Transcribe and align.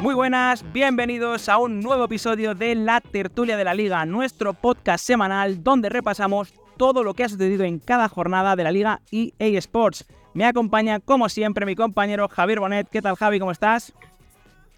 Muy 0.00 0.14
buenas, 0.14 0.64
bienvenidos 0.72 1.48
a 1.48 1.58
un 1.58 1.80
nuevo 1.80 2.04
episodio 2.04 2.54
de 2.54 2.74
La 2.74 3.00
Tertulia 3.00 3.56
de 3.56 3.64
la 3.64 3.72
Liga, 3.72 4.04
nuestro 4.04 4.52
podcast 4.52 5.04
semanal 5.04 5.62
donde 5.62 5.88
repasamos 5.88 6.52
todo 6.76 7.04
lo 7.04 7.14
que 7.14 7.24
ha 7.24 7.28
sucedido 7.28 7.64
en 7.64 7.78
cada 7.78 8.08
jornada 8.08 8.56
de 8.56 8.64
la 8.64 8.72
Liga 8.72 9.00
EA 9.12 9.58
Sports. 9.58 10.04
Me 10.34 10.44
acompaña, 10.44 10.98
como 10.98 11.28
siempre, 11.28 11.66
mi 11.66 11.76
compañero 11.76 12.28
Javier 12.28 12.58
Bonet. 12.58 12.88
¿Qué 12.88 13.00
tal, 13.00 13.16
Javi? 13.16 13.38
¿Cómo 13.38 13.52
estás? 13.52 13.92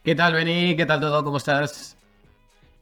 ¿Qué 0.02 0.14
tal, 0.14 0.34
Beni? 0.34 0.76
¿Qué 0.76 0.84
tal 0.84 1.00
todo? 1.00 1.24
¿Cómo 1.24 1.38
estás? 1.38 1.96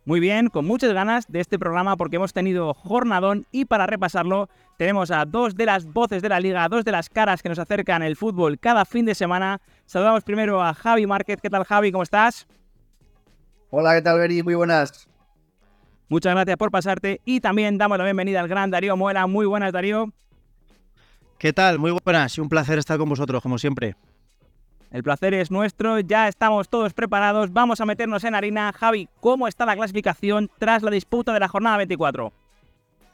Muy 0.05 0.19
bien, 0.19 0.49
con 0.49 0.67
muchas 0.67 0.93
ganas 0.93 1.31
de 1.31 1.39
este 1.39 1.61
programa 1.61 1.97
porque 1.97 2.17
hemos 2.17 2.33
tenido 2.33 2.75
jornadón 2.75 3.47
y 3.53 3.67
para 3.67 3.87
repasarlo 3.87 4.49
tenemos 4.77 5.13
a 5.13 5.25
dos 5.25 5.55
de 5.55 5.65
las 5.65 5.87
voces 5.87 6.23
de 6.23 6.29
la 6.29 6.41
liga, 6.41 6.69
dos 6.69 6.85
de 6.85 6.91
las 6.91 7.09
caras 7.09 7.41
que 7.41 7.49
nos 7.49 7.61
acercan 7.61 8.03
el 8.03 8.17
fútbol 8.17 8.59
cada 8.59 8.85
fin 8.85 9.05
de 9.05 9.15
semana. 9.15 9.61
Saludamos 9.87 10.25
primero 10.25 10.61
a 10.61 10.75
Javi 10.75 11.07
Márquez. 11.07 11.41
¿Qué 11.41 11.49
tal, 11.49 11.65
Javi? 11.65 11.93
¿Cómo 11.93 12.03
estás? 12.03 12.49
Hola, 13.71 13.95
¿qué 13.95 14.03
tal, 14.03 14.19
Beri? 14.19 14.43
Muy 14.43 14.57
buenas. 14.57 15.09
Muchas 16.09 16.35
gracias 16.35 16.57
por 16.57 16.73
pasarte 16.73 17.21
y 17.25 17.41
también 17.41 17.79
damos 17.79 17.97
la 17.97 18.05
bienvenida 18.05 18.41
al 18.41 18.49
gran 18.49 18.73
Darío 18.73 18.97
Muela. 18.97 19.29
Muy 19.29 19.47
buenas, 19.47 19.73
Darío. 19.73 20.13
¿Qué 21.39 21.53
tal? 21.53 21.79
Muy 21.79 21.97
buenas 22.05 22.37
y 22.37 22.41
un 22.41 22.49
placer 22.49 22.79
estar 22.79 22.99
con 22.99 23.09
vosotros, 23.09 23.41
como 23.41 23.57
siempre. 23.57 23.95
El 24.93 25.03
placer 25.03 25.33
es 25.33 25.51
nuestro, 25.51 26.01
ya 26.01 26.29
estamos 26.29 26.69
todos 26.69 26.93
preparados, 26.93 27.51
vamos 27.51 27.81
a 27.81 27.87
meternos 27.87 28.25
en 28.25 28.35
harina. 28.35 28.73
Javi, 28.75 29.09
¿cómo 29.21 29.49
está 29.49 29.65
la 29.65 29.75
clasificación 29.75 30.51
tras 30.59 30.83
la 30.83 30.91
disputa 30.91 31.33
de 31.33 31.41
la 31.41 31.49
jornada 31.49 31.79
24? 31.79 32.31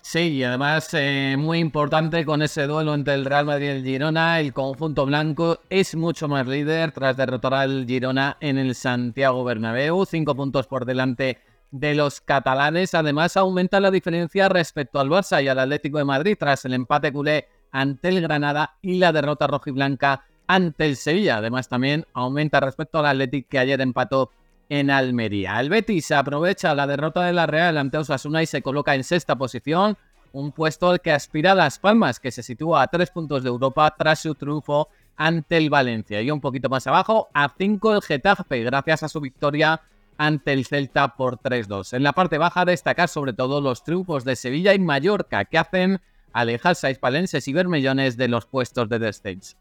Sí, 0.01 0.19
y 0.19 0.43
además 0.43 0.89
eh, 0.95 1.37
muy 1.39 1.59
importante 1.59 2.25
con 2.25 2.43
ese 2.43 2.67
duelo 2.67 2.95
entre 2.95 3.15
el 3.15 3.25
Real 3.25 3.45
Madrid 3.45 3.67
y 3.67 3.71
el 3.71 3.85
Girona, 3.85 4.41
el 4.41 4.53
conjunto 4.53 5.07
blanco 5.07 5.61
es 5.71 5.95
mucho 5.95 6.27
más 6.27 6.49
líder 6.49 6.91
tras 6.91 7.17
derrotar 7.17 7.55
al 7.55 7.87
Girona 7.87 8.37
en 8.41 8.59
el 8.59 8.75
Santiago 8.75 9.45
Bernabéu, 9.45 10.05
cinco 10.05 10.35
puntos 10.35 10.67
por 10.67 10.85
delante 10.85 11.39
de 11.71 11.95
los 11.95 12.21
catalanes. 12.21 12.95
Además 12.95 13.37
aumenta 13.37 13.79
la 13.79 13.93
diferencia 13.93 14.49
respecto 14.49 14.99
al 14.99 15.11
Barça 15.11 15.45
y 15.45 15.49
al 15.49 15.61
Atlético 15.61 15.99
de 15.99 16.05
Madrid 16.05 16.37
tras 16.39 16.65
el 16.65 16.75
empate 16.75 17.13
culé 17.13 17.47
ante 17.71 18.09
el 18.09 18.21
Granada 18.21 18.79
y 18.83 18.99
la 18.99 19.13
derrota 19.13 19.47
rojiblanca 19.47 20.25
ante 20.49 20.87
el 20.87 20.97
Sevilla. 20.97 21.37
Además, 21.37 21.69
también 21.69 22.05
aumenta 22.15 22.59
respecto 22.59 22.99
al 22.99 23.07
Athletic 23.07 23.47
que 23.49 23.61
ayer 23.61 23.81
empató 23.81 24.33
en 24.69 24.91
Almería. 24.91 25.61
El 25.61 25.71
Betis 25.71 26.11
aprovecha 26.11 26.75
la 26.75 26.87
derrota 26.87 27.25
de 27.25 27.33
la 27.33 27.47
Real 27.47 27.79
ante 27.79 27.99
Osasuna 27.99 28.43
y 28.43 28.47
se 28.47 28.63
coloca 28.63 28.95
en 28.95 29.05
sexta 29.05 29.37
posición, 29.37 29.97
un 30.33 30.53
puesto 30.53 30.91
al 30.91 31.01
que 31.01 31.13
aspira 31.13 31.55
Las 31.55 31.79
Palmas, 31.79 32.21
que 32.21 32.31
se 32.31 32.43
sitúa 32.43 32.83
a 32.83 32.89
tres 32.89 33.11
puntos 33.11 33.43
de 33.43 33.49
Europa 33.49 33.95
tras 33.97 34.21
su 34.21 34.35
triunfo 34.35 34.89
ante 35.17 35.57
el 35.57 35.71
Valencia. 35.71 36.21
Y 36.21 36.31
un 36.31 36.41
poquito 36.41 36.69
más 36.69 36.87
abajo, 36.87 37.29
a 37.33 37.53
cinco 37.57 37.95
el 37.95 38.03
Getafe, 38.03 38.63
gracias 38.63 39.03
a 39.03 39.09
su 39.09 39.21
victoria 39.21 39.81
ante 40.19 40.53
el 40.53 40.67
Celta 40.67 41.15
por 41.15 41.39
3-2. 41.39 41.95
En 41.95 42.03
la 42.03 42.13
parte 42.13 42.39
baja 42.39 42.65
destacar 42.65 43.09
sobre 43.09 43.33
todo 43.33 43.61
los 43.61 43.85
triunfos 43.85 44.25
de 44.25 44.37
Sevilla 44.37 44.75
y 44.75 44.79
Mallorca, 44.79 45.45
que 45.45 45.59
hacen 45.59 46.01
alejarse 46.33 46.89
a 46.89 46.91
hispalenses 46.91 47.49
y 47.49 47.53
vermellones 47.53 48.17
de 48.17 48.29
los 48.29 48.45
puestos 48.45 48.89
de 48.89 48.99
descenso 48.99 49.57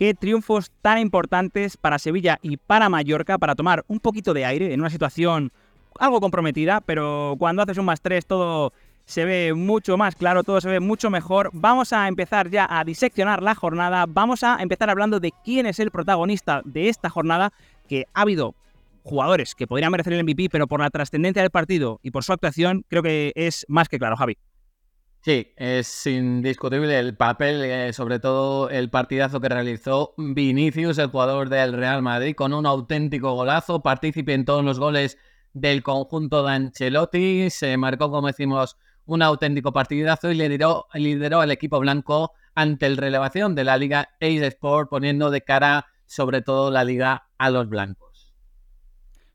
qué 0.00 0.14
triunfos 0.14 0.72
tan 0.80 0.96
importantes 0.96 1.76
para 1.76 1.98
Sevilla 1.98 2.38
y 2.40 2.56
para 2.56 2.88
Mallorca 2.88 3.36
para 3.36 3.54
tomar 3.54 3.84
un 3.86 4.00
poquito 4.00 4.32
de 4.32 4.46
aire 4.46 4.72
en 4.72 4.80
una 4.80 4.88
situación 4.88 5.52
algo 5.98 6.22
comprometida, 6.22 6.80
pero 6.80 7.36
cuando 7.38 7.60
haces 7.60 7.76
un 7.76 7.84
más 7.84 8.00
tres 8.00 8.24
todo 8.24 8.72
se 9.04 9.26
ve 9.26 9.52
mucho 9.52 9.98
más 9.98 10.14
claro, 10.14 10.42
todo 10.42 10.58
se 10.62 10.70
ve 10.70 10.80
mucho 10.80 11.10
mejor. 11.10 11.50
Vamos 11.52 11.92
a 11.92 12.08
empezar 12.08 12.48
ya 12.48 12.66
a 12.70 12.82
diseccionar 12.82 13.42
la 13.42 13.54
jornada, 13.54 14.06
vamos 14.08 14.42
a 14.42 14.56
empezar 14.62 14.88
hablando 14.88 15.20
de 15.20 15.32
quién 15.44 15.66
es 15.66 15.78
el 15.80 15.90
protagonista 15.90 16.62
de 16.64 16.88
esta 16.88 17.10
jornada, 17.10 17.52
que 17.86 18.06
ha 18.14 18.22
habido 18.22 18.54
jugadores 19.02 19.54
que 19.54 19.66
podrían 19.66 19.92
merecer 19.92 20.14
el 20.14 20.24
MVP, 20.24 20.48
pero 20.48 20.66
por 20.66 20.80
la 20.80 20.88
trascendencia 20.88 21.42
del 21.42 21.50
partido 21.50 22.00
y 22.02 22.10
por 22.10 22.24
su 22.24 22.32
actuación, 22.32 22.86
creo 22.88 23.02
que 23.02 23.32
es 23.34 23.66
más 23.68 23.90
que 23.90 23.98
claro, 23.98 24.16
Javi. 24.16 24.38
Sí, 25.22 25.52
es 25.56 26.06
indiscutible 26.06 26.98
el 26.98 27.14
papel, 27.14 27.62
eh, 27.62 27.92
sobre 27.92 28.18
todo 28.20 28.70
el 28.70 28.88
partidazo 28.88 29.38
que 29.38 29.50
realizó 29.50 30.14
Vinicius, 30.16 30.96
el 30.96 31.08
jugador 31.08 31.50
del 31.50 31.74
Real 31.74 32.00
Madrid, 32.00 32.34
con 32.34 32.54
un 32.54 32.64
auténtico 32.64 33.34
golazo, 33.34 33.82
partícipe 33.82 34.32
en 34.32 34.46
todos 34.46 34.64
los 34.64 34.78
goles 34.78 35.18
del 35.52 35.82
conjunto 35.82 36.42
de 36.42 36.52
Ancelotti, 36.52 37.50
se 37.50 37.76
marcó, 37.76 38.10
como 38.10 38.28
decimos, 38.28 38.78
un 39.04 39.20
auténtico 39.20 39.74
partidazo 39.74 40.30
y 40.30 40.36
lideró, 40.36 40.86
lideró 40.94 41.40
al 41.40 41.50
equipo 41.50 41.78
blanco 41.80 42.32
ante 42.54 42.86
el 42.86 42.96
relevación 42.96 43.54
de 43.54 43.64
la 43.64 43.76
Liga 43.76 44.08
Ace 44.22 44.46
Sport, 44.46 44.88
poniendo 44.88 45.30
de 45.30 45.42
cara 45.42 45.86
sobre 46.06 46.40
todo 46.40 46.70
la 46.70 46.82
liga 46.82 47.28
a 47.36 47.50
los 47.50 47.68
blancos. 47.68 48.32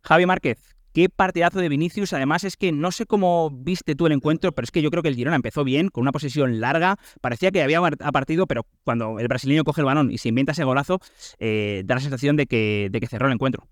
Javi 0.02 0.26
Márquez, 0.26 0.75
Qué 0.96 1.10
partidazo 1.10 1.60
de 1.60 1.68
Vinicius. 1.68 2.14
Además, 2.14 2.46
es 2.46 2.56
que 2.56 2.72
no 2.72 2.90
sé 2.90 3.06
cómo 3.06 3.52
viste 3.52 3.96
tú 3.96 4.06
el 4.06 4.14
encuentro, 4.14 4.54
pero 4.54 4.64
es 4.64 4.72
que 4.72 4.82
yo 4.82 4.90
creo 4.90 5.04
que 5.04 5.10
el 5.10 5.16
Girona 5.16 5.36
empezó 5.36 5.66
bien, 5.66 5.90
con 5.90 6.04
una 6.04 6.14
posesión 6.14 6.62
larga. 6.62 6.96
Parecía 7.20 7.52
que 7.52 7.62
había 7.62 7.82
partido, 7.82 8.48
pero 8.48 8.66
cuando 8.86 9.20
el 9.20 9.28
brasileño 9.28 9.66
coge 9.66 9.82
el 9.82 9.86
balón 9.88 10.10
y 10.10 10.20
se 10.20 10.30
inventa 10.30 10.54
ese 10.54 10.64
golazo, 10.64 11.02
eh, 11.38 11.84
da 11.84 11.96
la 11.96 12.02
sensación 12.02 12.38
de 12.38 12.46
que, 12.46 12.88
de 12.90 13.02
que 13.02 13.08
cerró 13.08 13.28
el 13.28 13.34
encuentro. 13.34 13.68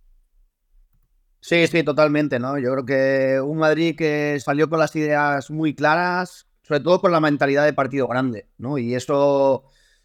Sí, 1.39 1.66
sí, 1.67 1.81
totalmente, 1.83 2.39
¿no? 2.39 2.59
Yo 2.59 2.73
creo 2.73 2.85
que 2.85 3.39
un 3.39 3.57
Madrid 3.57 3.95
que 3.95 4.38
salió 4.41 4.69
con 4.69 4.79
las 4.79 4.94
ideas 4.97 5.50
muy 5.50 5.73
claras, 5.73 6.47
sobre 6.63 6.81
todo 6.81 7.00
con 7.00 7.13
la 7.13 7.22
mentalidad 7.22 7.63
de 7.63 7.72
partido 7.72 8.09
grande, 8.09 8.47
¿no? 8.57 8.78
Y 8.78 8.95
eso 8.95 9.63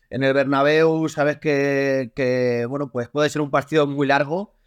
en 0.09 0.23
el 0.23 0.35
Bernabéu, 0.35 1.09
sabes 1.09 1.39
que, 1.39 2.13
que 2.15 2.65
bueno, 2.67 2.93
pues 2.93 3.09
puede 3.09 3.29
ser 3.29 3.43
un 3.43 3.51
partido 3.51 3.89
muy 3.89 4.07
largo 4.07 4.58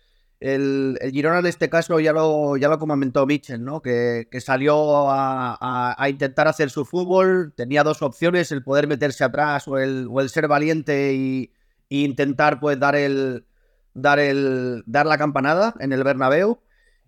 el, 0.41 0.97
Girona 1.11 1.39
en 1.39 1.45
este 1.45 1.69
caso 1.69 1.99
ya 1.99 2.13
lo, 2.13 2.57
ya 2.57 2.67
lo 2.67 2.79
comentó 2.79 3.25
Mitchell, 3.27 3.63
¿no? 3.63 3.81
Que, 3.81 4.27
salió 4.39 5.05
a, 5.09 6.07
intentar 6.09 6.47
hacer 6.47 6.71
su 6.71 6.83
fútbol, 6.83 7.53
tenía 7.55 7.83
dos 7.83 8.01
opciones, 8.01 8.51
el 8.51 8.63
poder 8.63 8.87
meterse 8.87 9.23
atrás 9.23 9.67
o 9.67 9.77
el, 9.77 10.07
o 10.09 10.19
el 10.19 10.29
ser 10.29 10.47
valiente 10.47 11.13
y, 11.13 11.51
intentar 11.89 12.59
pues 12.61 12.79
dar 12.79 12.95
el, 12.95 13.45
dar 13.93 14.17
el 14.17 14.81
dar 14.85 15.05
la 15.05 15.17
campanada 15.17 15.75
en 15.79 15.93
el 15.93 16.03
Bernabéu. 16.03 16.59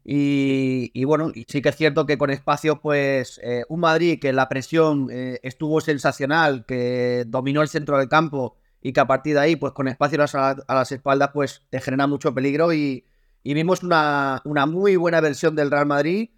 Y, 0.06 1.04
bueno, 1.06 1.32
sí 1.48 1.62
que 1.62 1.70
es 1.70 1.76
cierto 1.78 2.06
que 2.06 2.18
con 2.18 2.30
espacio, 2.30 2.82
pues 2.82 3.40
eh, 3.42 3.64
un 3.70 3.80
Madrid 3.80 4.20
que 4.20 4.34
la 4.34 4.50
presión 4.50 5.08
eh, 5.10 5.40
estuvo 5.44 5.80
sensacional, 5.82 6.66
que 6.66 7.24
dominó 7.28 7.62
el 7.62 7.70
centro 7.70 7.98
del 7.98 8.10
campo 8.10 8.58
y 8.82 8.92
que 8.92 9.00
a 9.00 9.08
partir 9.08 9.36
de 9.36 9.40
ahí, 9.40 9.56
pues 9.56 9.72
con 9.74 9.88
espacio 9.88 10.22
a, 10.22 10.50
a 10.68 10.76
las 10.76 10.92
espaldas, 10.92 11.30
pues 11.34 11.64
te 11.70 11.80
genera 11.80 12.06
mucho 12.06 12.34
peligro 12.34 12.74
y, 12.74 13.06
y 13.44 13.54
vimos 13.54 13.84
una, 13.84 14.42
una 14.46 14.66
muy 14.66 14.96
buena 14.96 15.22
versión 15.22 15.56
del 15.56 15.72
Real 15.72 15.86
Madrid. 15.86 16.30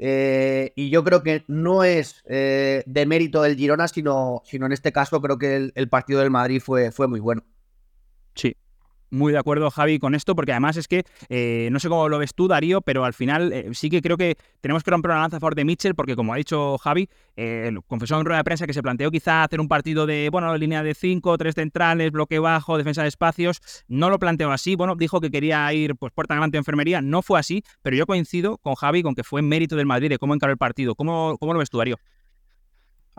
Eh, 0.00 0.72
y 0.76 0.90
yo 0.90 1.02
creo 1.02 1.24
que 1.24 1.44
no 1.48 1.82
es 1.82 2.22
eh, 2.26 2.84
de 2.86 3.06
mérito 3.06 3.42
del 3.42 3.56
Girona, 3.56 3.88
sino, 3.88 4.42
sino 4.44 4.66
en 4.66 4.72
este 4.72 4.92
caso 4.92 5.20
creo 5.20 5.38
que 5.38 5.56
el, 5.56 5.72
el 5.74 5.88
partido 5.88 6.20
del 6.20 6.30
Madrid 6.30 6.60
fue, 6.60 6.92
fue 6.92 7.08
muy 7.08 7.20
bueno. 7.20 7.42
Muy 9.10 9.32
de 9.32 9.38
acuerdo, 9.38 9.70
Javi, 9.70 9.98
con 9.98 10.14
esto, 10.14 10.34
porque 10.34 10.52
además 10.52 10.76
es 10.76 10.86
que 10.86 11.04
eh, 11.30 11.68
no 11.72 11.80
sé 11.80 11.88
cómo 11.88 12.08
lo 12.10 12.18
ves 12.18 12.34
tú, 12.34 12.46
Darío, 12.46 12.82
pero 12.82 13.04
al 13.04 13.14
final 13.14 13.52
eh, 13.52 13.70
sí 13.72 13.88
que 13.88 14.02
creo 14.02 14.18
que 14.18 14.36
tenemos 14.60 14.82
que 14.82 14.90
romper 14.90 15.12
una 15.12 15.20
lanza 15.20 15.38
a 15.38 15.40
favor 15.40 15.54
de 15.54 15.64
Mitchell, 15.64 15.94
porque 15.94 16.14
como 16.14 16.34
ha 16.34 16.36
dicho 16.36 16.76
Javi, 16.76 17.08
eh, 17.36 17.72
confesó 17.86 18.18
en 18.18 18.26
rueda 18.26 18.38
de 18.38 18.44
prensa 18.44 18.66
que 18.66 18.74
se 18.74 18.82
planteó 18.82 19.10
quizá 19.10 19.44
hacer 19.44 19.60
un 19.60 19.68
partido 19.68 20.04
de, 20.04 20.28
bueno, 20.30 20.54
línea 20.58 20.82
de 20.82 20.94
cinco, 20.94 21.38
tres 21.38 21.54
centrales, 21.54 22.12
bloque 22.12 22.38
bajo, 22.38 22.76
defensa 22.76 23.02
de 23.02 23.08
espacios. 23.08 23.60
No 23.88 24.10
lo 24.10 24.18
planteó 24.18 24.52
así, 24.52 24.74
bueno, 24.74 24.94
dijo 24.94 25.20
que 25.20 25.30
quería 25.30 25.72
ir 25.72 25.96
pues 25.96 26.12
puerta 26.12 26.34
delante 26.34 26.56
de 26.56 26.60
enfermería, 26.60 27.00
no 27.00 27.22
fue 27.22 27.40
así, 27.40 27.62
pero 27.80 27.96
yo 27.96 28.06
coincido 28.06 28.58
con 28.58 28.74
Javi 28.74 29.02
con 29.02 29.14
que 29.14 29.24
fue 29.24 29.40
mérito 29.40 29.76
del 29.76 29.86
Madrid 29.86 30.10
de 30.10 30.18
cómo 30.18 30.34
encaró 30.34 30.52
el 30.52 30.58
partido. 30.58 30.94
¿Cómo, 30.94 31.38
cómo 31.38 31.54
lo 31.54 31.60
ves 31.60 31.70
tú, 31.70 31.78
Darío? 31.78 31.96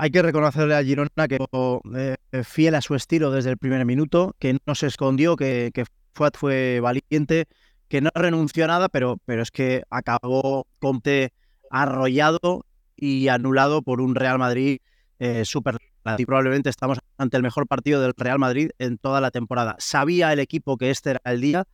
Hay 0.02 0.12
que 0.12 0.22
reconocerle 0.22 0.76
a 0.76 0.82
Girona 0.82 1.28
que 1.28 1.46
fue 1.52 2.16
eh, 2.32 2.44
fiel 2.46 2.76
a 2.76 2.82
su 2.82 2.96
estilo 2.96 3.32
desde 3.32 3.50
el 3.50 3.58
primer 3.58 3.86
minuto, 3.86 4.34
que 4.40 4.58
no 4.66 4.74
se 4.74 4.88
escondió, 4.88 5.36
que, 5.36 5.74
fue, 6.14 6.30
fue, 6.34 6.80
valiente, 6.80 7.48
que 7.90 8.00
no 8.00 8.10
renunció 8.16 8.64
a 8.64 8.68
nada, 8.68 8.88
pero, 8.88 9.18
pero 9.26 9.42
es 9.42 9.52
que 9.52 9.84
acabó 9.90 10.68
Conte 10.80 11.34
arrollado 11.70 12.66
y 12.96 13.28
anulado 13.28 13.82
por 13.82 14.00
un 14.00 14.16
Real 14.16 14.40
Madrid 14.40 14.80
eh, 15.20 15.44
súper 15.44 15.76
y 16.18 16.26
probablemente 16.26 16.70
estamos 16.70 17.00
ante 17.18 17.36
el 17.36 17.44
mejor 17.44 17.68
partido 17.68 18.02
del 18.02 18.14
Real 18.16 18.40
Madrid 18.40 18.70
en 18.80 18.98
toda 19.00 19.20
la 19.20 19.32
temporada. 19.32 19.76
Sabía 19.80 20.32
el 20.32 20.40
equipo 20.40 20.78
que 20.78 20.92
este 20.92 21.10
era 21.10 21.22
el 21.26 21.42
día 21.42 21.66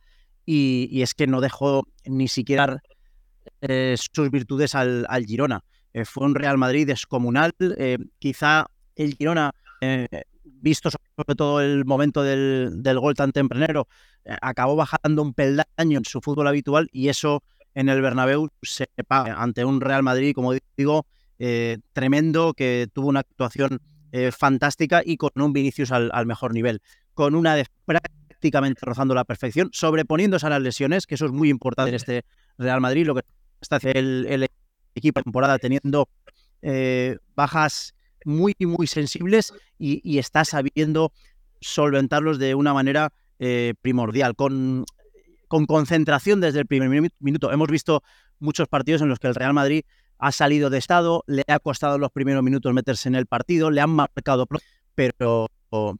y, 0.44 1.00
es 1.00 1.14
que 1.14 1.28
no 1.28 1.40
dejó 1.40 1.86
ni 2.04 2.26
siquiera 2.26 2.82
eh, 3.60 3.94
sus 3.96 4.32
virtudes 4.32 4.74
al 4.74 5.06
Girona. 5.28 5.62
Eh, 5.96 6.04
fue 6.04 6.26
un 6.26 6.34
Real 6.34 6.58
Madrid 6.58 6.86
descomunal. 6.86 7.54
Eh, 7.58 7.96
quizá 8.18 8.66
el 8.96 9.14
Girona, 9.14 9.52
eh, 9.80 10.06
visto 10.44 10.90
sobre 10.90 11.34
todo 11.34 11.62
el 11.62 11.86
momento 11.86 12.22
del, 12.22 12.98
gol 13.00 13.14
tan 13.14 13.32
tempranero, 13.32 13.88
acabó 14.42 14.76
bajando 14.76 15.22
un 15.22 15.32
peldaño 15.32 15.96
en 15.98 16.04
su 16.04 16.20
fútbol 16.20 16.48
habitual 16.48 16.88
y 16.92 17.08
eso 17.08 17.42
en 17.74 17.88
el 17.88 18.02
Bernabéu 18.02 18.50
se 18.60 18.88
paga 19.08 19.40
ante 19.40 19.64
un 19.64 19.80
Real 19.80 20.02
Madrid, 20.02 20.34
como 20.34 20.52
digo, 20.76 21.06
tremendo, 21.92 22.52
que 22.52 22.88
tuvo 22.92 23.08
una 23.08 23.20
actuación 23.20 23.80
fantástica 24.32 25.02
y 25.04 25.16
con 25.16 25.30
un 25.36 25.52
Vinicius 25.52 25.92
al, 25.92 26.26
mejor 26.26 26.52
nivel. 26.52 26.82
con 27.14 27.34
una 27.34 27.54
de 27.54 27.66
prácticamente 27.84 28.80
rozando 28.84 29.14
la 29.14 29.24
perfección, 29.24 29.70
sobreponiéndose 29.72 30.46
a 30.46 30.50
las 30.50 30.60
lesiones, 30.60 31.06
que 31.06 31.14
eso 31.14 31.26
es 31.26 31.32
muy 31.32 31.48
importante 31.48 31.90
en 31.90 31.94
este 31.94 32.24
Real 32.58 32.80
Madrid, 32.80 33.06
lo 33.06 33.14
que 33.14 33.22
está 33.60 33.76
haciendo 33.76 34.00
el, 34.00 34.48
equipo 34.96 35.20
de 35.20 35.24
temporada 35.24 35.58
teniendo 35.58 36.08
eh, 36.62 37.18
bajas 37.34 37.94
muy, 38.24 38.54
muy 38.58 38.86
sensibles 38.86 39.52
y, 39.78 40.18
está 40.18 40.44
sabiendo 40.44 41.12
solventarlos 41.60 42.38
de 42.38 42.54
una 42.54 42.74
manera 42.74 43.12
eh, 43.38 43.74
primordial, 43.82 44.34
con, 44.34 44.84
con 45.48 45.66
concentración 45.66 46.40
desde 46.40 46.60
el 46.60 46.66
primer 46.66 47.10
minuto. 47.20 47.52
Hemos 47.52 47.68
visto 47.68 48.02
muchos 48.40 48.68
partidos 48.68 49.02
en 49.02 49.08
los 49.08 49.18
que 49.18 49.28
el 49.28 49.34
Real 49.34 49.54
Madrid 49.54 49.84
ha 50.18 50.32
salido 50.32 50.70
de 50.70 50.78
estado, 50.78 51.22
le 51.26 51.44
ha 51.46 51.58
costado 51.58 51.98
los 51.98 52.10
primeros 52.10 52.42
minutos 52.42 52.72
meterse 52.72 53.08
en 53.08 53.14
el 53.14 53.26
partido, 53.26 53.70
le 53.70 53.80
han 53.80 53.90
marcado, 53.90 54.46
pero, 54.94 55.48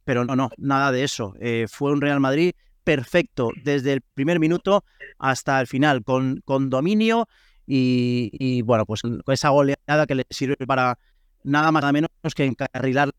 pero 0.05 0.25
no, 0.25 0.35
no, 0.35 0.51
nada 0.57 0.91
de 0.91 1.05
eso. 1.05 1.35
Eh, 1.39 1.67
fue 1.69 1.93
un 1.93 2.01
Real 2.01 2.19
Madrid 2.19 2.53
perfecto 2.83 3.51
desde 3.63 3.93
el 3.93 4.01
primer 4.01 4.41
minuto 4.41 4.85
hasta 5.19 5.61
el 5.61 5.67
final, 5.67 6.03
con, 6.03 6.41
con 6.45 6.71
dominio 6.71 7.29
y, 7.67 8.63
bueno, 8.63 8.87
pues 8.87 9.03
con 9.03 9.23
esa 9.29 9.51
goleada 9.51 10.07
que 10.07 10.15
le 10.15 10.27
sirve 10.31 10.57
para 10.67 10.99
nada 11.43 11.71
más 11.73 11.83
nada 11.83 11.93
menos 11.93 12.11
que 12.35 12.45
encarrilar 12.45 13.13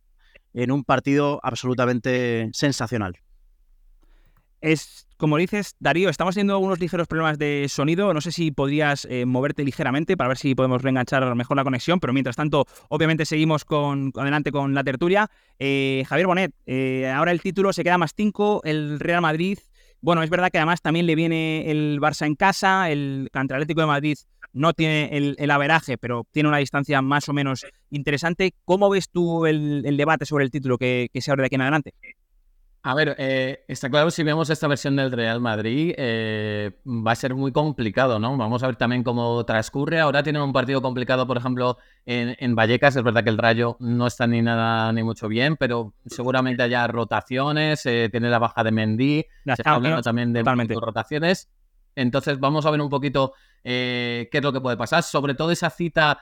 en 0.54 0.72
un 0.72 0.84
partido 0.84 1.40
absolutamente 1.44 2.50
sensacional. 2.54 3.18
Es, 4.60 5.08
como 5.18 5.38
dices, 5.38 5.76
Darío, 5.80 6.10
estamos 6.10 6.34
teniendo 6.34 6.58
unos 6.58 6.80
ligeros 6.80 7.08
problemas 7.08 7.38
de 7.38 7.68
sonido. 7.70 8.14
No 8.14 8.22
sé 8.22 8.32
si 8.32 8.52
podrías 8.52 9.06
eh, 9.06 9.26
moverte 9.26 9.64
ligeramente 9.64 10.18
para 10.18 10.30
ver 10.30 10.38
si 10.38 10.56
podemos 10.56 10.82
reenganchar 10.82 11.36
mejor 11.36 11.58
la 11.58 11.64
conexión, 11.64 12.00
pero 12.00 12.12
mientras 12.12 12.36
tanto, 12.36 12.66
obviamente 12.90 13.26
seguimos 13.26 13.66
con, 13.66 14.12
adelante 14.16 14.52
con 14.52 14.74
la 14.74 14.84
tertulia. 14.84 15.30
Eh, 15.60 16.04
Javier 16.08 16.28
Bonet, 16.28 16.54
eh, 16.66 17.08
ahora 17.08 17.32
el 17.32 17.42
título 17.42 17.72
se 17.72 17.84
queda 17.84 18.00
más 18.00 18.14
5, 18.16 18.62
el 18.64 19.00
Real 19.00 19.22
Madrid. 19.22 19.60
Bueno, 20.08 20.24
es 20.24 20.30
verdad 20.30 20.50
que 20.50 20.58
además 20.58 20.82
también 20.82 21.06
le 21.06 21.16
viene 21.16 21.70
el 21.70 22.00
Barça 22.00 22.26
en 22.26 22.36
casa, 22.36 22.90
el 22.90 23.30
Atlético 23.34 23.82
de 23.82 23.88
Madrid 23.88 24.18
no 24.54 24.72
tiene 24.72 25.10
el, 25.12 25.52
averaje, 25.52 25.98
pero 25.98 26.26
tiene 26.32 26.48
una 26.48 26.60
distancia 26.60 27.02
más 27.02 27.28
o 27.28 27.34
menos 27.34 27.66
interesante. 27.90 28.54
¿Cómo 28.64 28.90
ves 28.90 29.10
tú 29.10 29.46
el, 29.46 29.84
debate 29.98 30.26
sobre 30.26 30.46
el 30.46 30.50
título 30.50 30.78
que, 30.78 31.10
que 31.12 31.20
se 31.20 31.30
abre 31.30 31.42
de 31.42 31.48
aquí 31.48 31.56
en 31.56 31.62
adelante? 31.62 31.94
A 32.88 32.94
ver, 32.96 33.18
eh, 33.20 33.66
está 33.68 33.90
claro, 33.90 34.10
si 34.12 34.24
vemos 34.24 34.50
esta 34.50 34.66
versión 34.66 34.96
del 34.96 35.12
Real 35.12 35.42
Madrid, 35.42 35.94
eh, 35.98 36.72
va 36.86 37.12
a 37.12 37.16
ser 37.16 37.36
muy 37.36 37.52
complicado, 37.52 38.18
¿no? 38.18 38.38
Vamos 38.38 38.64
a 38.64 38.68
ver 38.68 38.78
también 38.78 39.04
cómo 39.04 39.44
transcurre. 39.44 40.00
Ahora 40.00 40.24
tienen 40.24 40.42
un 40.42 40.54
partido 40.54 40.82
complicado, 40.82 41.28
por 41.28 41.36
ejemplo, 41.36 41.78
en, 42.06 42.56
Vallecas. 42.56 42.96
Es 42.96 43.04
verdad 43.04 43.26
que 43.26 43.30
el 43.30 43.38
Rayo 43.38 43.76
no 43.82 44.08
está 44.08 44.26
ni 44.26 44.42
nada 44.42 44.94
ni 44.94 45.04
mucho 45.04 45.28
bien, 45.28 45.58
pero 45.58 45.96
seguramente 46.06 46.64
haya 46.64 46.88
rotaciones. 46.88 47.86
Eh, 47.86 48.08
tiene 48.10 48.30
la 48.30 48.40
baja 48.40 48.64
de 48.64 48.72
Mendy. 48.72 49.26
se 49.44 49.52
está 49.52 49.72
hablando 49.72 50.02
también 50.02 50.32
de 50.32 50.42
rotaciones. 50.80 51.50
Entonces, 51.94 52.40
vamos 52.40 52.66
a 52.66 52.72
ver 52.72 52.80
un 52.80 52.90
poquito 52.90 53.34
qué 53.64 54.30
es 54.32 54.42
lo 54.42 54.54
que 54.54 54.62
puede 54.62 54.78
pasar. 54.78 55.04
Sobre 55.04 55.34
todo 55.34 55.52
esa 55.52 55.70
cita 55.70 56.22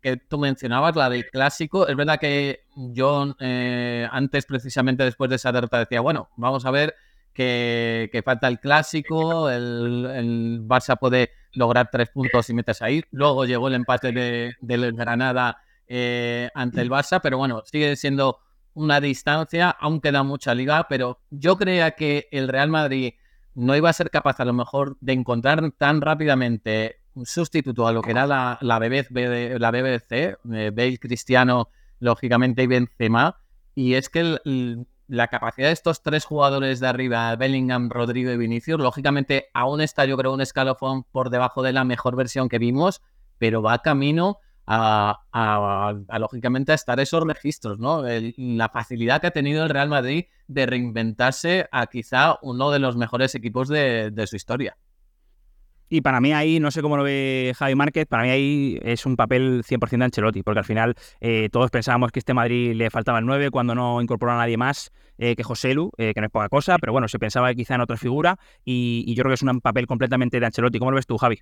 que 0.00 0.16
tú 0.16 0.38
mencionabas, 0.38 0.94
la 0.96 1.10
del 1.10 1.28
clásico, 1.28 1.88
es 1.88 1.96
verdad 1.96 2.18
que 2.18 2.64
yo 2.74 3.34
eh, 3.40 4.08
antes, 4.10 4.46
precisamente 4.46 5.04
después 5.04 5.28
de 5.30 5.36
esa 5.36 5.52
derrota, 5.52 5.78
decía, 5.78 6.00
bueno, 6.00 6.28
vamos 6.36 6.64
a 6.64 6.70
ver 6.70 6.94
que, 7.32 8.22
falta 8.24 8.48
el 8.48 8.60
clásico, 8.60 9.50
el, 9.50 10.60
Barça 10.62 10.98
puede 10.98 11.30
lograr 11.52 11.90
tres 11.90 12.08
puntos 12.10 12.48
y 12.48 12.54
metes 12.54 12.80
ahí. 12.82 13.04
Luego 13.10 13.44
llegó 13.44 13.68
el 13.68 13.74
empate 13.74 14.12
de, 14.12 14.54
del 14.60 14.92
Granada 14.92 15.58
eh, 15.86 16.48
ante 16.54 16.80
el 16.80 16.90
Barça, 16.90 17.20
pero 17.22 17.38
bueno, 17.38 17.62
sigue 17.64 17.94
siendo 17.96 18.38
una 18.74 19.00
distancia, 19.00 19.70
aún 19.70 20.00
queda 20.00 20.22
mucha 20.22 20.54
liga, 20.54 20.86
pero 20.88 21.20
yo 21.30 21.56
creía 21.56 21.92
que 21.92 22.28
el 22.30 22.48
Real 22.48 22.68
Madrid 22.68 23.14
no 23.54 23.74
iba 23.74 23.88
a 23.88 23.94
ser 23.94 24.10
capaz 24.10 24.38
a 24.40 24.44
lo 24.44 24.52
mejor 24.52 24.96
de 25.00 25.14
encontrar 25.14 25.70
tan 25.72 26.02
rápidamente 26.02 27.00
un 27.16 27.26
sustituto 27.26 27.86
a 27.88 27.92
lo 27.92 28.02
que 28.02 28.10
era 28.10 28.26
la, 28.26 28.58
la, 28.60 28.78
BBC, 28.78 29.58
la 29.58 29.70
BBC, 29.70 30.12
eh, 30.12 30.70
Bale, 30.72 30.98
Cristiano, 30.98 31.70
lógicamente, 31.98 32.62
y 32.62 32.66
Benzema. 32.66 33.40
Y 33.74 33.94
es 33.94 34.10
que 34.10 34.38
la 35.08 35.28
capacidad 35.28 35.68
de 35.68 35.72
estos 35.72 36.02
tres 36.02 36.26
jugadores 36.26 36.78
de 36.78 36.88
arriba, 36.88 37.34
Bellingham, 37.36 37.88
Rodrigo 37.88 38.30
y 38.30 38.36
Vinicius, 38.36 38.80
lógicamente 38.80 39.48
aún 39.54 39.80
está, 39.80 40.04
yo 40.04 40.16
creo, 40.16 40.32
un 40.34 40.42
escalofón 40.42 41.04
por 41.04 41.30
debajo 41.30 41.62
de 41.62 41.72
la 41.72 41.84
mejor 41.84 42.16
versión 42.16 42.50
que 42.50 42.58
vimos, 42.58 43.02
pero 43.38 43.62
va 43.62 43.80
camino 43.80 44.38
a, 44.66 45.94
lógicamente, 46.18 46.72
a 46.72 46.74
estar 46.74 47.00
esos 47.00 47.24
registros, 47.24 47.78
¿no? 47.78 48.02
la 48.02 48.68
facilidad 48.68 49.20
que 49.20 49.28
ha 49.28 49.30
tenido 49.30 49.62
el 49.62 49.70
Real 49.70 49.88
Madrid 49.88 50.26
de 50.48 50.66
reinventarse 50.66 51.68
a 51.70 51.86
quizá 51.86 52.38
uno 52.42 52.70
de 52.70 52.78
los 52.78 52.96
mejores 52.96 53.34
equipos 53.34 53.68
de 53.68 54.26
su 54.26 54.36
historia. 54.36 54.76
Y 55.88 56.00
para 56.00 56.20
mí 56.20 56.32
ahí, 56.32 56.58
no 56.58 56.70
sé 56.70 56.82
cómo 56.82 56.96
lo 56.96 57.04
ve 57.04 57.52
Javi 57.56 57.74
Márquez, 57.76 58.06
para 58.06 58.24
mí 58.24 58.30
ahí 58.30 58.78
es 58.82 59.06
un 59.06 59.14
papel 59.16 59.62
100% 59.62 59.98
de 59.98 60.04
Ancelotti, 60.04 60.42
porque 60.42 60.58
al 60.58 60.64
final 60.64 60.94
eh, 61.20 61.48
todos 61.52 61.70
pensábamos 61.70 62.10
que 62.10 62.18
este 62.18 62.34
Madrid 62.34 62.74
le 62.74 62.90
faltaba 62.90 63.20
el 63.20 63.26
9 63.26 63.50
cuando 63.50 63.74
no 63.74 64.02
incorporó 64.02 64.32
a 64.32 64.36
nadie 64.36 64.56
más 64.56 64.90
eh, 65.18 65.36
que 65.36 65.44
José 65.44 65.74
Lu, 65.74 65.92
eh, 65.96 66.12
que 66.12 66.20
no 66.20 66.26
es 66.26 66.32
poca 66.32 66.48
cosa, 66.48 66.78
pero 66.78 66.92
bueno, 66.92 67.06
se 67.06 67.20
pensaba 67.20 67.54
quizá 67.54 67.76
en 67.76 67.82
otra 67.82 67.96
figura 67.96 68.36
y, 68.64 69.14
yo 69.14 69.22
creo 69.22 69.30
que 69.30 69.34
es 69.34 69.42
un 69.42 69.60
papel 69.60 69.86
completamente 69.86 70.40
de 70.40 70.46
Ancelotti. 70.46 70.78
¿Cómo 70.78 70.90
lo 70.90 70.96
ves 70.96 71.06
tú, 71.06 71.16
Javi? 71.16 71.38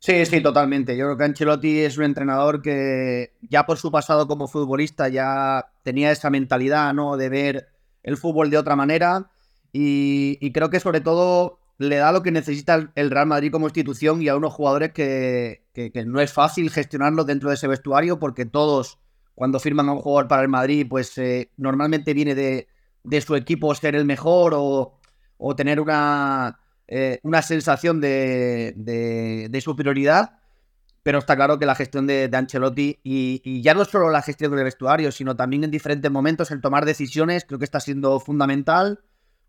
Sí, 0.00 0.26
sí, 0.26 0.42
totalmente. 0.42 0.96
Yo 0.96 1.06
creo 1.06 1.16
que 1.16 1.24
Ancelotti 1.24 1.78
es 1.78 1.96
un 1.96 2.04
entrenador 2.04 2.60
que 2.60 3.34
ya 3.42 3.64
por 3.64 3.78
su 3.78 3.92
pasado 3.92 4.26
como 4.26 4.48
futbolista 4.48 5.08
ya 5.08 5.70
tenía 5.84 6.10
esa 6.10 6.28
mentalidad, 6.30 6.92
¿no? 6.92 7.16
De 7.16 7.28
ver 7.28 7.68
el 8.02 8.16
fútbol 8.16 8.50
de 8.50 8.58
otra 8.58 8.76
manera 8.76 9.30
y 9.72 10.52
creo 10.52 10.70
que 10.70 10.78
sobre 10.78 11.00
todo 11.00 11.63
le 11.78 11.96
da 11.96 12.12
lo 12.12 12.22
que 12.22 12.30
necesita 12.30 12.92
el 12.94 13.10
Real 13.10 13.26
Madrid 13.26 13.50
como 13.50 13.66
institución 13.66 14.22
y 14.22 14.28
a 14.28 14.36
unos 14.36 14.52
jugadores 14.52 14.92
que, 14.92 15.62
no 16.06 16.20
es 16.20 16.32
fácil 16.32 16.70
gestionarlos 16.70 17.26
dentro 17.26 17.48
de 17.48 17.56
ese 17.56 17.66
vestuario 17.66 18.18
porque 18.18 18.46
todos 18.46 18.98
cuando 19.34 19.58
firman 19.58 19.88
a 19.88 19.92
un 19.92 19.98
jugador 19.98 20.28
para 20.28 20.42
el 20.42 20.48
Madrid 20.48 20.86
pues 20.88 21.18
eh, 21.18 21.50
normalmente 21.56 22.14
viene 22.14 22.34
de, 22.34 22.68
su 23.20 23.34
equipo 23.34 23.74
ser 23.74 23.96
el 23.96 24.04
mejor 24.04 24.52
o, 24.56 25.00
tener 25.56 25.80
una, 25.80 26.60
eh, 26.86 27.18
una 27.22 27.42
sensación 27.42 28.00
de, 28.00 29.60
superioridad. 29.62 30.38
Pero 31.02 31.18
está 31.18 31.36
claro 31.36 31.58
que 31.58 31.66
la 31.66 31.74
gestión 31.74 32.06
de, 32.06 32.30
Ancelotti 32.32 32.98
y, 33.02 33.42
y, 33.44 33.60
ya 33.60 33.74
no 33.74 33.84
solo 33.84 34.08
la 34.08 34.22
gestión 34.22 34.52
del 34.52 34.64
vestuario, 34.64 35.12
sino 35.12 35.36
también 35.36 35.64
en 35.64 35.70
diferentes 35.70 36.10
momentos 36.10 36.50
el 36.50 36.62
tomar 36.62 36.86
decisiones, 36.86 37.44
creo 37.44 37.58
que 37.58 37.66
está 37.66 37.78
siendo 37.78 38.20
fundamental 38.20 39.00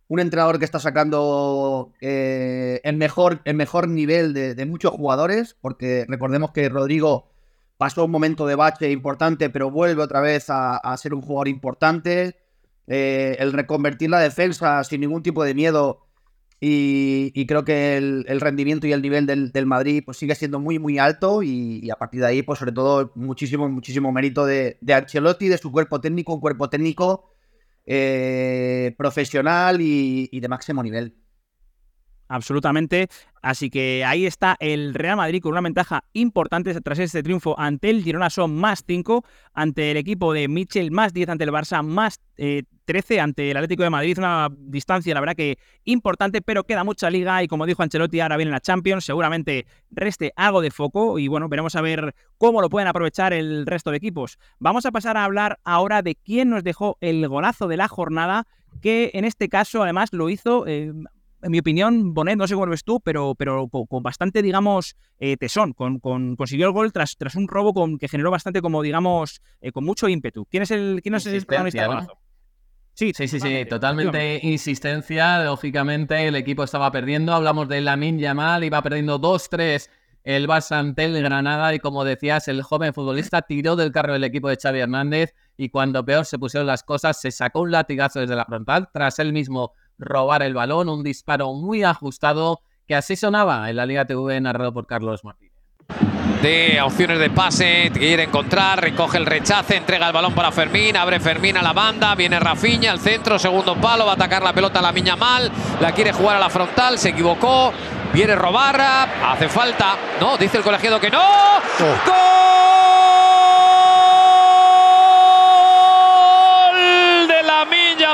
un 0.08 0.20
entrenador 0.20 0.60
que 0.60 0.66
está 0.66 0.80
sacando 0.80 1.92
eh, 2.00 2.80
el, 2.84 2.98
mejor, 2.98 3.42
el 3.46 3.56
mejor 3.56 3.88
nivel 3.88 4.34
de, 4.34 4.66
muchos 4.66 4.92
jugadores, 4.92 5.56
porque 5.62 6.06
recordemos 6.08 6.52
que 6.52 6.70
Rodrigo 6.70 7.30
pasó 7.78 8.06
un 8.06 8.12
momento 8.12 8.46
de 8.46 8.56
bache 8.56 8.92
importante, 8.92 9.50
pero 9.50 9.72
vuelve 9.72 10.04
otra 10.04 10.22
vez 10.22 10.46
a, 10.50 10.96
ser 10.98 11.14
un 11.14 11.22
jugador 11.22 11.48
importante. 11.48 12.38
Eh, 12.88 13.36
el 13.40 13.52
reconvertir 13.52 14.12
la 14.12 14.20
defensa 14.20 14.84
sin 14.84 15.02
ningún 15.02 15.24
tipo 15.24 15.44
de 15.44 15.56
miedo 15.56 16.06
y, 16.60 17.46
creo 17.48 17.66
que 17.66 17.98
el, 17.98 18.40
rendimiento 18.40 18.86
y 18.88 18.94
el 18.94 19.02
nivel 19.02 19.26
del, 19.26 19.66
Madrid 19.66 20.04
pues 20.06 20.18
sigue 20.18 20.36
siendo 20.36 20.60
muy 20.60 20.80
muy 20.80 21.00
alto 21.00 21.44
y, 21.44 21.90
a 21.90 21.96
partir 21.96 22.22
de 22.22 22.28
ahí 22.28 22.44
pues 22.44 22.60
sobre 22.60 22.72
todo 22.72 23.12
muchísimo 23.16 23.68
muchísimo 23.70 24.12
mérito 24.12 24.46
de, 24.46 24.78
de 24.82 24.94
Ancelotti, 24.94 25.48
de 25.48 25.58
su 25.58 25.72
cuerpo 25.72 26.00
técnico, 26.00 26.34
un 26.34 26.40
cuerpo 26.40 26.70
técnico 26.70 27.35
eh, 27.86 28.94
profesional 28.98 29.82
y, 29.82 30.40
de 30.40 30.48
máximo 30.48 30.84
nivel. 30.84 31.16
Absolutamente. 32.28 33.08
Así 33.42 33.70
que 33.70 34.04
ahí 34.04 34.26
está 34.26 34.58
el 34.60 34.96
Real 34.96 35.18
Madrid 35.18 35.40
con 35.40 35.52
una 35.52 35.62
ventaja 35.62 36.04
importante 36.14 36.74
tras 36.82 36.98
este 36.98 37.22
triunfo 37.22 37.60
ante 37.60 37.92
el 37.92 38.04
Girona. 38.04 38.32
Son 38.32 38.56
más 38.56 38.84
5 38.88 39.24
ante 39.54 39.92
el 39.92 39.98
equipo 39.98 40.34
de 40.34 40.48
Michel, 40.48 40.90
más 40.90 41.14
10 41.14 41.30
ante 41.30 41.44
el 41.44 41.52
Barça, 41.52 41.84
más 41.84 42.20
13 42.36 43.16
eh, 43.16 43.20
ante 43.20 43.52
el 43.52 43.58
Atlético 43.58 43.84
de 43.84 43.92
Madrid. 43.92 44.18
Una 44.18 44.50
distancia, 44.58 45.14
la 45.14 45.20
verdad 45.20 45.36
que 45.36 45.60
importante, 45.84 46.42
pero 46.42 46.64
queda 46.64 46.84
mucha 46.84 47.12
liga. 47.12 47.44
Y 47.44 47.48
como 47.48 47.68
dijo 47.68 47.84
Ancelotti, 47.84 48.20
ahora 48.20 48.38
viene 48.38 48.52
la 48.52 48.62
Champions. 48.62 49.06
Seguramente 49.06 49.68
reste 49.92 50.34
algo 50.36 50.62
de 50.62 50.72
foco. 50.72 51.20
Y 51.20 51.28
bueno, 51.28 51.48
veremos 51.48 51.76
a 51.76 51.82
ver 51.82 52.16
cómo 52.40 52.62
lo 52.62 52.70
pueden 52.70 52.88
aprovechar 52.88 53.32
el 53.32 53.68
resto 53.68 53.92
de 53.92 53.98
equipos. 53.98 54.40
Vamos 54.58 54.88
a 54.88 54.92
pasar 54.92 55.18
a 55.18 55.24
hablar 55.24 55.60
ahora 55.64 56.02
de 56.02 56.16
quién 56.16 56.50
nos 56.50 56.64
dejó 56.64 56.98
el 57.00 57.28
golazo 57.28 57.68
de 57.68 57.78
la 57.78 57.88
jornada 57.88 58.48
que 58.82 59.12
en 59.14 59.26
este 59.26 59.50
caso 59.50 59.84
además 59.84 60.12
lo 60.12 60.30
hizo 60.30 60.68
eh, 60.68 60.92
en 61.46 61.52
mi 61.52 61.60
opinión, 61.60 62.16
Bonet, 62.16 62.38
no 62.38 62.48
sé 62.48 62.56
cómo 62.56 62.66
lo 62.66 62.72
ves 62.72 62.84
tú, 62.84 63.00
pero, 63.00 63.36
pero 63.36 63.68
con, 63.70 64.02
bastante, 64.02 64.42
digamos, 64.42 64.96
eh, 65.20 65.38
tesón. 65.38 65.74
Con, 65.74 66.00
consiguió 66.00 66.66
el 66.66 66.74
gol 66.74 66.92
tras, 66.92 67.18
tras 67.18 67.36
un 67.36 67.48
robo 67.48 67.72
con, 67.72 68.00
que 68.00 68.08
generó 68.08 68.32
bastante, 68.32 68.64
como 68.64 68.82
digamos, 68.82 69.42
eh, 69.62 69.72
con 69.72 69.86
mucho 69.86 70.10
ímpetu. 70.10 70.46
¿Quién 70.46 70.64
es 70.64 70.72
el, 70.72 71.02
quién 71.04 71.14
es 71.14 71.28
el 71.28 71.46
protagonista? 71.46 72.08
Sí, 72.96 73.12
sí, 73.16 73.28
sí, 73.28 73.40
sí, 73.40 73.66
totalmente 73.70 74.40
insistencia. 74.42 75.44
Lógicamente, 75.44 76.28
el 76.28 76.36
equipo 76.36 76.64
estaba 76.64 76.92
perdiendo. 76.92 77.32
Hablamos 77.32 77.70
de 77.70 77.80
Lamin 77.82 78.18
Yamal, 78.18 78.64
iba 78.64 78.82
perdiendo 78.82 79.22
2-3 79.22 79.88
el 80.26 80.48
Barça 80.48 80.78
ante 80.78 81.06
el 81.06 81.22
Granada. 81.22 81.74
Y 81.76 81.80
como 81.80 82.04
decías, 82.04 82.48
el 82.48 82.64
joven 82.64 82.94
futbolista 82.94 83.44
tiró 83.44 83.76
del 83.76 83.92
carro 83.92 84.14
del 84.14 84.24
equipo 84.24 84.50
de 84.50 84.58
Xavi 84.58 84.80
Hernández 84.80 85.36
y 85.56 85.70
cuando 85.70 86.04
peor 86.04 86.26
se 86.26 86.40
pusieron 86.40 86.68
las 86.68 86.84
cosas 86.84 87.22
se 87.22 87.32
sacó 87.32 87.62
un 87.62 87.72
latigazo 87.72 88.20
desde 88.20 88.36
la 88.36 88.46
frontal 88.46 88.90
tras 88.92 89.20
él 89.20 89.32
mismo 89.32 89.74
robar 89.98 90.44
el 90.44 90.54
balón, 90.54 90.90
un 90.90 91.04
disparo 91.04 91.54
muy 91.54 91.84
ajustado 91.84 92.62
que 92.88 92.96
así 92.96 93.16
sonaba 93.16 93.70
en 93.70 93.76
la 93.78 93.86
Liga 93.86 94.06
TV 94.06 94.40
narrado 94.42 94.74
por 94.74 94.86
Carlos 94.86 95.24
Martínez. 95.24 95.54
De 96.42 96.80
opciones 96.82 97.18
de 97.18 97.30
pase, 97.30 97.92
quiere 97.94 98.24
encontrar, 98.24 98.82
recoge 98.82 99.18
el 99.18 99.26
rechace, 99.26 99.78
entrega 99.78 100.08
el 100.08 100.14
balón 100.14 100.34
para 100.36 100.52
Fermín, 100.52 100.96
abre 100.96 101.20
Fermín 101.20 101.58
a 101.58 101.64
la 101.64 101.74
banda, 101.74 102.14
viene 102.14 102.40
Rafiña 102.40 102.92
al 102.92 103.00
centro, 103.00 103.40
segundo 103.40 103.76
palo, 103.76 104.06
va 104.06 104.12
a 104.12 104.16
atacar 104.16 104.44
la 104.44 104.54
pelota 104.54 104.80
a 104.80 104.82
la 104.84 104.92
Miña 104.92 105.16
Mal, 105.16 105.52
la 105.80 105.92
quiere 105.92 106.12
jugar 106.12 106.36
a 106.36 106.40
la 106.40 106.50
frontal, 106.50 107.00
se 107.00 107.10
equivocó, 107.10 107.74
viene 108.14 108.36
robar, 108.36 108.80
hace 108.80 109.50
falta, 109.50 109.96
no, 110.20 110.38
dice 110.38 110.58
el 110.58 110.64
colegiado 110.64 111.00
que 111.00 111.10
no. 111.10 111.24
¡Gol 111.80 112.36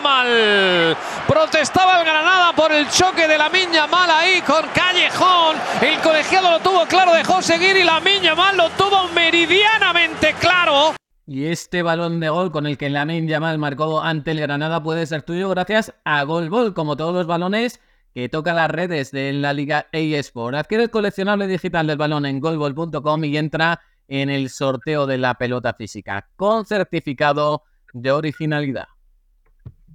la 0.01 0.23
Miña 0.23 0.95
Mal! 0.95 0.97
Protestaba 1.27 1.99
el 1.99 2.05
Granada 2.05 2.53
por 2.55 2.71
el 2.71 2.87
choque 2.89 3.27
de 3.27 3.37
la 3.37 3.49
Miña 3.49 3.87
Mal 3.87 4.09
ahí 4.09 4.41
con 4.41 4.63
Callejón. 4.73 5.57
El 5.81 5.99
colegiado 5.99 6.51
lo 6.51 6.59
tuvo 6.59 6.85
claro, 6.85 7.13
dejó 7.13 7.41
seguir 7.41 7.77
y 7.77 7.83
la 7.83 7.99
Miña 7.99 8.35
Mal 8.35 8.57
lo 8.57 8.69
tuvo 8.71 9.07
meridianamente 9.09 10.33
claro. 10.39 10.95
Y 11.27 11.45
este 11.45 11.81
balón 11.83 12.19
de 12.19 12.29
gol 12.29 12.51
con 12.51 12.65
el 12.65 12.77
que 12.77 12.89
Lamin 12.89 13.27
Yamal 13.27 13.57
marcó 13.57 14.01
ante 14.01 14.31
el 14.31 14.41
Granada 14.41 14.83
puede 14.83 15.05
ser 15.05 15.21
tuyo 15.21 15.49
gracias 15.49 15.93
a 16.03 16.23
Golbol, 16.23 16.73
como 16.73 16.97
todos 16.97 17.13
los 17.13 17.27
balones 17.27 17.79
que 18.13 18.27
toca 18.27 18.53
las 18.53 18.69
redes 18.69 19.11
de 19.11 19.31
la 19.31 19.53
Liga 19.53 19.87
eSport. 19.93 20.55
Adquiere 20.55 20.85
el 20.85 20.89
coleccionable 20.89 21.47
digital 21.47 21.87
del 21.87 21.97
balón 21.97 22.25
en 22.25 22.41
golbol.com 22.41 23.23
y 23.23 23.37
entra 23.37 23.79
en 24.09 24.29
el 24.29 24.49
sorteo 24.49 25.05
de 25.07 25.19
la 25.19 25.35
pelota 25.35 25.73
física 25.73 26.27
con 26.35 26.65
certificado 26.65 27.63
de 27.93 28.11
originalidad. 28.11 28.87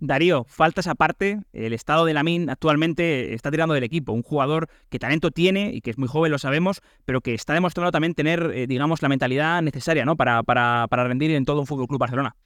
Darío, 0.00 0.44
faltas 0.44 0.86
aparte, 0.86 1.40
el 1.52 1.72
estado 1.72 2.04
de 2.04 2.12
Lamin 2.12 2.50
actualmente 2.50 3.32
está 3.34 3.50
tirando 3.50 3.74
del 3.74 3.84
equipo. 3.84 4.12
Un 4.12 4.22
jugador 4.22 4.68
que 4.90 4.98
talento 4.98 5.30
tiene 5.30 5.72
y 5.72 5.80
que 5.80 5.90
es 5.90 5.98
muy 5.98 6.08
joven, 6.08 6.32
lo 6.32 6.38
sabemos, 6.38 6.82
pero 7.04 7.20
que 7.20 7.34
está 7.34 7.54
demostrando 7.54 7.92
también 7.92 8.14
tener, 8.14 8.52
eh, 8.54 8.66
digamos, 8.66 9.00
la 9.00 9.08
mentalidad 9.08 9.62
necesaria 9.62 10.04
¿no? 10.04 10.16
para, 10.16 10.42
para, 10.42 10.86
para 10.88 11.04
rendir 11.04 11.30
en 11.30 11.44
todo 11.44 11.60
un 11.60 11.66
Fútbol 11.66 11.88
Club 11.88 12.00
Barcelona. 12.00 12.36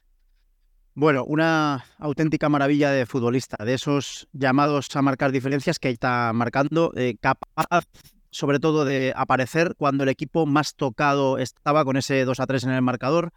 Bueno, 0.93 1.23
una 1.25 1.85
auténtica 1.99 2.49
maravilla 2.49 2.91
de 2.91 3.05
futbolista, 3.05 3.63
de 3.63 3.73
esos 3.73 4.27
llamados 4.33 4.93
a 4.95 5.01
marcar 5.01 5.31
diferencias 5.31 5.79
que 5.79 5.89
está 5.89 6.31
marcando, 6.33 6.91
eh, 6.95 7.15
capaz 7.19 7.85
sobre 8.29 8.59
todo 8.59 8.85
de 8.85 9.13
aparecer 9.15 9.75
cuando 9.77 10.03
el 10.03 10.09
equipo 10.09 10.45
más 10.45 10.75
tocado 10.75 11.37
estaba 11.37 11.83
con 11.83 11.97
ese 11.97 12.23
2 12.23 12.39
a 12.39 12.47
3 12.47 12.63
en 12.65 12.71
el 12.71 12.81
marcador, 12.81 13.31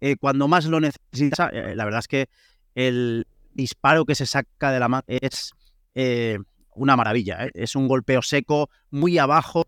eh, 0.00 0.16
cuando 0.16 0.48
más 0.48 0.66
lo 0.66 0.80
necesita. 0.80 1.50
la 1.52 1.84
verdad 1.84 2.00
es 2.00 2.08
que 2.08 2.28
el, 2.74 3.26
disparo 3.54 4.04
que 4.04 4.14
se 4.14 4.26
saca 4.26 4.72
de 4.72 4.80
la 4.80 4.88
mano 4.88 5.04
es 5.06 5.52
eh, 5.94 6.38
una 6.74 6.96
maravilla. 6.96 7.46
¿eh? 7.46 7.50
Es 7.54 7.76
un 7.76 7.88
golpeo 7.88 8.20
seco, 8.22 8.68
muy 8.90 9.18
abajo. 9.18 9.64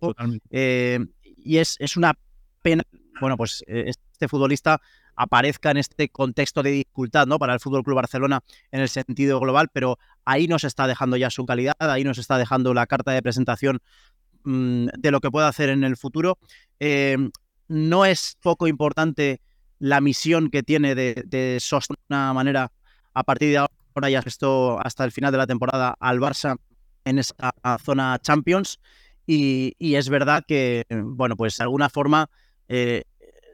Eh, 0.50 0.99
y 1.23 1.59
es, 1.59 1.76
es, 1.78 1.97
una 1.97 2.14
pena, 2.62 2.83
bueno, 3.21 3.37
pues 3.37 3.64
este 3.69 4.28
futbolista 4.28 4.81
aparezca 5.14 5.71
en 5.71 5.78
este 5.78 6.09
contexto 6.09 6.62
de 6.62 6.71
dificultad 6.71 7.26
¿no? 7.26 7.38
para 7.38 7.55
el 7.55 7.61
Fútbol 7.61 7.85
Club 7.85 7.97
Barcelona 7.97 8.40
en 8.71 8.81
el 8.81 8.88
sentido 8.88 9.40
global, 9.40 9.69
pero 9.73 9.99
ahí 10.25 10.49
nos 10.49 10.64
está 10.64 10.87
dejando 10.87 11.16
ya 11.16 11.31
su 11.31 11.47
calidad, 11.47 11.76
ahí 11.78 12.05
nos 12.05 12.19
está 12.19 12.37
dejando 12.37 12.75
la 12.75 12.87
carta 12.87 13.12
de 13.12 13.23
presentación 13.23 13.78
mm, 14.43 14.88
de 14.99 15.11
lo 15.11 15.21
que 15.21 15.31
puede 15.31 15.47
hacer 15.47 15.71
en 15.71 15.85
el 15.85 15.97
futuro. 15.97 16.38
no 17.69 18.05
es 18.05 18.37
poco 18.43 18.66
importante 18.66 19.40
la 19.78 20.00
misión 20.00 20.50
que 20.50 20.62
tiene 20.62 20.95
de, 20.95 21.23
de 21.26 21.59
sostener 21.61 21.99
de 22.09 22.14
una 22.14 22.33
manera 22.33 22.73
a 23.14 23.23
partir 23.23 23.50
de 23.50 23.59
ahora 23.59 23.75
ya 24.05 24.23
esto 24.25 24.79
hasta 24.85 25.05
el 25.05 25.12
final 25.12 25.33
de 25.33 25.38
la 25.38 25.47
temporada 25.47 25.97
al 25.99 26.21
Barça 26.21 26.57
en 27.05 27.19
esa 27.19 27.35
zona 27.83 28.19
Champions. 28.21 28.79
Y, 29.26 29.75
es 29.81 30.09
verdad 30.09 30.45
que, 30.47 30.85
bueno, 30.91 31.37
pues 31.37 31.57
de 31.57 31.65
alguna 31.65 31.88
forma 31.88 32.31
eh, 32.69 33.05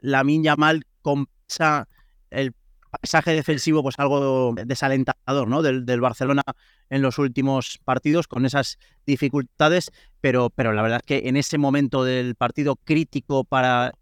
la 0.01 0.23
Minya 0.23 0.55
Mal 0.55 0.85
compensa 1.01 1.87
el 2.29 2.53
paisaje 2.91 3.31
defensivo, 3.31 3.81
pues 3.81 3.95
algo 3.97 4.53
desalentador, 4.65 5.47
¿no? 5.47 5.63
Del, 5.63 6.01
Barcelona 6.01 6.43
en 6.89 7.01
los 7.01 7.17
últimos 7.17 7.79
partidos, 7.83 8.27
con 8.27 8.45
esas 8.45 8.77
dificultades, 9.05 9.91
pero, 10.21 10.51
pero 10.51 10.73
la 10.73 10.83
verdad 10.83 10.99
es 11.01 11.07
que 11.07 11.27
en 11.27 11.37
ese 11.37 11.57
momento 11.57 12.03
del 12.03 12.35
partido 12.35 12.75
crítico 12.75 13.43
para, 13.45 13.93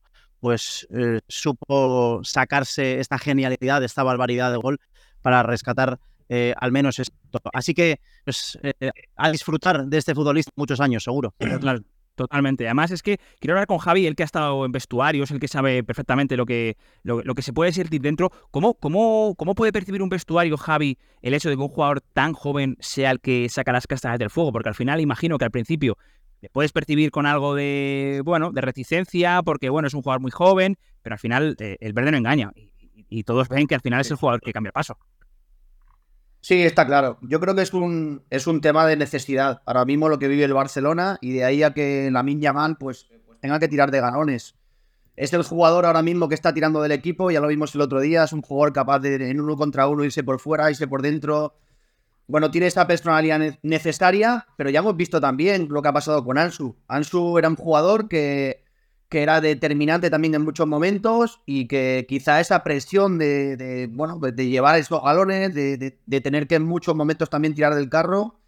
pues 0.41 0.87
eh, 0.91 1.21
supo 1.29 2.19
sacarse 2.23 2.99
esta 2.99 3.17
genialidad, 3.17 3.81
esta 3.83 4.03
barbaridad 4.03 4.51
de 4.51 4.57
gol 4.57 4.81
para 5.21 5.43
rescatar 5.43 5.99
eh, 6.33 6.53
al 6.57 6.71
menos 6.71 6.97
esto. 6.97 7.13
Así 7.51 7.73
que 7.73 7.99
pues, 8.23 8.57
eh, 8.63 8.91
a 9.17 9.31
disfrutar 9.31 9.85
de 9.85 9.97
este 9.97 10.15
futbolista 10.15 10.49
muchos 10.55 10.79
años, 10.79 11.03
seguro. 11.03 11.35
Totalmente. 12.15 12.67
Además 12.67 12.91
es 12.91 13.03
que 13.03 13.19
quiero 13.39 13.53
hablar 13.53 13.67
con 13.67 13.79
Javi, 13.79 14.07
el 14.07 14.15
que 14.15 14.23
ha 14.23 14.25
estado 14.25 14.63
en 14.65 14.71
vestuarios, 14.71 15.29
el 15.31 15.41
que 15.41 15.49
sabe 15.49 15.83
perfectamente 15.83 16.37
lo 16.37 16.45
que, 16.45 16.77
lo, 17.03 17.21
que 17.35 17.41
se 17.41 17.51
puede 17.51 17.73
sentir 17.73 17.99
dentro. 17.99 18.31
¿Cómo, 18.49 18.75
cómo, 18.75 19.35
¿Cómo 19.37 19.55
puede 19.55 19.73
percibir 19.73 20.01
un 20.01 20.07
vestuario, 20.07 20.55
Javi, 20.55 20.97
el 21.21 21.33
hecho 21.33 21.49
de 21.49 21.55
que 21.57 21.61
un 21.61 21.67
jugador 21.67 21.99
tan 21.99 22.31
joven 22.31 22.77
sea 22.79 23.11
el 23.11 23.19
que 23.19 23.49
saca 23.49 23.73
las 23.73 23.85
castañas 23.85 24.19
del 24.19 24.29
fuego? 24.29 24.53
Porque 24.53 24.69
al 24.69 24.75
final 24.75 25.01
imagino 25.01 25.37
que 25.37 25.45
al 25.45 25.51
principio 25.51 25.97
le 26.41 26.49
puedes 26.49 26.71
percibir 26.71 27.11
con 27.11 27.25
algo 27.25 27.55
de, 27.55 28.21
bueno, 28.23 28.51
de 28.51 28.61
reticencia, 28.61 29.41
porque 29.43 29.69
bueno, 29.69 29.89
es 29.89 29.93
un 29.93 30.01
jugador 30.01 30.21
muy 30.21 30.31
joven, 30.31 30.77
pero 31.01 31.15
al 31.15 31.19
final 31.19 31.57
eh, 31.59 31.77
el 31.81 31.91
verde 31.91 32.11
no 32.11 32.17
engaña. 32.17 32.51
Y, 32.55 32.71
y 33.09 33.23
todos 33.23 33.49
ven 33.49 33.67
que 33.67 33.75
al 33.75 33.81
final 33.81 33.99
es 33.99 34.11
el 34.11 34.17
jugador 34.17 34.39
que 34.39 34.53
cambia 34.53 34.69
el 34.69 34.73
paso. 34.73 34.97
Sí, 36.41 36.63
está 36.63 36.87
claro. 36.87 37.19
Yo 37.21 37.39
creo 37.39 37.53
que 37.53 37.61
es 37.61 37.73
un, 37.73 38.23
es 38.31 38.47
un 38.47 38.61
tema 38.61 38.87
de 38.87 38.97
necesidad. 38.97 39.61
Ahora 39.65 39.85
mismo 39.85 40.09
lo 40.09 40.17
que 40.17 40.27
vive 40.27 40.43
el 40.43 40.53
Barcelona 40.53 41.19
y 41.21 41.33
de 41.33 41.45
ahí 41.45 41.61
a 41.61 41.73
que 41.73 42.09
la 42.11 42.25
Yamal 42.25 42.77
pues, 42.77 43.07
pues 43.27 43.39
tenga 43.39 43.59
que 43.59 43.67
tirar 43.67 43.91
de 43.91 44.01
ganones. 44.01 44.55
Es 45.15 45.33
el 45.33 45.43
jugador 45.43 45.85
ahora 45.85 46.01
mismo 46.01 46.27
que 46.27 46.35
está 46.35 46.51
tirando 46.51 46.81
del 46.81 46.93
equipo, 46.93 47.29
ya 47.29 47.41
lo 47.41 47.47
vimos 47.47 47.75
el 47.75 47.81
otro 47.81 47.99
día, 47.99 48.23
es 48.23 48.33
un 48.33 48.41
jugador 48.41 48.73
capaz 48.73 48.99
de 48.99 49.29
en 49.29 49.39
uno 49.39 49.55
contra 49.55 49.87
uno 49.87 50.03
irse 50.03 50.23
por 50.23 50.39
fuera, 50.39 50.69
irse 50.71 50.87
por 50.87 51.03
dentro. 51.03 51.53
Bueno, 52.25 52.49
tiene 52.49 52.65
esta 52.65 52.87
personalidad 52.87 53.59
necesaria, 53.61 54.47
pero 54.57 54.71
ya 54.71 54.79
hemos 54.79 54.95
visto 54.97 55.21
también 55.21 55.67
lo 55.69 55.81
que 55.81 55.89
ha 55.89 55.93
pasado 55.93 56.23
con 56.23 56.39
Ansu. 56.39 56.75
Ansu 56.87 57.37
era 57.37 57.49
un 57.49 57.55
jugador 57.55 58.07
que 58.07 58.60
que 59.11 59.21
era 59.21 59.41
determinante 59.41 60.09
también 60.09 60.35
en 60.35 60.41
muchos 60.41 60.65
momentos 60.65 61.41
y 61.45 61.67
que 61.67 62.05
quizá 62.07 62.39
esa 62.39 62.63
presión 62.63 63.17
de, 63.17 63.89
bueno, 63.91 64.17
de 64.17 64.47
llevar 64.47 64.79
esos 64.79 65.03
galones, 65.03 65.53
de, 65.53 66.21
tener 66.21 66.47
que 66.47 66.55
en 66.55 66.63
muchos 66.63 66.95
momentos 66.95 67.29
también 67.29 67.53
tirar 67.53 67.75
del 67.75 67.89
carro, 67.89 68.39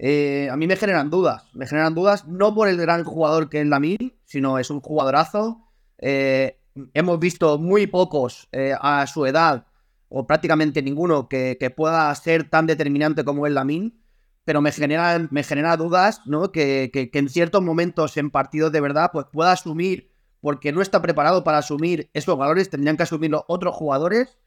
eh, 0.00 0.48
a 0.50 0.56
mí 0.56 0.66
me 0.66 0.74
generan 0.74 1.10
dudas. 1.10 1.44
Me 1.54 1.64
generan 1.64 1.94
dudas 1.94 2.26
no 2.26 2.52
por 2.52 2.66
el 2.66 2.76
gran 2.76 3.04
jugador 3.04 3.48
que 3.48 3.60
es 3.60 3.68
Lamil, 3.68 4.18
sino 4.24 4.58
es 4.58 4.68
un 4.70 4.80
jugadorazo. 4.80 5.68
Eh, 5.98 6.58
hemos 6.92 7.20
visto 7.20 7.58
muy 7.58 7.86
pocos 7.86 8.48
eh, 8.50 8.74
a 8.80 9.06
su 9.06 9.26
edad, 9.26 9.68
o 10.08 10.26
prácticamente 10.26 10.82
ninguno, 10.82 11.28
que, 11.28 11.72
pueda 11.76 12.12
ser 12.16 12.50
tan 12.50 12.66
determinante 12.66 13.24
como 13.24 13.46
es 13.46 13.52
Lamin 13.52 13.99
pero 14.44 14.60
me 14.60 14.72
genera, 14.72 15.28
me 15.30 15.42
genera 15.42 15.76
dudas, 15.76 16.22
¿no? 16.26 16.52
Que, 16.52 16.90
en 16.92 17.28
ciertos 17.28 17.62
momentos 17.62 18.16
en 18.16 18.30
partidos 18.30 18.72
de 18.72 18.80
verdad, 18.80 19.10
pues 19.12 19.26
pueda 19.32 19.52
asumir, 19.52 20.10
porque 20.40 20.72
no 20.72 20.82
está 20.82 21.02
preparado 21.02 21.44
para 21.44 21.58
asumir 21.58 22.10
esos 22.14 22.36
valores, 22.36 22.70
tendrían 22.70 22.96
que 22.96 23.02
asumirlo 23.02 23.44
otros 23.48 23.74
jugadores. 23.74 24.38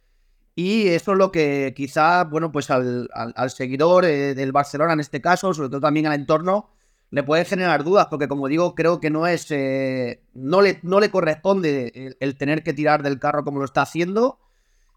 Y 0.55 0.88
eso 0.89 1.13
es 1.13 1.17
lo 1.17 1.31
que 1.31 1.73
quizá, 1.75 2.25
bueno, 2.25 2.51
pues 2.51 2.69
al, 2.69 3.09
seguidor 3.50 4.05
eh, 4.05 4.35
del 4.35 4.51
Barcelona 4.51 4.93
en 4.93 5.00
este 5.00 5.21
caso, 5.21 5.53
sobre 5.53 5.69
todo 5.69 5.81
también 5.81 6.05
al 6.05 6.13
entorno, 6.13 6.69
le 7.13 7.21
puede 7.21 7.45
generar 7.45 7.83
dudas, 7.83 8.07
porque 8.09 8.27
como 8.27 8.47
digo, 8.47 8.73
creo 8.73 9.00
que 9.00 9.12
no 9.12 9.27
es, 9.27 9.45
eh, 9.51 10.23
no, 10.33 10.62
le, 10.62 10.79
no 10.81 11.00
le 11.00 11.12
corresponde 11.12 12.17
el, 12.19 12.38
tener 12.38 12.63
que 12.63 12.73
tirar 12.73 13.03
del 13.03 13.19
carro 13.19 13.43
como 13.43 13.59
lo 13.59 13.65
está 13.65 13.83
haciendo. 13.83 14.39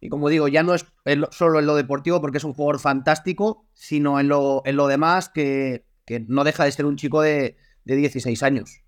Y 0.00 0.08
como 0.08 0.28
digo, 0.28 0.48
ya 0.48 0.62
no 0.62 0.74
es 0.74 0.86
solo 1.30 1.58
en 1.58 1.66
lo 1.66 1.74
deportivo 1.74 2.20
porque 2.20 2.38
es 2.38 2.44
un 2.44 2.54
jugador 2.54 2.80
fantástico, 2.80 3.66
sino 3.72 4.20
en 4.20 4.28
lo, 4.28 4.62
en 4.64 4.76
lo 4.76 4.86
demás 4.88 5.28
que, 5.28 5.84
no 6.28 6.44
deja 6.44 6.64
de 6.64 6.72
ser 6.72 6.86
un 6.86 6.96
chico 6.96 7.22
de, 7.22 7.56
de 7.84 7.96
16 7.96 8.42
años. 8.42 8.82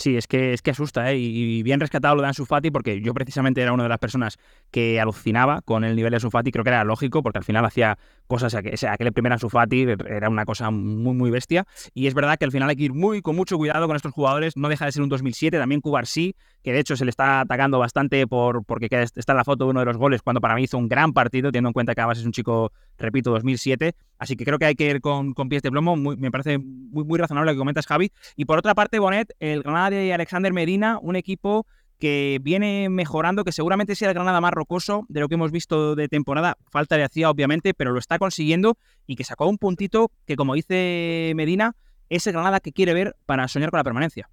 Sí, 0.00 0.16
es 0.16 0.26
que, 0.26 0.54
es 0.54 0.62
que 0.62 0.70
asusta, 0.70 1.12
¿eh? 1.12 1.18
y 1.18 1.62
bien 1.62 1.78
rescatado 1.78 2.14
lo 2.14 2.22
de 2.22 2.28
Ansu 2.28 2.46
Fati, 2.46 2.70
porque 2.70 3.02
yo 3.02 3.12
precisamente 3.12 3.60
era 3.60 3.74
una 3.74 3.82
de 3.82 3.90
las 3.90 3.98
personas 3.98 4.38
que 4.70 4.98
alucinaba 4.98 5.60
con 5.60 5.84
el 5.84 5.94
nivel 5.94 6.10
de 6.10 6.16
Ansu 6.16 6.30
Fati, 6.30 6.50
creo 6.50 6.64
que 6.64 6.70
era 6.70 6.84
lógico, 6.84 7.22
porque 7.22 7.36
al 7.36 7.44
final 7.44 7.66
hacía 7.66 7.98
cosas, 8.26 8.54
o 8.54 8.76
sea, 8.78 8.92
aquel 8.94 9.12
primer 9.12 9.34
Ansu 9.34 9.50
Fati 9.50 9.82
era 9.82 10.30
una 10.30 10.46
cosa 10.46 10.70
muy, 10.70 11.12
muy 11.12 11.30
bestia, 11.30 11.66
y 11.92 12.06
es 12.06 12.14
verdad 12.14 12.38
que 12.38 12.46
al 12.46 12.50
final 12.50 12.70
hay 12.70 12.76
que 12.76 12.84
ir 12.84 12.94
muy, 12.94 13.20
con 13.20 13.36
mucho 13.36 13.58
cuidado 13.58 13.86
con 13.88 13.94
estos 13.94 14.12
jugadores, 14.12 14.56
no 14.56 14.70
deja 14.70 14.86
de 14.86 14.92
ser 14.92 15.02
un 15.02 15.10
2007, 15.10 15.58
también 15.58 15.82
Cubar 15.82 16.06
sí, 16.06 16.34
que 16.62 16.72
de 16.72 16.80
hecho 16.80 16.96
se 16.96 17.04
le 17.04 17.10
está 17.10 17.40
atacando 17.40 17.78
bastante 17.78 18.26
por 18.26 18.64
porque 18.64 18.88
está 18.90 19.32
en 19.32 19.36
la 19.36 19.44
foto 19.44 19.64
de 19.64 19.70
uno 19.72 19.80
de 19.80 19.86
los 19.86 19.98
goles, 19.98 20.22
cuando 20.22 20.40
para 20.40 20.54
mí 20.54 20.62
hizo 20.62 20.78
un 20.78 20.88
gran 20.88 21.12
partido, 21.12 21.52
teniendo 21.52 21.68
en 21.68 21.74
cuenta 21.74 21.94
que 21.94 22.00
además 22.00 22.20
es 22.20 22.24
un 22.24 22.32
chico, 22.32 22.72
repito, 23.00 23.30
2007, 23.30 23.94
así 24.18 24.36
que 24.36 24.44
creo 24.44 24.58
que 24.58 24.66
hay 24.66 24.74
que 24.74 24.88
ir 24.88 25.00
con, 25.00 25.34
con 25.34 25.48
pies 25.48 25.62
de 25.62 25.70
plomo, 25.70 25.96
me 25.96 26.30
parece 26.30 26.58
muy, 26.58 27.04
muy 27.04 27.18
razonable 27.18 27.50
lo 27.50 27.56
que 27.56 27.58
comentas, 27.58 27.86
Javi, 27.86 28.12
y 28.36 28.44
por 28.44 28.58
otra 28.58 28.74
parte, 28.74 28.98
Bonet, 28.98 29.34
el 29.40 29.62
Granada 29.62 29.90
de 29.90 30.12
Alexander 30.12 30.52
Medina, 30.52 30.98
un 31.00 31.16
equipo 31.16 31.66
que 31.98 32.40
viene 32.42 32.88
mejorando, 32.88 33.44
que 33.44 33.52
seguramente 33.52 33.94
sea 33.94 34.08
el 34.08 34.14
Granada 34.14 34.40
más 34.40 34.52
rocoso 34.52 35.04
de 35.08 35.20
lo 35.20 35.28
que 35.28 35.34
hemos 35.34 35.52
visto 35.52 35.94
de 35.94 36.08
temporada. 36.08 36.56
Falta 36.70 36.96
de 36.96 37.04
hacía, 37.04 37.30
obviamente, 37.30 37.74
pero 37.74 37.92
lo 37.92 37.98
está 37.98 38.18
consiguiendo 38.18 38.78
y 39.06 39.16
que 39.16 39.24
sacó 39.24 39.46
un 39.46 39.58
puntito 39.58 40.10
que, 40.26 40.34
como 40.34 40.54
dice 40.54 41.32
Medina, 41.36 41.76
es 42.08 42.26
el 42.26 42.32
Granada 42.32 42.60
que 42.60 42.72
quiere 42.72 42.94
ver 42.94 43.16
para 43.26 43.46
soñar 43.46 43.70
con 43.70 43.78
la 43.78 43.84
permanencia. 43.84 44.30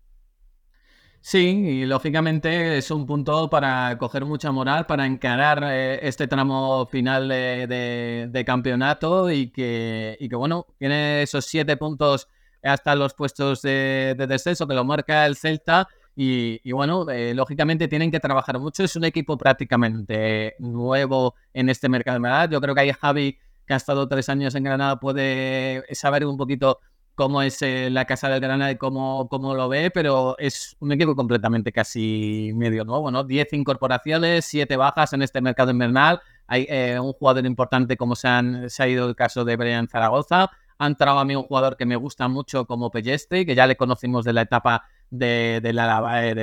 Sí, 1.22 1.40
y 1.40 1.86
lógicamente 1.86 2.78
es 2.78 2.90
un 2.90 3.06
punto 3.06 3.50
para 3.50 3.98
coger 3.98 4.24
mucha 4.24 4.52
moral, 4.52 4.86
para 4.86 5.06
encarar 5.06 5.62
eh, 5.66 6.00
este 6.08 6.26
tramo 6.28 6.86
final 6.86 7.28
de, 7.28 8.44
campeonato 8.46 9.30
y 9.30 9.50
que, 9.52 10.16
y 10.20 10.30
que, 10.30 10.36
bueno, 10.38 10.66
tiene 10.78 11.24
esos 11.24 11.46
siete 11.46 11.76
puntos 11.76 12.30
hasta 12.64 12.96
los 12.96 13.14
puestos 13.14 13.62
de, 13.62 14.16
descenso 14.28 14.68
que 14.68 14.74
lo 14.74 14.86
marca 14.86 15.26
el 15.26 15.36
Celta. 15.36 15.88
Y, 16.16 16.72
bueno, 16.72 17.08
eh, 17.10 17.34
lógicamente 17.36 17.88
tienen 17.88 18.10
que 18.10 18.20
trabajar 18.20 18.58
mucho. 18.60 18.84
Es 18.84 18.96
un 18.96 19.04
equipo 19.04 19.38
prácticamente 19.38 20.56
nuevo 20.60 21.36
en 21.54 21.70
este 21.70 21.90
mercado. 21.90 22.20
¿verdad? 22.20 22.50
Yo 22.50 22.60
creo 22.60 22.74
que 22.74 22.82
ahí 22.82 22.92
Javi, 22.92 23.38
que 23.68 23.74
ha 23.74 23.78
estado 23.78 24.08
tres 24.08 24.28
años 24.30 24.56
en 24.56 24.64
Granada, 24.64 25.00
puede 25.00 25.84
saber 25.94 26.26
un 26.26 26.38
poquito 26.38 26.80
cómo 27.18 27.42
es 27.42 27.64
eh, 27.64 27.90
la 27.90 28.06
Casa 28.06 28.30
del 28.30 28.40
Granada 28.40 28.70
y 28.70 28.76
cómo, 28.78 29.28
cómo, 29.28 29.56
lo 29.56 29.68
ve, 29.68 29.90
pero 29.90 30.38
es 30.38 30.78
un 30.80 30.92
equipo 30.92 31.16
completamente 31.16 31.72
casi 31.72 32.52
medio 32.54 32.86
nuevo, 32.86 33.10
¿no? 33.10 33.24
Diez 33.24 33.52
incorporaciones, 33.54 34.46
siete 34.46 34.78
bajas 34.78 35.14
en 35.14 35.24
este 35.24 35.42
mercado 35.42 35.72
invernal. 35.72 36.22
Hay 36.46 36.68
eh, 36.70 37.00
un 37.00 37.14
jugador 37.14 37.48
importante 37.48 37.98
como 37.98 38.16
se, 38.16 38.28
han, 38.28 38.70
se 38.70 38.84
ha 38.84 38.88
ido 38.88 39.10
el 39.10 39.16
caso 39.16 39.44
de 39.46 39.56
Brian 39.56 39.88
Zaragoza. 39.88 40.52
Ha 40.78 40.86
entrado 40.86 41.18
a 41.18 41.26
mí 41.26 41.36
un 41.36 41.42
jugador 41.42 41.76
que 41.76 41.88
me 41.88 41.96
gusta 41.96 42.28
mucho 42.28 42.66
como 42.66 42.92
Pellestri, 42.92 43.48
que 43.48 43.56
ya 43.56 43.66
le 43.66 43.76
conocimos 43.76 44.24
de 44.24 44.34
la 44.34 44.42
etapa 44.44 44.84
de, 45.10 45.60
del, 45.64 45.80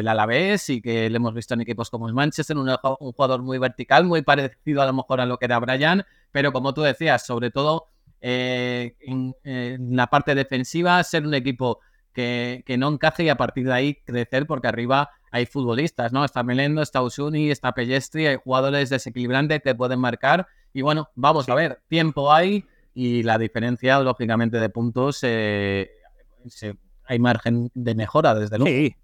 Alavés 0.09 0.71
y 0.71 0.83
que 0.83 1.09
le 1.09 1.16
hemos 1.16 1.35
visto 1.35 1.54
en 1.54 1.61
equipos 1.61 1.88
como 1.88 2.09
el 2.09 2.14
Manchester, 2.14 2.57
un, 2.57 2.69
jugador 3.12 3.43
muy 3.43 3.59
vertical, 3.59 4.07
muy 4.07 4.23
parecido 4.23 4.83
a 4.83 4.87
lo 4.87 4.93
mejor 4.93 5.21
a 5.21 5.26
lo 5.26 5.38
que 5.38 5.45
era 5.45 5.61
Brian, 5.61 6.04
pero 6.33 6.52
como 6.52 6.75
tú 6.75 6.83
decías, 6.83 7.25
sobre 7.25 7.52
todo 7.52 7.87
eh, 8.21 8.94
en, 9.00 9.35
la 9.97 10.06
parte 10.09 10.35
defensiva, 10.35 11.02
ser 11.04 11.26
un 11.26 11.35
equipo 11.35 11.80
que, 12.12 12.62
que, 12.66 12.78
no 12.78 12.88
encaje 12.88 13.25
y 13.25 13.28
a 13.28 13.37
partir 13.37 13.66
de 13.66 13.73
ahí 13.73 13.94
crecer 14.04 14.47
porque 14.47 14.68
arriba 14.68 15.11
hay 15.30 15.47
futbolistas, 15.47 16.12
¿no? 16.12 16.25
Está 16.25 16.42
Melendo, 16.42 16.80
está 16.80 17.02
Usuni, 17.02 17.50
está 17.50 17.73
Pellestri, 17.73 18.26
hay 18.26 18.37
jugadores 18.37 18.88
desequilibrantes 18.90 19.62
que 19.62 19.75
pueden 19.75 19.99
marcar 19.99 20.47
y 20.73 20.83
bueno, 20.83 21.09
vamos 21.14 21.49
a 21.49 21.54
ver, 21.54 21.80
tiempo 21.88 22.33
hay, 22.33 22.64
y 22.94 23.23
la 23.23 23.38
diferencia, 23.38 24.00
lógicamente, 24.00 24.59
de 24.59 24.68
puntos, 24.68 25.21
eh, 25.23 25.90
hay 27.04 27.18
margen 27.21 27.71
de 27.75 27.94
mejora, 27.94 28.35
desde 28.35 28.59
luego. 28.59 28.76
Sí. 28.76 28.97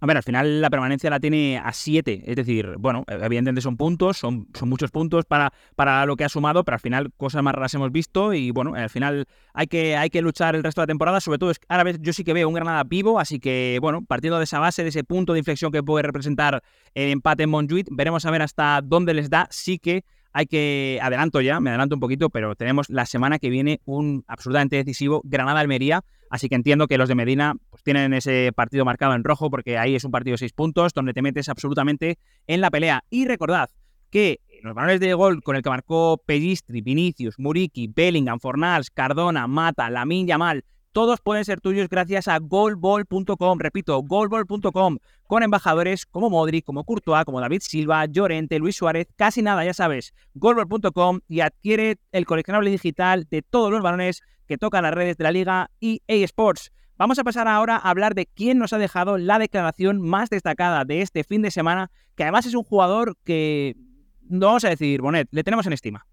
A 0.00 0.06
ver, 0.06 0.18
al 0.18 0.22
final 0.22 0.60
la 0.60 0.68
permanencia 0.68 1.08
la 1.08 1.20
tiene 1.20 1.58
a 1.58 1.72
7, 1.72 2.24
es 2.26 2.36
decir, 2.36 2.74
bueno, 2.78 3.04
evidentemente 3.08 3.62
son 3.62 3.78
puntos, 3.78 4.18
son, 4.18 4.46
son 4.52 4.68
muchos 4.68 4.90
puntos 4.90 5.24
para, 5.24 5.52
para 5.74 6.04
lo 6.04 6.16
que 6.16 6.24
ha 6.24 6.28
sumado, 6.28 6.64
pero 6.64 6.74
al 6.74 6.80
final 6.80 7.12
cosas 7.16 7.42
más 7.42 7.54
raras 7.54 7.72
hemos 7.74 7.90
visto 7.90 8.34
y 8.34 8.50
bueno, 8.50 8.74
al 8.74 8.90
final 8.90 9.26
hay 9.54 9.66
que, 9.68 9.96
hay 9.96 10.10
que 10.10 10.20
luchar 10.20 10.54
el 10.54 10.62
resto 10.62 10.82
de 10.82 10.82
la 10.82 10.88
temporada, 10.88 11.20
sobre 11.20 11.38
todo 11.38 11.50
es 11.50 11.58
ahora 11.68 11.92
yo 11.92 12.12
sí 12.12 12.24
que 12.24 12.34
veo 12.34 12.46
un 12.46 12.54
Granada 12.54 12.84
vivo, 12.84 13.18
así 13.18 13.40
que 13.40 13.78
bueno, 13.80 14.04
partiendo 14.04 14.36
de 14.36 14.44
esa 14.44 14.58
base, 14.58 14.82
de 14.82 14.90
ese 14.90 15.02
punto 15.02 15.32
de 15.32 15.38
inflexión 15.38 15.72
que 15.72 15.82
puede 15.82 16.02
representar 16.02 16.62
el 16.94 17.10
empate 17.10 17.44
en 17.44 17.50
Montjuic, 17.50 17.88
veremos 17.90 18.26
a 18.26 18.30
ver 18.30 18.42
hasta 18.42 18.82
dónde 18.84 19.14
les 19.14 19.30
da, 19.30 19.48
sí 19.50 19.78
que 19.78 20.04
hay 20.36 20.44
que, 20.44 20.98
adelanto 21.00 21.40
ya, 21.40 21.60
me 21.60 21.70
adelanto 21.70 21.96
un 21.96 22.00
poquito, 22.00 22.28
pero 22.28 22.54
tenemos 22.56 22.90
la 22.90 23.06
semana 23.06 23.38
que 23.38 23.48
viene 23.48 23.80
un 23.86 24.22
absolutamente 24.26 24.76
decisivo 24.76 25.22
Granada-Almería, 25.24 26.04
así 26.30 26.48
que 26.48 26.54
entiendo 26.54 26.86
que 26.86 26.98
los 26.98 27.08
de 27.08 27.14
Medina 27.14 27.54
pues, 27.70 27.82
tienen 27.82 28.14
ese 28.14 28.52
partido 28.54 28.84
marcado 28.84 29.14
en 29.14 29.24
rojo 29.24 29.50
porque 29.50 29.78
ahí 29.78 29.94
es 29.94 30.04
un 30.04 30.10
partido 30.10 30.34
de 30.34 30.38
seis 30.38 30.52
puntos 30.52 30.92
donde 30.92 31.12
te 31.12 31.22
metes 31.22 31.48
absolutamente 31.48 32.18
en 32.46 32.60
la 32.60 32.70
pelea. 32.70 33.04
Y 33.10 33.26
recordad 33.26 33.70
que 34.10 34.40
los 34.62 34.74
valores 34.74 35.00
de 35.00 35.14
gol 35.14 35.42
con 35.42 35.56
el 35.56 35.62
que 35.62 35.70
marcó 35.70 36.22
Pellistri, 36.24 36.80
Vinicius, 36.80 37.38
Muriqui, 37.38 37.88
Bellingham, 37.94 38.40
Fornals, 38.40 38.90
Cardona, 38.90 39.46
Mata, 39.46 39.90
Lamin 39.90 40.26
Yamal, 40.26 40.64
todos 40.96 41.20
pueden 41.20 41.44
ser 41.44 41.60
tuyos 41.60 41.90
gracias 41.90 42.26
a 42.26 42.38
goalball.com. 42.38 43.58
Repito, 43.58 44.00
goalball.com, 44.02 44.96
con 45.26 45.42
embajadores 45.42 46.06
como 46.06 46.30
Modric, 46.30 46.64
como 46.64 46.84
Courtois, 46.84 47.26
como 47.26 47.38
David 47.38 47.60
Silva, 47.60 48.06
Llorente, 48.06 48.58
Luis 48.58 48.76
Suárez, 48.76 49.06
casi 49.14 49.42
nada, 49.42 49.62
ya 49.62 49.74
sabes. 49.74 50.14
goalball.com 50.32 51.20
y 51.28 51.40
adquiere 51.40 51.98
el 52.12 52.24
coleccionable 52.24 52.70
digital 52.70 53.26
de 53.28 53.42
todos 53.42 53.70
los 53.70 53.82
balones 53.82 54.22
que 54.46 54.58
tocan 54.58 54.82
las 54.84 54.94
redes 54.94 55.16
de 55.16 55.24
la 55.24 55.32
liga 55.32 55.70
EA 55.80 56.24
Sports. 56.24 56.72
Vamos 56.98 57.18
a 57.18 57.24
pasar 57.24 57.46
ahora 57.46 57.76
a 57.76 57.90
hablar 57.90 58.14
de 58.14 58.26
quién 58.26 58.58
nos 58.58 58.72
ha 58.72 58.78
dejado 58.78 59.18
la 59.18 59.38
declaración 59.38 60.00
más 60.00 60.30
destacada 60.30 60.84
de 60.84 61.02
este 61.02 61.24
fin 61.24 61.42
de 61.42 61.50
semana, 61.50 61.90
que 62.14 62.22
además 62.22 62.46
es 62.46 62.54
un 62.54 62.64
jugador 62.64 63.16
que, 63.24 63.76
no 64.22 64.46
vamos 64.46 64.64
a 64.64 64.70
decir, 64.70 65.02
Bonet, 65.02 65.28
le 65.30 65.44
tenemos 65.44 65.66
en 65.66 65.74
estima. 65.74 66.06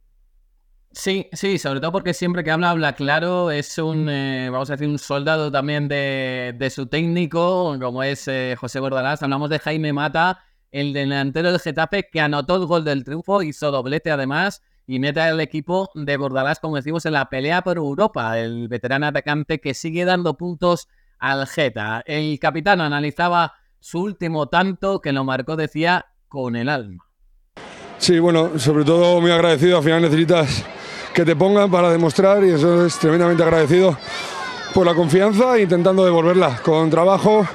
Sí, 0.92 1.28
sí, 1.34 1.58
sobre 1.58 1.80
todo 1.80 1.92
porque 1.92 2.14
siempre 2.14 2.44
que 2.44 2.52
habla, 2.52 2.70
habla 2.70 2.94
claro, 2.94 3.50
es 3.50 3.78
un, 3.80 4.08
eh, 4.10 4.50
vamos 4.52 4.70
a 4.70 4.74
decir, 4.74 4.88
un 4.88 5.00
soldado 5.00 5.52
también 5.52 5.88
de, 5.88 6.72
su 6.74 6.86
técnico, 6.86 7.76
como 7.82 8.04
es 8.04 8.28
eh, 8.28 8.56
José 8.60 8.80
Bordalás. 8.80 9.24
Hablamos 9.24 9.50
de 9.50 9.58
Jaime 9.58 9.92
Mata, 9.92 10.44
el 10.72 10.94
delantero 10.94 11.52
del 11.52 11.62
Getafe, 11.62 12.10
que 12.12 12.22
anotó 12.22 12.58
el 12.58 12.68
gol 12.68 12.84
del 12.84 13.04
triunfo, 13.04 13.42
hizo 13.42 13.72
doblete 13.72 14.12
además, 14.12 14.62
y 14.86 15.00
mete 15.00 15.22
al 15.22 15.40
equipo 15.40 15.90
de 15.96 16.18
Bordalás, 16.18 16.60
como 16.60 16.76
decimos, 16.76 17.06
en 17.06 17.14
la 17.14 17.30
pelea 17.30 17.62
por 17.62 17.78
Europa, 17.78 18.38
el 18.40 18.68
veterano 18.68 19.08
atacante 19.08 19.60
que 19.60 19.74
sigue 19.74 20.06
dando 20.06 20.36
puntos 20.36 20.90
al 21.20 21.48
Geta. 21.48 22.04
El 22.06 22.38
capitán 22.40 22.82
analizaba 22.82 23.54
su 23.80 24.02
último 24.02 24.48
tanto, 24.48 25.02
que 25.02 25.14
lo 25.14 25.24
marcó, 25.24 25.56
decía, 25.56 26.08
con 26.28 26.56
el 26.56 26.70
alma. 26.70 27.06
Sí, 27.98 28.20
bueno, 28.20 28.60
sobre 28.60 28.84
todo 28.84 29.22
muy 29.22 29.32
agradecido, 29.32 29.78
al 29.78 29.84
final 29.84 30.02
necesitas 30.02 30.66
que 31.14 31.24
te 31.24 31.36
pongan 31.36 31.72
para 31.72 31.90
demostrar 31.90 32.44
y 32.44 32.50
eso 32.50 32.86
es 32.86 32.98
tremendamente 32.98 33.44
agradecido 33.44 33.98
por 34.74 34.86
la 34.86 34.96
confianza, 34.96 35.60
intentando 35.60 36.04
devolverla 36.04 36.58
con 36.64 36.90
trabajo 36.90 37.48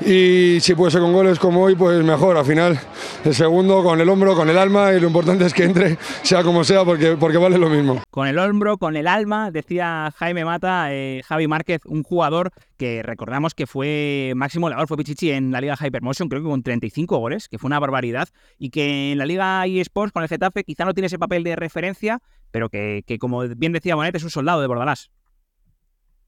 y 0.00 0.58
si 0.60 0.74
puede 0.74 0.90
ser 0.90 1.00
con 1.00 1.12
goles 1.12 1.38
como 1.38 1.62
hoy, 1.62 1.74
pues 1.74 2.02
mejor. 2.04 2.36
Al 2.36 2.44
final, 2.44 2.80
el 3.24 3.34
segundo 3.34 3.82
con 3.82 4.00
el 4.00 4.08
hombro, 4.08 4.34
con 4.34 4.48
el 4.48 4.58
alma 4.58 4.92
y 4.92 5.00
lo 5.00 5.06
importante 5.06 5.44
es 5.44 5.54
que 5.54 5.64
entre, 5.64 5.98
sea 6.22 6.42
como 6.42 6.64
sea, 6.64 6.84
porque, 6.84 7.16
porque 7.18 7.38
vale 7.38 7.58
lo 7.58 7.68
mismo. 7.68 8.02
Con 8.10 8.26
el 8.26 8.38
hombro, 8.38 8.78
con 8.78 8.96
el 8.96 9.06
alma, 9.06 9.50
decía 9.50 10.12
Jaime 10.16 10.44
Mata, 10.44 10.92
eh, 10.92 11.22
Javi 11.24 11.46
Márquez, 11.46 11.82
un 11.84 12.02
jugador 12.02 12.50
que 12.76 13.02
recordamos 13.02 13.54
que 13.54 13.66
fue 13.66 14.32
máximo 14.34 14.66
goleador, 14.66 14.88
fue 14.88 14.96
Pichichi 14.96 15.30
en 15.30 15.52
la 15.52 15.60
Liga 15.60 15.76
Hypermotion, 15.80 16.28
creo 16.28 16.42
que 16.42 16.48
con 16.48 16.62
35 16.62 17.18
goles, 17.18 17.48
que 17.48 17.58
fue 17.58 17.68
una 17.68 17.78
barbaridad, 17.78 18.28
y 18.58 18.70
que 18.70 19.12
en 19.12 19.18
la 19.18 19.26
Liga 19.26 19.64
eSports 19.66 20.12
con 20.12 20.22
el 20.22 20.28
Getafe 20.28 20.64
quizá 20.64 20.84
no 20.84 20.94
tiene 20.94 21.06
ese 21.06 21.18
papel 21.18 21.44
de 21.44 21.54
referencia, 21.54 22.20
pero 22.50 22.68
que, 22.68 23.04
que 23.06 23.18
como 23.18 23.42
bien 23.42 23.72
decía 23.72 23.94
Bonet, 23.94 24.16
es 24.16 24.24
un 24.24 24.30
soldado 24.30 24.60
de 24.60 24.66
Bordalás. 24.66 25.10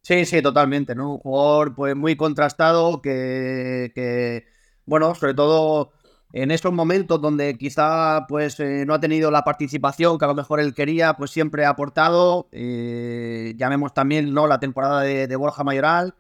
Sí, 0.05 0.27
sí, 0.27 0.43
totalmente, 0.43 0.95
¿no? 0.95 1.13
Un 1.15 1.19
jugador 1.19 1.75
pues 1.75 1.97
muy 1.97 2.15
contrastado 2.15 3.01
que, 3.01 4.45
bueno, 4.85 5.15
sobre 5.15 5.33
todo 5.33 5.93
en 6.35 6.51
esos 6.51 6.75
momentos 6.75 7.23
donde 7.23 7.57
quizá 7.57 8.27
pues 8.29 8.61
eh, 8.61 8.85
no 8.87 8.93
ha 8.93 9.01
tenido 9.01 9.31
la 9.31 9.45
participación 9.45 10.19
que 10.19 10.27
a 10.27 10.29
lo 10.29 10.35
mejor 10.35 10.61
él 10.61 10.75
quería, 10.75 11.15
pues 11.15 11.31
siempre 11.31 11.65
ha 11.65 11.71
aportado. 11.71 12.49
Eh, 12.53 13.55
llamemos 13.57 13.95
también 13.95 14.35
¿no? 14.35 14.47
la 14.47 14.61
temporada 14.61 15.01
de, 15.01 15.37
Borja 15.37 15.65
Mayoral. 15.65 16.15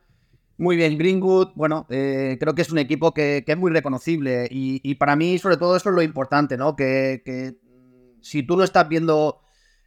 Muy 0.56 0.76
bien, 0.76 0.96
Greenwood. 0.96 1.50
Bueno, 1.54 1.86
eh, 1.90 2.38
creo 2.40 2.54
que 2.54 2.62
es 2.62 2.72
un 2.72 2.78
equipo 2.78 3.12
que, 3.12 3.44
es 3.46 3.58
muy 3.58 3.70
reconocible 3.70 4.48
y, 4.50 4.94
para 4.94 5.14
mí 5.14 5.36
sobre 5.38 5.58
todo 5.58 5.76
eso 5.76 5.90
es 5.90 5.94
lo 5.94 6.02
importante, 6.02 6.56
¿no? 6.56 6.74
Que, 6.74 7.22
que 7.22 7.58
si 8.22 8.44
tú 8.44 8.56
no 8.56 8.64
estás 8.64 8.88
viendo 8.88 9.43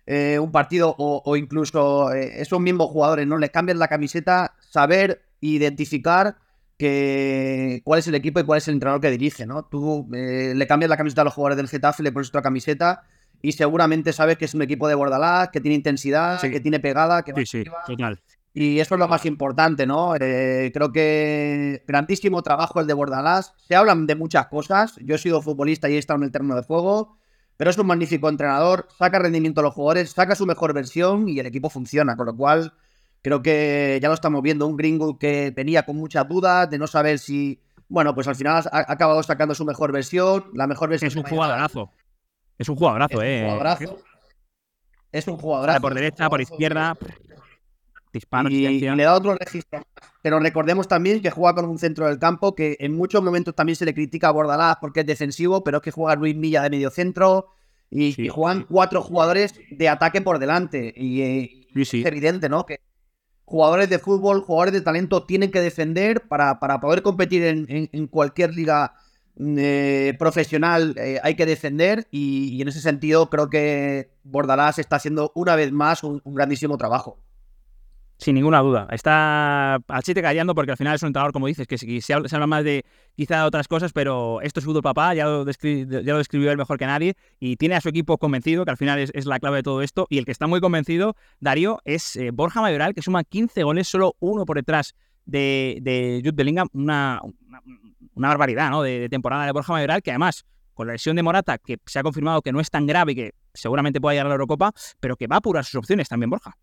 eh, 0.10 0.40
un 0.40 0.54
partido 0.54 0.96
o, 0.98 1.36
incluso 1.36 2.14
eh, 2.14 2.42
esos 2.42 2.62
mismos 2.62 2.90
jugadores, 2.90 3.28
¿no? 3.28 3.38
Les 3.38 3.50
cambian 3.50 3.78
la 3.78 3.90
camiseta, 3.90 4.54
saber 4.62 5.22
identificar 5.42 6.38
que, 6.78 7.82
cuál 7.84 8.00
es 8.00 8.08
el 8.08 8.16
equipo 8.16 8.40
y 8.40 8.44
cuál 8.44 8.60
es 8.60 8.68
el 8.70 8.76
entrenador 8.76 9.02
que 9.02 9.12
dirige, 9.12 9.46
¿no? 9.46 9.66
Tú 9.66 10.08
eh, 10.14 10.54
le 10.56 10.66
cambias 10.66 10.90
la 10.90 10.96
camiseta 10.96 11.24
a 11.24 11.26
los 11.26 11.34
jugadores 11.34 11.58
del 11.58 11.68
Getafe, 11.68 12.04
le 12.04 12.14
pones 12.14 12.30
otra 12.30 12.42
camiseta 12.42 13.04
y 13.42 13.52
seguramente 13.52 14.14
sabes 14.14 14.38
que 14.38 14.46
es 14.46 14.54
un 14.54 14.62
equipo 14.62 14.88
de 14.88 14.96
Bordalás, 14.96 15.50
que 15.50 15.60
tiene 15.60 15.76
intensidad, 15.76 16.40
que 16.40 16.62
tiene 16.62 16.80
pegada, 16.80 17.24
que 17.24 17.46
sí, 17.46 17.66
Y 18.54 18.80
eso 18.80 18.96
es 18.96 19.00
lo 19.00 19.10
más 19.10 19.26
importante, 19.26 19.86
¿no? 19.86 20.14
creo 20.18 20.92
que 20.94 21.84
grandísimo 21.86 22.42
trabajo 22.44 22.80
el 22.80 22.88
de 22.88 22.94
Bordalás. 22.94 23.54
Se 23.68 23.76
hablan 23.76 24.08
de 24.08 24.16
muchas 24.16 24.48
cosas. 24.48 24.96
Yo 25.04 25.16
he 25.16 25.18
sido 25.18 25.42
futbolista 25.42 25.90
y 25.90 25.96
he 25.96 25.98
estado 25.98 26.18
en 26.20 26.24
el 26.24 26.32
terreno 26.32 26.56
de 26.56 26.64
juego 26.64 27.18
pero 27.58 27.72
es 27.72 27.78
un 27.78 27.88
magnífico 27.88 28.30
entrenador, 28.30 28.88
saca 28.98 29.20
rendimiento 29.20 29.62
a 29.62 29.64
los 29.64 29.74
jugadores, 29.74 30.12
saca 30.12 30.36
su 30.36 30.46
mejor 30.46 30.74
versión 30.74 31.28
y 31.28 31.40
el 31.40 31.48
equipo 31.48 31.70
funciona, 31.70 32.16
con 32.16 32.28
lo 32.28 32.38
cual 32.38 32.74
creo 33.24 33.42
que 33.42 34.00
ya 34.02 34.08
lo 34.08 34.14
estamos 34.14 34.42
viendo, 34.44 34.68
un 34.68 34.78
gringo 34.78 35.18
que 35.18 35.52
venía 35.56 35.84
con 35.84 35.98
muchas 35.98 36.28
dudas 36.28 36.70
de 36.70 36.78
no 36.78 36.86
saber 36.86 37.18
si, 37.20 37.60
bueno, 37.90 38.14
pues 38.14 38.28
al 38.28 38.36
final 38.36 38.64
ha, 38.72 38.92
acabado 38.92 39.22
sacando 39.24 39.56
su 39.56 39.66
mejor 39.66 39.92
versión, 39.92 40.46
la 40.54 40.68
mejor 40.68 40.90
versión. 40.90 41.10
Es 41.10 41.16
un 41.16 41.24
jugadorazo. 41.24 41.92
Es 42.58 42.70
un 42.70 42.76
jugadorazo, 42.76 43.22
es 43.22 43.28
eh. 43.28 43.42
Un 43.44 43.50
jugadorazo. 43.50 43.98
Es 45.12 45.28
un 45.28 45.38
jugadorazo. 45.38 45.82
Por 45.82 45.94
derecha, 45.96 46.30
por 46.30 46.42
izquierda. 46.42 46.96
Disparos, 48.18 48.52
y, 48.52 48.80
le 48.80 49.04
da 49.04 49.14
otro 49.16 49.36
registro. 49.36 49.82
Pero 50.22 50.40
recordemos 50.40 50.88
también 50.88 51.22
que 51.22 51.32
juega 51.32 51.56
con 51.56 51.66
un 51.70 51.78
centro 51.80 52.08
del 52.08 52.20
campo 52.20 52.54
que 52.56 52.76
en 52.80 52.96
muchos 52.96 53.24
momentos 53.24 53.56
también 53.56 53.76
se 53.76 53.86
le 53.86 53.94
critica 53.94 54.28
a 54.28 54.32
Bordalás 54.32 54.78
porque 54.82 55.00
es 55.02 55.06
defensivo, 55.06 55.64
pero 55.64 55.78
es 55.78 55.84
que 55.84 55.92
juega 55.92 56.16
Luis 56.16 56.36
Milla 56.36 56.62
de 56.64 56.70
medio 56.70 56.90
centro 56.90 57.48
y, 57.90 58.12
Sí. 58.14 58.24
y 58.24 58.28
juegan 58.30 58.66
cuatro 58.70 59.02
jugadores 59.02 59.54
de 59.72 59.88
ataque 59.90 60.22
por 60.22 60.40
delante. 60.40 60.94
Y, 60.96 61.22
eh, 61.22 61.68
Sí, 61.86 62.02
es 62.02 62.06
evidente, 62.08 62.50
¿no? 62.50 62.66
Que 62.66 62.80
jugadores 63.46 63.90
de 63.90 64.00
fútbol, 64.00 64.42
jugadores 64.42 64.74
de 64.74 64.82
talento 64.82 65.24
tienen 65.26 65.52
que 65.52 65.62
defender 65.62 66.28
para, 66.28 66.60
para 66.60 66.80
poder 66.82 67.02
competir 67.02 67.44
en, 67.44 67.66
en- 67.70 67.90
en 67.94 68.08
cualquier 68.08 68.54
liga 68.54 68.94
mm, 69.38 69.56
eh, 69.60 70.16
profesional. 70.20 70.96
eh, 70.98 71.20
hay 71.24 71.36
que 71.36 71.46
defender 71.46 72.08
y, 72.12 72.50
y 72.56 72.62
en 72.62 72.68
ese 72.68 72.82
sentido 72.82 73.30
creo 73.30 73.50
que 73.50 74.10
Bordalás 74.24 74.80
está 74.80 74.96
haciendo 74.98 75.32
una 75.36 75.56
vez 75.56 75.72
más 75.72 76.04
un- 76.04 76.22
un 76.26 76.34
grandísimo 76.34 76.78
trabajo. 76.78 77.20
Sin 78.20 78.34
ninguna 78.34 78.60
duda. 78.62 78.88
Está 78.92 79.76
al 79.76 80.04
chiste 80.04 80.24
callando 80.24 80.56
porque 80.56 80.72
al 80.72 80.78
final 80.78 80.96
es 80.96 81.04
un 81.04 81.08
entrenador, 81.08 81.32
como 81.34 81.46
dices, 81.46 81.68
que 81.68 81.78
si- 81.78 82.02
se 82.02 82.14
habla, 82.16 82.28
se 82.28 82.36
habla 82.36 82.48
más 82.48 82.64
de 82.64 82.84
quizá 83.16 83.46
otras 83.46 83.68
cosas, 83.68 83.94
pero 83.94 84.42
esto 84.42 84.60
es 84.60 84.66
fútbol 84.66 84.82
papá, 84.82 85.14
ya 85.14 85.26
lo, 85.26 85.46
descri- 85.46 85.88
ya 86.04 86.14
lo 86.14 86.18
describió 86.18 86.50
él 86.52 86.58
mejor 86.58 86.80
que 86.80 86.88
nadie 86.88 87.16
y 87.40 87.58
tiene 87.58 87.76
a 87.76 87.82
su 87.82 87.90
equipo 87.90 88.18
convencido, 88.18 88.66
que 88.66 88.72
al 88.72 88.78
final 88.78 88.98
es, 89.00 89.26
la 89.28 89.40
clave 89.40 89.58
de 89.58 89.64
todo 89.64 89.84
esto. 89.84 90.08
Y 90.10 90.18
el 90.18 90.26
que 90.26 90.32
está 90.32 90.48
muy 90.48 90.60
convencido, 90.62 91.16
Darío, 91.40 91.80
es 91.86 92.16
eh, 92.16 92.32
Borja 92.32 92.60
Mayoral, 92.62 92.96
que 92.96 93.04
suma 93.04 93.24
15 93.24 93.62
goles, 93.62 93.88
solo 93.88 94.16
uno 94.20 94.46
por 94.46 94.58
detrás 94.58 94.96
de, 95.26 95.78
de 95.82 96.20
Jude 96.24 96.36
Bellingham. 96.36 96.70
Una, 96.74 97.20
una, 97.22 97.62
una 98.16 98.28
barbaridad 98.30 98.72
¿no? 98.72 98.82
de, 98.82 99.00
de 99.00 99.10
temporada 99.10 99.46
de 99.46 99.52
Borja 99.52 99.74
Mayoral, 99.74 100.02
que 100.02 100.10
además, 100.10 100.44
con 100.74 100.88
la 100.88 100.94
lesión 100.94 101.16
de 101.16 101.22
Morata, 101.22 101.60
que 101.60 101.78
se 101.86 102.00
ha 102.00 102.04
confirmado 102.04 102.42
que 102.42 102.52
no 102.52 102.60
es 102.62 102.72
tan 102.72 102.88
grave 102.88 103.12
y 103.12 103.16
que 103.16 103.32
seguramente 103.54 104.02
pueda 104.02 104.14
llegar 104.16 104.26
a 104.26 104.30
la 104.30 104.36
Eurocopa, 104.36 104.72
pero 105.00 105.16
que 105.16 105.28
va 105.28 105.36
a 105.36 105.40
apurar 105.40 105.66
sus 105.66 105.76
opciones 105.76 106.10
también, 106.10 106.32
Borja. 106.32 106.58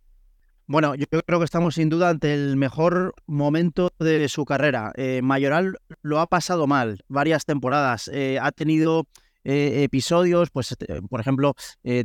Bueno, 0.66 0.94
yo 0.94 1.07
creo 1.07 1.38
que 1.38 1.44
estamos 1.44 1.74
sin 1.74 1.90
duda 1.90 2.09
ante 2.09 2.33
el 2.33 2.57
mejor 2.57 3.14
momento 3.27 3.92
de 3.98 4.27
su 4.31 4.46
carrera. 4.46 4.92
Eh, 4.96 5.20
Mayoral 5.22 5.77
lo 6.00 6.20
ha 6.20 6.27
pasado 6.27 6.66
mal 6.66 7.05
varias 7.07 7.44
temporadas. 7.44 8.09
Eh, 8.09 8.38
ha 8.40 8.50
tenido 8.50 9.07
eh, 9.44 9.83
episodios, 9.83 10.48
pues, 10.50 10.72
eh, 10.72 11.03
por 11.11 11.20
ejemplo, 11.20 11.55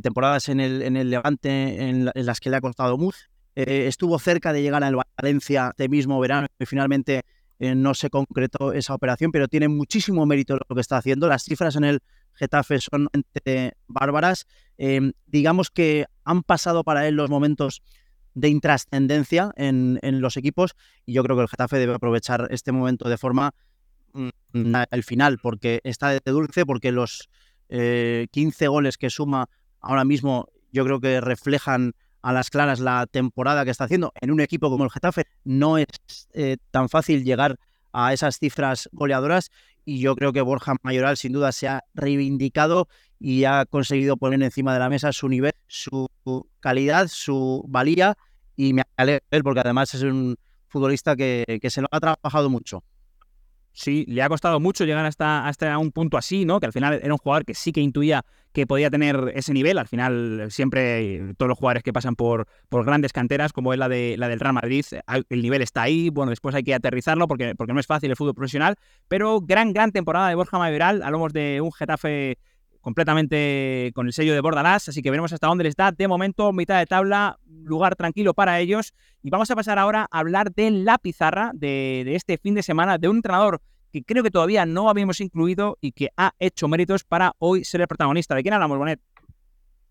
temporadas 0.02 0.50
en 0.50 0.60
el, 0.60 0.82
en 0.82 0.98
el 0.98 1.08
Levante 1.08 1.88
en, 1.88 2.10
en 2.14 2.26
las 2.26 2.38
que 2.38 2.50
le 2.50 2.56
ha 2.56 2.60
costado 2.60 2.98
mucho. 2.98 3.18
Estuvo 3.54 4.18
cerca 4.18 4.52
de 4.52 4.62
llegar 4.62 4.84
al 4.84 4.96
Valencia 5.16 5.68
este 5.70 5.88
mismo 5.88 6.20
verano 6.20 6.46
y 6.58 6.66
finalmente 6.66 7.22
no 7.58 7.94
se 7.94 8.08
concretó 8.08 8.72
esa 8.72 8.94
operación, 8.94 9.32
pero 9.32 9.48
tiene 9.48 9.68
muchísimo 9.68 10.24
mérito 10.24 10.58
lo 10.66 10.74
que 10.74 10.80
está 10.80 10.96
haciendo. 10.96 11.28
Las 11.28 11.44
cifras 11.44 11.76
en 11.76 11.84
el 11.84 12.00
Getafe 12.34 12.80
son 12.80 13.08
bárbaras. 13.86 14.46
Digamos 15.26 15.70
que 15.70 16.06
han 16.24 16.42
pasado 16.42 16.84
para 16.84 17.06
él 17.06 17.16
los 17.16 17.28
momentos 17.28 17.82
de 18.40 18.48
intrascendencia 18.48 19.52
en, 19.56 19.98
en 20.02 20.20
los 20.20 20.36
equipos 20.36 20.74
y 21.04 21.12
yo 21.12 21.22
creo 21.22 21.36
que 21.36 21.42
el 21.42 21.48
Getafe 21.48 21.78
debe 21.78 21.94
aprovechar 21.94 22.48
este 22.50 22.72
momento 22.72 23.08
de 23.08 23.18
forma 23.18 23.52
mm, 24.14 24.74
al 24.90 25.02
final 25.02 25.38
porque 25.38 25.80
está 25.84 26.08
de 26.08 26.20
dulce, 26.24 26.64
porque 26.64 26.90
los 26.90 27.28
eh, 27.68 28.26
15 28.32 28.68
goles 28.68 28.96
que 28.96 29.10
suma 29.10 29.48
ahora 29.80 30.04
mismo 30.04 30.48
yo 30.72 30.84
creo 30.84 31.00
que 31.00 31.20
reflejan 31.20 31.92
a 32.22 32.32
las 32.32 32.50
claras 32.50 32.80
la 32.80 33.06
temporada 33.06 33.64
que 33.64 33.70
está 33.70 33.84
haciendo 33.84 34.12
en 34.20 34.30
un 34.30 34.40
equipo 34.40 34.70
como 34.70 34.84
el 34.84 34.90
Getafe. 34.90 35.24
No 35.44 35.78
es 35.78 35.86
eh, 36.32 36.56
tan 36.70 36.88
fácil 36.88 37.24
llegar 37.24 37.58
a 37.92 38.12
esas 38.12 38.38
cifras 38.38 38.88
goleadoras 38.92 39.50
y 39.84 40.00
yo 40.00 40.14
creo 40.14 40.32
que 40.32 40.42
Borja 40.42 40.76
Mayoral 40.82 41.16
sin 41.16 41.32
duda 41.32 41.52
se 41.52 41.68
ha 41.68 41.84
reivindicado 41.94 42.88
y 43.18 43.44
ha 43.44 43.66
conseguido 43.66 44.16
poner 44.16 44.42
encima 44.42 44.72
de 44.72 44.78
la 44.78 44.88
mesa 44.88 45.12
su 45.12 45.28
nivel, 45.28 45.52
su 45.66 46.08
calidad, 46.60 47.08
su 47.08 47.64
valía 47.68 48.16
y 48.60 48.74
me 48.74 48.82
alegra 48.96 49.24
porque 49.42 49.60
además 49.60 49.94
es 49.94 50.02
un 50.02 50.36
futbolista 50.68 51.16
que, 51.16 51.58
que 51.62 51.70
se 51.70 51.80
lo 51.80 51.88
ha 51.90 51.98
trabajado 51.98 52.50
mucho. 52.50 52.84
Sí, 53.72 54.04
le 54.08 54.20
ha 54.22 54.28
costado 54.28 54.60
mucho 54.60 54.84
llegar 54.84 55.06
hasta, 55.06 55.46
hasta 55.46 55.78
un 55.78 55.92
punto 55.92 56.18
así, 56.18 56.44
¿no? 56.44 56.60
Que 56.60 56.66
al 56.66 56.72
final 56.72 57.00
era 57.02 57.14
un 57.14 57.18
jugador 57.18 57.44
que 57.46 57.54
sí 57.54 57.72
que 57.72 57.80
intuía 57.80 58.24
que 58.52 58.66
podía 58.66 58.90
tener 58.90 59.32
ese 59.34 59.54
nivel. 59.54 59.78
Al 59.78 59.86
final, 59.86 60.48
siempre 60.50 61.14
eh, 61.14 61.34
todos 61.38 61.48
los 61.48 61.56
jugadores 61.56 61.84
que 61.84 61.92
pasan 61.92 62.16
por, 62.16 62.48
por 62.68 62.84
grandes 62.84 63.12
canteras, 63.12 63.52
como 63.52 63.72
es 63.72 63.78
la, 63.78 63.88
de, 63.88 64.16
la 64.18 64.28
del 64.28 64.40
Real 64.40 64.54
Madrid, 64.54 64.84
el 65.06 65.42
nivel 65.42 65.62
está 65.62 65.82
ahí. 65.82 66.10
Bueno, 66.10 66.30
después 66.30 66.54
hay 66.54 66.64
que 66.64 66.74
aterrizarlo 66.74 67.28
porque, 67.28 67.54
porque 67.54 67.72
no 67.72 67.80
es 67.80 67.86
fácil 67.86 68.10
el 68.10 68.16
fútbol 68.16 68.34
profesional. 68.34 68.74
Pero 69.08 69.40
gran, 69.40 69.72
gran 69.72 69.92
temporada 69.92 70.28
de 70.28 70.34
Borja 70.34 70.58
Mayoral. 70.58 71.02
Hablamos 71.02 71.32
de 71.32 71.60
un 71.62 71.72
Getafe 71.72 72.36
completamente 72.80 73.92
con 73.94 74.06
el 74.06 74.12
sello 74.12 74.34
de 74.34 74.40
Bordalás, 74.40 74.88
así 74.88 75.02
que 75.02 75.10
veremos 75.10 75.32
hasta 75.32 75.46
dónde 75.46 75.64
les 75.64 75.76
da. 75.76 75.92
De 75.92 76.08
momento, 76.08 76.52
mitad 76.52 76.78
de 76.78 76.86
tabla, 76.86 77.38
lugar 77.46 77.96
tranquilo 77.96 78.34
para 78.34 78.60
ellos. 78.60 78.94
Y 79.22 79.30
vamos 79.30 79.50
a 79.50 79.56
pasar 79.56 79.78
ahora 79.78 80.06
a 80.10 80.18
hablar 80.18 80.52
de 80.52 80.70
la 80.70 80.98
pizarra 80.98 81.50
de, 81.54 82.02
de 82.04 82.14
este 82.14 82.38
fin 82.38 82.54
de 82.54 82.62
semana, 82.62 82.98
de 82.98 83.08
un 83.08 83.16
entrenador 83.16 83.60
que 83.92 84.04
creo 84.04 84.22
que 84.22 84.30
todavía 84.30 84.66
no 84.66 84.88
habíamos 84.88 85.20
incluido 85.20 85.76
y 85.80 85.92
que 85.92 86.10
ha 86.16 86.32
hecho 86.38 86.68
méritos 86.68 87.04
para 87.04 87.32
hoy 87.38 87.64
ser 87.64 87.80
el 87.80 87.88
protagonista. 87.88 88.34
¿De 88.34 88.42
quién 88.42 88.54
hablamos, 88.54 88.78
Bonet? 88.78 89.00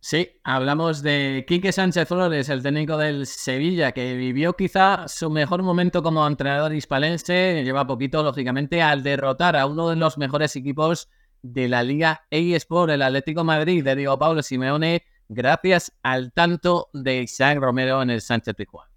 Sí, 0.01 0.29
hablamos 0.45 1.03
de 1.03 1.43
Quique 1.45 1.73
Sánchez 1.73 2.07
Flores, 2.07 2.47
el 2.47 2.63
técnico 2.63 2.95
del 2.95 3.25
Sevilla, 3.25 3.91
que 3.91 4.15
vivió 4.15 4.53
quizá 4.53 5.09
su 5.09 5.29
mejor 5.29 5.61
momento 5.61 6.01
como 6.01 6.25
entrenador 6.25 6.73
hispalense, 6.73 7.63
lleva 7.65 7.85
poquito, 7.85 8.23
lógicamente, 8.23 8.81
al 8.81 9.03
derrotar 9.03 9.57
a 9.57 9.65
uno 9.65 9.89
de 9.89 9.97
los 9.97 10.17
mejores 10.17 10.55
equipos 10.55 11.09
de 11.41 11.67
la 11.67 11.83
Liga 11.83 12.25
eSport, 12.29 12.91
el 12.91 13.01
Atlético 13.01 13.43
Madrid 13.43 13.83
de 13.83 13.95
Diego 13.95 14.17
Pablo 14.19 14.41
Simeone, 14.43 15.03
gracias 15.27 15.91
al 16.03 16.31
tanto 16.31 16.89
de 16.93 17.21
Isaac 17.23 17.59
Romero 17.59 18.01
en 18.01 18.09
el 18.09 18.21
Sánchez 18.21 18.55
Pizjuán. 18.55 18.87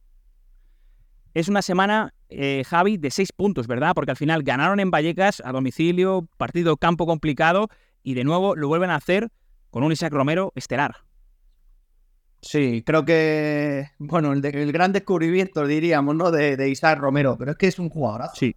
Es 1.34 1.48
una 1.48 1.62
semana, 1.62 2.12
eh, 2.28 2.62
Javi, 2.66 2.98
de 2.98 3.10
seis 3.10 3.32
puntos, 3.32 3.66
¿verdad? 3.66 3.92
Porque 3.94 4.10
al 4.10 4.16
final 4.16 4.42
ganaron 4.42 4.80
en 4.80 4.90
Vallecas 4.90 5.42
a 5.44 5.52
domicilio, 5.52 6.28
partido 6.36 6.76
campo 6.76 7.06
complicado, 7.06 7.68
y 8.02 8.14
de 8.14 8.24
nuevo 8.24 8.54
lo 8.56 8.68
vuelven 8.68 8.90
a 8.90 8.96
hacer 8.96 9.30
con 9.70 9.82
un 9.82 9.92
Isaac 9.92 10.12
Romero 10.12 10.52
estelar. 10.54 10.96
Sí, 12.42 12.82
creo 12.84 13.04
que, 13.04 13.86
bueno, 13.98 14.32
el, 14.32 14.42
de- 14.42 14.48
el 14.62 14.72
gran 14.72 14.92
descubrimiento, 14.92 15.64
diríamos, 15.66 16.16
¿no? 16.16 16.30
De, 16.32 16.56
de 16.56 16.68
Isaac 16.68 16.98
Romero, 16.98 17.36
pero 17.38 17.52
es 17.52 17.56
que 17.56 17.68
es 17.68 17.78
un 17.78 17.88
jugadorazo. 17.88 18.34
Sí. 18.34 18.56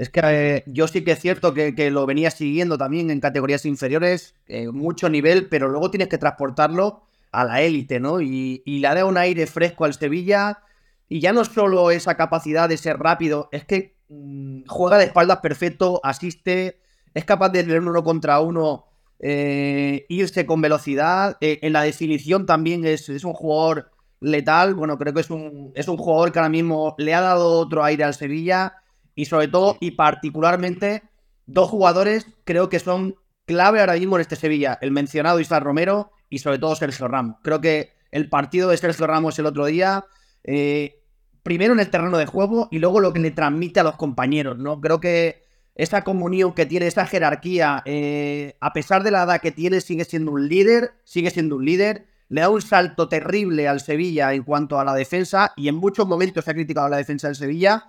Es 0.00 0.08
que 0.08 0.20
eh, 0.24 0.64
yo 0.66 0.88
sí 0.88 1.04
que 1.04 1.12
es 1.12 1.18
cierto 1.20 1.52
que, 1.52 1.74
que 1.74 1.90
lo 1.90 2.06
venía 2.06 2.30
siguiendo 2.30 2.78
también 2.78 3.10
en 3.10 3.20
categorías 3.20 3.66
inferiores, 3.66 4.34
eh, 4.46 4.68
mucho 4.68 5.10
nivel, 5.10 5.48
pero 5.50 5.68
luego 5.68 5.90
tienes 5.90 6.08
que 6.08 6.16
transportarlo 6.16 7.02
a 7.32 7.44
la 7.44 7.60
élite, 7.60 8.00
¿no? 8.00 8.22
Y, 8.22 8.62
y 8.64 8.78
le 8.78 8.88
da 8.88 9.04
un 9.04 9.18
aire 9.18 9.46
fresco 9.46 9.84
al 9.84 9.92
Sevilla. 9.92 10.60
Y 11.06 11.20
ya 11.20 11.34
no 11.34 11.44
solo 11.44 11.90
esa 11.90 12.16
capacidad 12.16 12.66
de 12.66 12.78
ser 12.78 12.96
rápido, 12.98 13.50
es 13.52 13.66
que 13.66 13.94
mm, 14.08 14.62
juega 14.68 14.96
de 14.96 15.04
espaldas 15.04 15.40
perfecto, 15.40 16.00
asiste, 16.02 16.80
es 17.12 17.24
capaz 17.26 17.50
de 17.50 17.62
tener 17.62 17.80
uno 17.80 18.02
contra 18.02 18.40
uno, 18.40 18.86
eh, 19.18 20.06
irse 20.08 20.46
con 20.46 20.62
velocidad. 20.62 21.36
eh, 21.42 21.58
en 21.60 21.74
la 21.74 21.82
definición 21.82 22.46
también 22.46 22.86
es, 22.86 23.10
es 23.10 23.22
un 23.24 23.34
jugador 23.34 23.90
letal. 24.20 24.74
Bueno, 24.74 24.96
creo 24.96 25.12
que 25.12 25.20
es 25.20 25.28
un, 25.30 25.72
es 25.74 25.88
un 25.88 25.98
jugador 25.98 26.32
que 26.32 26.38
ahora 26.38 26.48
mismo 26.48 26.94
le 26.96 27.12
ha 27.12 27.20
dado 27.20 27.58
otro 27.58 27.84
aire 27.84 28.04
al 28.04 28.14
Sevilla. 28.14 28.79
Y 29.20 29.26
sobre 29.26 29.48
todo, 29.48 29.76
y 29.80 29.90
particularmente, 29.90 31.02
dos 31.44 31.68
jugadores 31.68 32.26
creo 32.44 32.70
que 32.70 32.78
son 32.78 33.16
clave 33.44 33.80
ahora 33.80 33.92
mismo 33.92 34.16
en 34.16 34.22
este 34.22 34.34
Sevilla. 34.34 34.78
El 34.80 34.92
mencionado 34.92 35.40
Isaac 35.40 35.62
Romero 35.62 36.12
y 36.30 36.38
sobre 36.38 36.58
todo 36.58 36.74
Sergio 36.74 37.06
Ramos. 37.06 37.36
Creo 37.42 37.60
que 37.60 37.90
el 38.12 38.30
partido 38.30 38.70
de 38.70 38.78
Sergio 38.78 39.06
Ramos 39.06 39.38
el 39.38 39.44
otro 39.44 39.66
día, 39.66 40.06
eh, 40.42 41.02
primero 41.42 41.74
en 41.74 41.80
el 41.80 41.90
terreno 41.90 42.16
de 42.16 42.24
juego 42.24 42.68
y 42.70 42.78
luego 42.78 42.98
lo 42.98 43.12
que 43.12 43.20
le 43.20 43.30
transmite 43.30 43.80
a 43.80 43.82
los 43.82 43.96
compañeros, 43.96 44.56
¿no? 44.56 44.80
Creo 44.80 45.00
que 45.00 45.44
esa 45.74 46.02
comunión 46.02 46.54
que 46.54 46.64
tiene, 46.64 46.86
esa 46.86 47.04
jerarquía, 47.04 47.82
eh, 47.84 48.56
a 48.58 48.72
pesar 48.72 49.02
de 49.02 49.10
la 49.10 49.24
edad 49.24 49.42
que 49.42 49.52
tiene, 49.52 49.82
sigue 49.82 50.06
siendo 50.06 50.32
un 50.32 50.48
líder, 50.48 50.92
sigue 51.04 51.30
siendo 51.30 51.56
un 51.56 51.66
líder. 51.66 52.06
Le 52.30 52.40
da 52.40 52.48
un 52.48 52.62
salto 52.62 53.06
terrible 53.10 53.68
al 53.68 53.80
Sevilla 53.80 54.32
en 54.32 54.44
cuanto 54.44 54.80
a 54.80 54.84
la 54.86 54.94
defensa 54.94 55.52
y 55.56 55.68
en 55.68 55.74
muchos 55.74 56.06
momentos 56.08 56.46
se 56.46 56.52
ha 56.52 56.54
criticado 56.54 56.88
la 56.88 56.96
defensa 56.96 57.26
del 57.26 57.36
Sevilla, 57.36 57.84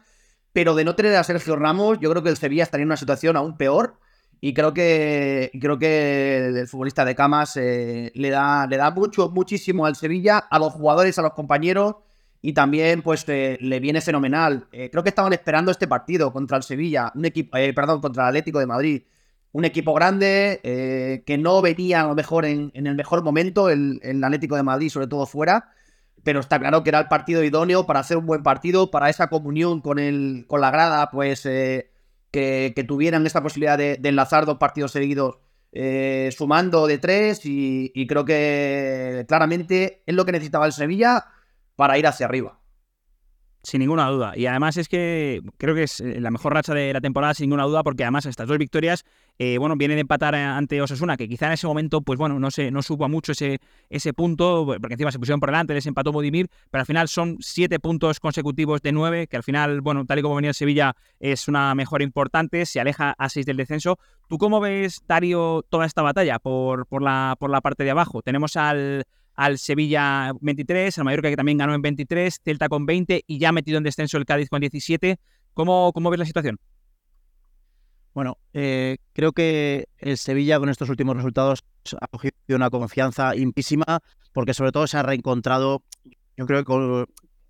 pero 0.53 0.75
de 0.75 0.83
no 0.83 0.95
tener 0.95 1.15
a 1.15 1.23
Sergio 1.23 1.55
Ramos, 1.55 1.99
yo 1.99 2.09
creo 2.09 2.23
que 2.23 2.29
el 2.29 2.37
Sevilla 2.37 2.63
estaría 2.63 2.83
en 2.83 2.89
una 2.89 2.97
situación 2.97 3.37
aún 3.37 3.57
peor. 3.57 3.95
Y 4.43 4.55
creo 4.55 4.73
que 4.73 5.51
creo 5.61 5.77
que 5.77 6.47
el 6.47 6.67
futbolista 6.67 7.05
de 7.05 7.13
Camas 7.13 7.57
eh, 7.57 8.11
le 8.15 8.31
da 8.31 8.65
le 8.65 8.77
da 8.77 8.89
mucho 8.89 9.29
muchísimo 9.29 9.85
al 9.85 9.95
Sevilla, 9.95 10.39
a 10.39 10.57
los 10.57 10.73
jugadores, 10.73 11.19
a 11.19 11.21
los 11.21 11.33
compañeros 11.33 11.97
y 12.41 12.53
también 12.53 13.01
pues 13.01 13.23
eh, 13.27 13.57
le 13.61 13.79
viene 13.79 14.01
fenomenal. 14.01 14.67
Eh, 14.71 14.89
creo 14.89 15.03
que 15.03 15.09
estaban 15.09 15.33
esperando 15.33 15.71
este 15.71 15.87
partido 15.87 16.33
contra 16.33 16.57
el 16.57 16.63
Sevilla, 16.63 17.11
un 17.15 17.25
equipo, 17.25 17.57
eh, 17.57 17.73
perdón, 17.73 18.01
contra 18.01 18.23
el 18.23 18.29
Atlético 18.29 18.59
de 18.59 18.65
Madrid, 18.65 19.03
un 19.51 19.65
equipo 19.65 19.93
grande 19.93 20.59
eh, 20.63 21.23
que 21.25 21.37
no 21.37 21.61
venía 21.61 22.01
a 22.01 22.07
lo 22.07 22.15
mejor 22.15 22.45
en, 22.45 22.71
en 22.73 22.87
el 22.87 22.95
mejor 22.95 23.23
momento 23.23 23.69
el, 23.69 23.99
el 24.03 24.23
Atlético 24.23 24.55
de 24.55 24.63
Madrid, 24.63 24.89
sobre 24.89 25.07
todo 25.07 25.25
fuera, 25.25 25.71
pero 26.23 26.39
está 26.39 26.59
claro 26.59 26.83
que 26.83 26.89
era 26.89 26.99
el 26.99 27.07
partido 27.07 27.43
idóneo 27.43 27.85
para 27.85 28.01
hacer 28.01 28.17
un 28.17 28.25
buen 28.25 28.43
partido, 28.43 28.91
para 28.91 29.09
esa 29.09 29.27
comunión 29.27 29.81
con 29.81 29.99
el 29.99 30.45
con 30.47 30.61
la 30.61 30.71
grada, 30.71 31.09
pues 31.11 31.45
eh, 31.45 31.91
que, 32.31 32.85
tuvieran 32.87 33.25
esta 33.25 33.43
posibilidad 33.43 33.77
de, 33.77 33.99
enlazar 34.03 34.45
dos 34.45 34.57
partidos 34.57 34.91
seguidos 34.91 35.39
eh, 35.71 36.29
sumando 36.35 36.87
de 36.87 36.97
tres 36.97 37.45
y, 37.45 37.91
y 37.95 38.07
creo 38.07 38.25
que 38.25 39.25
claramente 39.27 40.03
es 40.05 40.15
lo 40.15 40.25
que 40.25 40.31
necesitaba 40.31 40.65
el 40.65 40.73
Sevilla 40.73 41.25
para 41.75 41.97
ir 41.97 42.07
hacia 42.07 42.25
arriba. 42.25 42.61
Sin 43.63 43.79
ninguna 43.79 44.09
duda. 44.09 44.33
Y 44.35 44.47
además 44.47 44.77
es 44.77 44.89
que 44.89 45.41
creo 45.57 45.75
que 45.75 45.83
es 45.83 45.99
eh, 45.99 46.19
la 46.19 46.31
mejor 46.31 46.53
racha 46.53 46.73
de 46.73 46.93
la 46.93 47.01
temporada, 47.01 47.35
sin 47.35 47.45
ninguna 47.45 47.65
duda, 47.65 47.83
porque 47.83 48.03
además 48.03 48.25
estas 48.25 48.47
dos 48.47 48.57
victorias, 48.57 49.05
eh, 49.39 49.57
bueno, 49.57 49.75
vienen 49.75 49.95
de 49.97 50.01
empatar 50.01 50.35
ante 50.35 50.81
Osasuna, 50.81 51.17
que 51.17 51.27
quizá 51.27 51.47
en 51.47 51.53
ese 51.53 51.65
momento, 51.65 52.01
pues 52.01 52.19
bueno, 52.19 52.39
no 52.39 52.51
se 52.51 52.69
no 52.69 52.81
supo 52.81 53.09
mucho 53.09 53.31
ese, 53.31 54.13
punto, 54.13 54.65
porque 54.79 54.93
encima 54.93 55.11
se 55.11 55.17
pusieron 55.17 55.39
por 55.39 55.49
delante, 55.49 55.73
les 55.73 55.85
empató 55.87 56.11
Bodimir, 56.11 56.47
pero 56.69 56.81
al 56.81 56.85
final 56.85 57.07
son 57.07 57.37
siete 57.39 57.79
puntos 57.79 58.19
consecutivos 58.19 58.81
de 58.81 58.91
nueve, 58.91 59.27
que 59.27 59.37
al 59.37 59.43
final, 59.43 59.81
bueno, 59.81 60.05
tal 60.05 60.19
y 60.19 60.21
como 60.21 60.35
venía 60.35 60.49
el 60.49 60.55
Sevilla, 60.55 60.95
es 61.19 61.47
una 61.47 61.73
mejora 61.73 62.03
importante, 62.03 62.65
se 62.65 62.79
aleja 62.79 63.15
a 63.17 63.29
seis 63.29 63.45
del 63.45 63.57
descenso. 63.57 63.97
¿Tú 64.27 64.37
cómo 64.37 64.59
ves, 64.59 65.01
Dario, 65.07 65.65
toda 65.69 65.85
esta 65.85 66.01
batalla 66.01 66.37
por, 66.37 66.85
la, 67.01 67.35
parte 67.63 67.83
de 67.83 67.91
abajo? 67.91 68.21
Tenemos 68.21 68.55
al 68.57 69.05
Sevilla 69.55 70.33
23, 70.39 70.97
al 70.97 71.03
Mallorca 71.03 71.29
que 71.29 71.35
también 71.35 71.57
ganó 71.57 71.73
en 71.73 71.81
23, 71.81 72.41
Celta 72.43 72.69
con 72.69 72.85
20 72.85 73.23
y 73.25 73.39
ya 73.39 73.51
metido 73.51 73.77
en 73.77 73.83
descenso 73.83 74.17
el 74.17 74.25
Cádiz 74.25 74.49
con 74.49 74.59
17. 74.61 75.17
¿Cómo, 75.53 75.91
cómo 75.93 76.09
ves 76.09 76.19
la 76.19 76.25
situación? 76.25 76.59
Bueno, 78.13 78.37
eh, 78.53 78.97
creo 79.13 79.31
que 79.31 79.87
el 79.97 80.17
Sevilla 80.17 80.59
con 80.59 80.69
estos 80.69 80.89
últimos 80.89 81.15
resultados 81.15 81.63
ha 81.99 82.07
cogido 82.07 82.33
una 82.49 82.69
confianza 82.69 83.35
impísima 83.35 84.01
porque 84.33 84.53
sobre 84.53 84.71
todo 84.71 84.87
se 84.87 84.97
ha 84.97 85.03
reencontrado, 85.03 85.83
yo 86.35 86.45
creo 86.45 87.07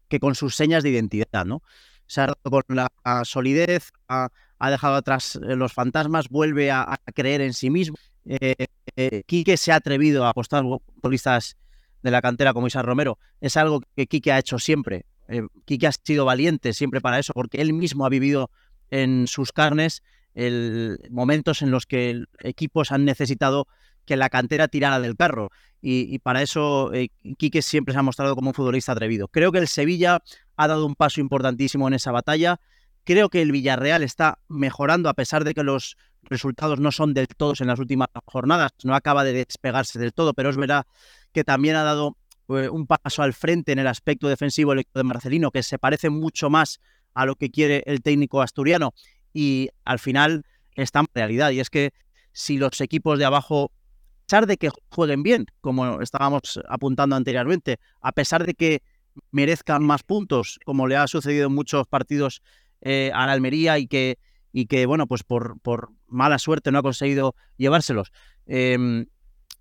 que 0.08 0.20
con, 0.20 0.36
sus 0.36 0.56
señas 0.56 0.84
de 0.84 0.90
identidad, 0.90 1.46
¿no? 1.46 1.64
Se 2.06 2.22
ha 2.22 2.34
con 2.44 2.64
la 2.70 2.92
solidez, 3.24 3.92
ha, 4.08 4.30
dejado 4.70 4.96
atrás 4.96 5.36
eh, 5.36 5.56
los 5.56 5.74
fantasmas, 5.74 6.30
vuelve 6.30 6.70
a, 6.72 7.00
creer 7.16 7.42
en 7.42 7.54
sí 7.54 7.70
mismo. 7.70 7.98
Eh, 8.26 9.24
Quique 9.26 9.58
se 9.58 9.72
ha 9.72 9.76
atrevido 9.76 10.26
a 10.26 10.30
apostar 10.30 10.64
por 10.64 11.12
listas 11.12 11.58
de 12.04 12.12
la 12.12 12.22
cantera 12.22 12.54
como 12.54 12.68
Isa 12.68 12.82
Romero, 12.82 13.18
es 13.40 13.58
algo 13.58 13.82
que 13.96 14.08
Quique 14.08 14.32
ha 14.32 14.40
hecho 14.40 14.60
siempre. 14.60 15.06
Eh, 15.28 15.44
Quique 15.66 15.88
ha 15.88 15.92
sido 15.92 16.26
valiente 16.26 16.74
siempre 16.74 17.02
para 17.02 17.20
eso, 17.20 17.34
porque 17.34 17.62
él 17.62 17.74
mismo 17.74 18.06
ha 18.06 18.10
vivido 18.10 18.50
en 18.90 19.28
sus 19.28 19.52
carnes 19.52 20.04
el, 20.34 21.00
momentos 21.10 21.62
en 21.62 21.72
los 21.72 21.86
que 21.86 22.24
equipos 22.40 22.92
han 22.92 23.06
necesitado 23.06 23.68
que 24.06 24.16
la 24.16 24.30
cantera 24.30 24.68
tirara 24.68 25.00
del 25.00 25.16
carro. 25.16 25.52
Y, 25.84 26.20
para 26.20 26.44
eso 26.44 26.94
eh, 26.94 27.10
Quique 27.38 27.64
siempre 27.64 27.94
se 27.94 28.00
ha 28.00 28.04
mostrado 28.04 28.36
como 28.36 28.50
un 28.50 28.54
futbolista 28.54 28.92
atrevido. 28.92 29.28
Creo 29.28 29.52
que 29.52 29.58
el 29.58 29.68
Sevilla 29.68 30.22
ha 30.56 30.68
dado 30.68 30.86
un 30.86 30.96
paso 30.96 31.22
importantísimo 31.22 31.88
en 31.88 31.96
esa 31.96 32.12
batalla. 32.12 32.60
Creo 33.04 33.30
que 33.30 33.42
el 33.42 33.52
Villarreal 33.52 34.04
está 34.04 34.40
mejorando 34.48 35.10
a 35.10 35.16
pesar 35.16 35.44
de 35.44 35.56
que 35.56 35.64
los 35.64 35.98
resultados 36.22 36.80
no 36.80 36.92
son 36.92 37.16
del 37.16 37.28
todo 37.28 37.54
en 37.60 37.68
las 37.68 37.80
últimas 37.80 38.10
jornadas. 38.26 38.72
No 38.84 38.94
acaba 38.94 39.24
de 39.24 39.34
despegarse 39.34 39.98
del 39.98 40.14
todo, 40.14 40.34
pero 40.36 40.52
es 40.52 40.58
verdad 40.58 40.86
que 41.32 41.44
también 41.44 41.76
ha 41.76 41.84
dado 41.84 42.16
eh, 42.50 42.70
un 42.70 42.86
paso 42.86 43.24
al 43.24 43.34
frente 43.34 43.72
en 43.72 43.80
el 43.80 43.88
aspecto 43.88 44.28
defensivo 44.28 44.74
el 44.74 44.80
equipo 44.80 45.00
de 45.00 45.04
Marcelino, 45.04 45.50
que 45.50 45.64
se 45.64 45.80
parece 45.80 46.12
mucho 46.12 46.52
más 46.52 46.80
a 47.16 47.26
lo 47.26 47.36
que 47.36 47.50
quiere 47.50 47.84
el 47.88 48.02
técnico 48.02 48.42
asturiano 48.42 48.94
y 49.34 49.70
al 49.86 50.00
final 50.00 50.44
está 50.76 51.00
en 51.00 51.08
realidad. 51.14 51.52
Y 51.52 51.60
es 51.60 51.70
que 51.70 51.94
si 52.32 52.58
los 52.58 52.80
equipos 52.82 53.20
de 53.20 53.26
abajo, 53.26 53.72
a 53.72 54.26
pesar 54.28 54.48
de 54.48 54.58
que 54.58 54.70
jueguen 54.90 55.24
bien, 55.24 55.46
como 55.62 56.02
estábamos 56.02 56.60
apuntando 56.70 57.16
anteriormente, 57.16 57.80
a 58.02 58.12
pesar 58.12 58.46
de 58.46 58.54
que 58.54 58.82
merezcan 59.32 59.84
más 59.84 60.04
puntos, 60.04 60.60
como 60.66 60.88
le 60.88 60.96
ha 60.96 61.08
sucedido 61.08 61.48
en 61.48 61.54
muchos 61.54 61.88
partidos 61.88 62.42
eh, 62.82 63.12
a 63.14 63.26
la 63.26 63.34
Almería 63.34 63.78
y 63.78 63.88
que, 63.88 64.18
y 64.54 64.66
que 64.68 64.86
bueno, 64.86 65.08
pues 65.08 65.24
por, 65.24 65.60
por 65.60 65.92
mala 66.08 66.40
suerte 66.40 66.72
no 66.72 66.80
ha 66.80 66.84
conseguido 66.84 67.36
llevárselos. 67.58 68.12
Em, 68.46 69.06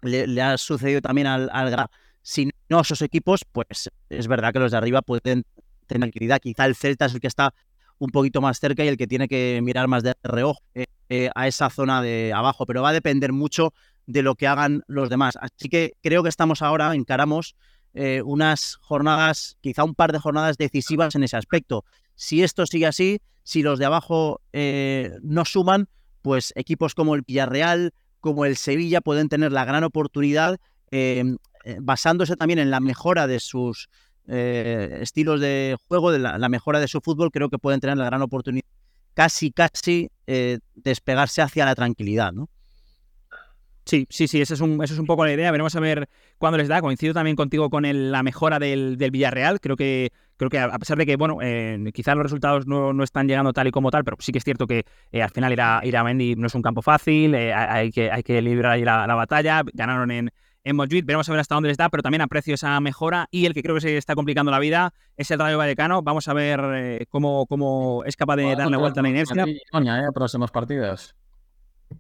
le, 0.03 0.41
ha 0.41 0.57
sucedido 0.57 1.01
también 1.01 1.27
al, 1.27 1.51
al 1.53 1.89
Si 2.23 2.51
no 2.69 2.81
esos 2.81 3.03
equipos, 3.03 3.45
pues 3.51 3.91
es 4.09 4.29
verdad 4.29 4.53
que 4.53 4.61
los 4.61 4.71
de 4.71 4.79
arriba 4.79 5.03
pueden 5.03 5.45
tener 5.87 6.03
tranquilidad. 6.03 6.41
Quizá 6.41 6.67
el 6.67 6.77
Celta 6.77 7.07
es 7.07 7.15
el 7.15 7.21
que 7.21 7.27
está 7.27 7.53
un 8.01 8.11
poquito 8.11 8.41
más 8.41 8.59
cerca 8.59 8.83
y 8.83 8.89
el 8.89 8.97
que 8.97 9.07
tiene 9.07 9.29
que 9.29 9.61
mirar 9.63 9.87
más 9.87 10.03
de 10.03 10.15
reojo 10.25 10.61
eh, 10.75 10.87
eh, 11.11 11.31
a 11.35 11.47
esa 11.47 11.71
zona 11.71 12.03
de 12.03 12.33
abajo, 12.35 12.67
pero 12.67 12.83
va 12.83 12.89
a 12.89 12.95
depender 12.95 13.33
mucho 13.33 13.73
de 14.07 14.23
lo 14.23 14.35
que 14.35 14.49
hagan 14.49 14.83
los 14.89 15.11
demás. 15.11 15.39
Así 15.41 15.69
que 15.69 15.93
creo 16.03 16.23
que 16.23 16.31
estamos 16.31 16.63
ahora, 16.63 16.95
encaramos 16.95 17.55
eh, 17.93 18.23
unas 18.25 18.77
jornadas, 18.77 19.59
quizá 19.61 19.85
un 19.85 19.95
par 19.95 20.13
de 20.13 20.19
jornadas 20.19 20.57
decisivas 20.57 21.15
en 21.15 21.25
ese 21.25 21.37
aspecto. 21.37 21.85
Si 22.15 22.43
esto 22.43 22.65
sigue 22.67 22.87
así, 22.87 23.21
si 23.45 23.63
los 23.63 23.79
de 23.79 23.85
abajo 23.85 24.41
no 24.53 25.45
suman, 25.45 25.89
pues 26.23 26.53
equipos 26.57 26.95
como 26.95 27.15
el 27.15 27.23
Villarreal, 27.23 27.93
como 28.21 28.45
el 28.45 28.57
Sevilla 28.57 29.01
pueden 29.01 29.29
tener 29.29 29.53
la 29.53 29.65
gran 29.65 29.85
oportunidad, 29.85 30.59
basándose 31.81 32.37
también 32.37 32.59
en 32.59 32.71
la 32.71 32.81
mejora 32.81 33.27
de 33.27 33.41
sus 33.41 33.89
eh, 34.33 34.99
estilos 35.01 35.41
de 35.41 35.77
juego, 35.89 36.13
de 36.13 36.21
la, 36.21 36.49
mejora 36.49 36.79
de 36.79 36.87
su 36.87 37.01
fútbol, 37.01 37.33
creo 37.33 37.51
que 37.51 37.59
pueden 37.59 37.81
tener 37.81 37.97
la 37.97 38.05
gran 38.05 38.23
oportunidad 38.23 38.65
casi, 39.13 39.51
casi 39.51 40.09
eh, 40.29 40.59
despegarse 40.75 41.43
hacia 41.43 41.65
la 41.65 41.75
tranquilidad, 41.75 42.33
¿no? 42.33 42.49
Sí, 43.85 44.07
sí, 44.09 44.29
sí, 44.29 44.41
esa 44.41 44.55
es, 44.55 44.61
un, 44.61 44.83
eso 44.85 44.95
es 44.95 45.01
un 45.01 45.07
poco 45.07 45.25
la 45.25 45.33
idea. 45.33 45.51
Veremos 45.51 45.75
a 45.75 45.81
ver 45.81 46.09
cuándo 46.39 46.59
les 46.59 46.69
da. 46.69 46.81
Coincido 46.81 47.13
también 47.13 47.35
contigo 47.35 47.71
con 47.71 47.83
la 48.13 48.23
mejora 48.23 48.61
del, 48.61 48.97
Villarreal. 48.97 49.59
Creo 49.59 49.75
que, 49.75 50.13
creo 50.37 50.49
que 50.49 50.61
a 50.61 50.79
pesar 50.79 50.97
de 50.97 51.07
que, 51.07 51.17
bueno, 51.17 51.39
eh, 51.43 51.91
quizás 51.93 52.15
los 52.15 52.23
resultados 52.23 52.69
no, 52.69 53.03
están 53.03 53.27
llegando 53.27 53.53
tal 53.53 53.67
y 53.67 53.73
como 53.73 53.91
tal, 53.91 54.05
pero 54.05 54.17
sí 54.21 54.31
que 54.31 54.39
es 54.39 54.45
cierto 54.45 54.69
que 54.69 54.85
al 55.13 55.31
final 55.31 55.53
ir 55.53 55.61
a, 55.61 55.81
a 55.81 56.05
Mendy 56.05 56.37
no 56.37 56.47
es 56.47 56.55
un 56.55 56.63
campo 56.63 56.83
fácil, 56.83 57.35
hay, 57.35 57.91
que, 57.91 58.13
hay 58.13 58.23
que 58.23 58.41
librar 58.41 58.73
ahí 58.73 58.85
la, 58.85 59.13
batalla. 59.15 59.63
Ganaron 59.73 60.13
en, 60.13 60.31
en 60.65 60.77
Montjuic, 60.77 61.07
veremos 61.07 61.29
a 61.29 61.33
ver 61.33 61.41
hasta 61.41 61.55
dónde 61.55 61.69
les 61.69 61.77
da, 61.77 61.89
pero 61.89 62.03
también 62.03 62.21
aprecio 62.21 62.55
esa 62.55 62.79
mejora. 62.81 63.29
Y 63.31 63.47
el 63.47 63.55
que 63.55 63.63
creo 63.63 63.75
que 63.75 63.81
se 63.81 63.97
está 63.97 64.15
complicando 64.15 64.51
la 64.51 64.59
vida 64.59 64.93
es 65.17 65.31
el 65.31 65.39
Rayo 65.39 65.59
Vallecano. 65.59 66.03
Vamos 66.03 66.29
a 66.29 66.35
ver 66.35 67.07
cómo, 67.09 67.47
cómo 67.47 68.05
es 68.05 68.17
capaz 68.17 68.37
de 68.37 68.55
darle 68.57 68.77
vuelta 68.77 69.01
a 69.01 69.03
la 69.03 69.09
inercia. 69.09 69.45
próximos 70.13 70.51
partidos. 70.51 71.15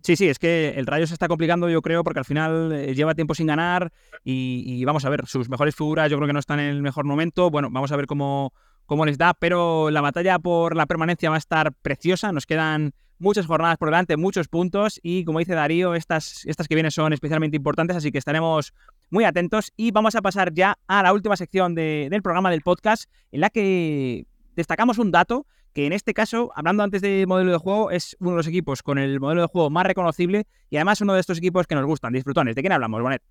Sí, 0.02 0.16
sí, 0.16 0.28
es 0.28 0.38
que 0.38 0.74
el 0.76 0.86
Rayo 0.86 1.06
se 1.06 1.14
está 1.14 1.28
complicando, 1.28 1.68
yo 1.68 1.82
creo, 1.82 2.04
porque 2.04 2.20
al 2.20 2.24
final 2.24 2.72
eh, 2.72 2.94
lleva 2.94 3.14
tiempo 3.14 3.34
sin 3.34 3.48
ganar 3.48 3.92
y, 4.24 4.84
vamos 4.84 5.04
a 5.04 5.10
ver, 5.10 5.26
sus 5.26 5.48
mejores 5.48 5.74
figuras 5.74 6.10
yo 6.10 6.16
creo 6.16 6.26
que 6.26 6.32
no 6.32 6.38
están 6.38 6.60
en 6.60 6.70
el 6.70 6.82
mejor 6.82 7.04
momento. 7.04 7.50
Bueno, 7.50 7.68
vamos 7.70 7.90
a 7.92 7.96
ver 7.96 8.06
cómo, 8.06 8.52
cómo 8.86 9.04
les 9.04 9.18
da, 9.18 9.34
pero 9.34 9.90
la 9.90 10.00
batalla 10.00 10.38
por 10.38 10.76
la 10.76 10.86
permanencia 10.86 11.28
va 11.28 11.36
a 11.36 11.38
estar 11.38 11.72
preciosa. 11.72 12.32
Nos 12.32 12.46
quedan 12.46 12.92
muchas 13.20 13.46
jornadas 13.46 13.78
por 13.78 13.88
delante, 13.88 14.16
muchos 14.16 14.48
puntos 14.48 14.98
y 15.02 15.24
como 15.24 15.38
dice 15.38 15.54
Darío, 15.54 15.94
estas, 15.94 16.44
estas 16.46 16.66
que 16.66 16.74
vienen 16.74 16.90
son 16.90 17.12
especialmente 17.12 17.56
importantes, 17.56 17.96
así 17.96 18.10
que 18.10 18.18
estaremos 18.18 18.74
muy 19.10 19.24
atentos 19.24 19.72
y 19.76 19.92
vamos 19.92 20.16
a 20.16 20.22
pasar 20.22 20.52
ya 20.52 20.78
a 20.88 21.02
la 21.02 21.12
última 21.12 21.36
sección 21.36 21.74
del 21.74 22.22
programa 22.22 22.50
del 22.50 22.62
podcast 22.62 23.10
en 23.30 23.42
la 23.42 23.50
que 23.50 24.26
destacamos 24.56 24.98
un 24.98 25.10
dato 25.10 25.46
que 25.72 25.86
en 25.86 25.92
este 25.92 26.14
caso, 26.14 26.50
hablando 26.56 26.82
antes 26.82 27.00
de 27.00 27.26
modelo 27.28 27.52
de 27.52 27.58
juego, 27.58 27.92
es 27.92 28.16
uno 28.18 28.30
de 28.30 28.36
los 28.38 28.46
equipos 28.48 28.82
con 28.82 28.98
el 28.98 29.20
modelo 29.20 29.42
de 29.42 29.46
juego 29.46 29.70
más 29.70 29.86
reconocible 29.86 30.46
y 30.68 30.76
además 30.76 31.00
uno 31.00 31.14
de 31.14 31.20
estos 31.20 31.38
equipos 31.38 31.68
que 31.68 31.76
nos 31.76 31.86
gustan, 31.86 32.12
disfrutones. 32.12 32.56
¿De 32.56 32.62
quién 32.62 32.72
hablamos, 32.72 33.00
Bonet? 33.00 33.22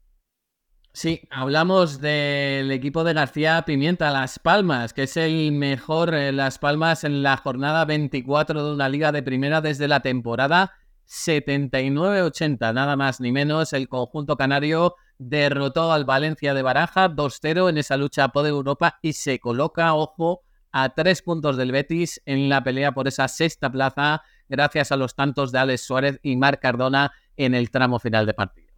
Sí, 0.91 1.21
hablamos 1.29 2.01
del 2.01 2.71
equipo 2.71 3.03
de 3.03 3.13
García 3.13 3.61
Pimienta, 3.61 4.09
Las 4.11 4.39
Palmas, 4.39 4.91
que 4.91 5.03
es 5.03 5.17
el 5.17 5.51
mejor 5.51 6.13
eh, 6.15 6.31
Las 6.31 6.57
Palmas 6.57 7.03
en 7.03 7.21
la 7.21 7.37
jornada 7.37 7.85
24 7.85 8.65
de 8.65 8.73
una 8.73 8.89
liga 8.89 9.11
de 9.11 9.21
primera 9.21 9.61
desde 9.61 9.87
la 9.87 9.99
temporada 10.01 10.73
79-80, 11.07 12.73
nada 12.73 12.95
más 12.95 13.21
ni 13.21 13.31
menos. 13.31 13.71
El 13.73 13.87
conjunto 13.87 14.35
canario 14.35 14.95
derrotó 15.19 15.91
al 15.93 16.05
Valencia 16.05 16.53
de 16.55 16.63
Baraja 16.63 17.07
2-0 17.07 17.69
en 17.69 17.77
esa 17.77 17.95
lucha 17.95 18.29
por 18.29 18.47
Europa 18.47 18.97
y 19.01 19.13
se 19.13 19.39
coloca, 19.39 19.93
ojo, 19.93 20.41
a 20.71 20.89
tres 20.89 21.21
puntos 21.21 21.55
del 21.55 21.71
Betis 21.71 22.21
en 22.25 22.49
la 22.49 22.63
pelea 22.63 22.93
por 22.93 23.07
esa 23.07 23.27
sexta 23.27 23.71
plaza, 23.71 24.23
gracias 24.49 24.91
a 24.91 24.97
los 24.97 25.15
tantos 25.15 25.51
de 25.51 25.59
Alex 25.59 25.81
Suárez 25.81 26.19
y 26.23 26.35
Marc 26.35 26.61
Cardona 26.61 27.11
en 27.37 27.53
el 27.53 27.69
tramo 27.69 27.99
final 27.99 28.25
de 28.25 28.33
partido. 28.33 28.68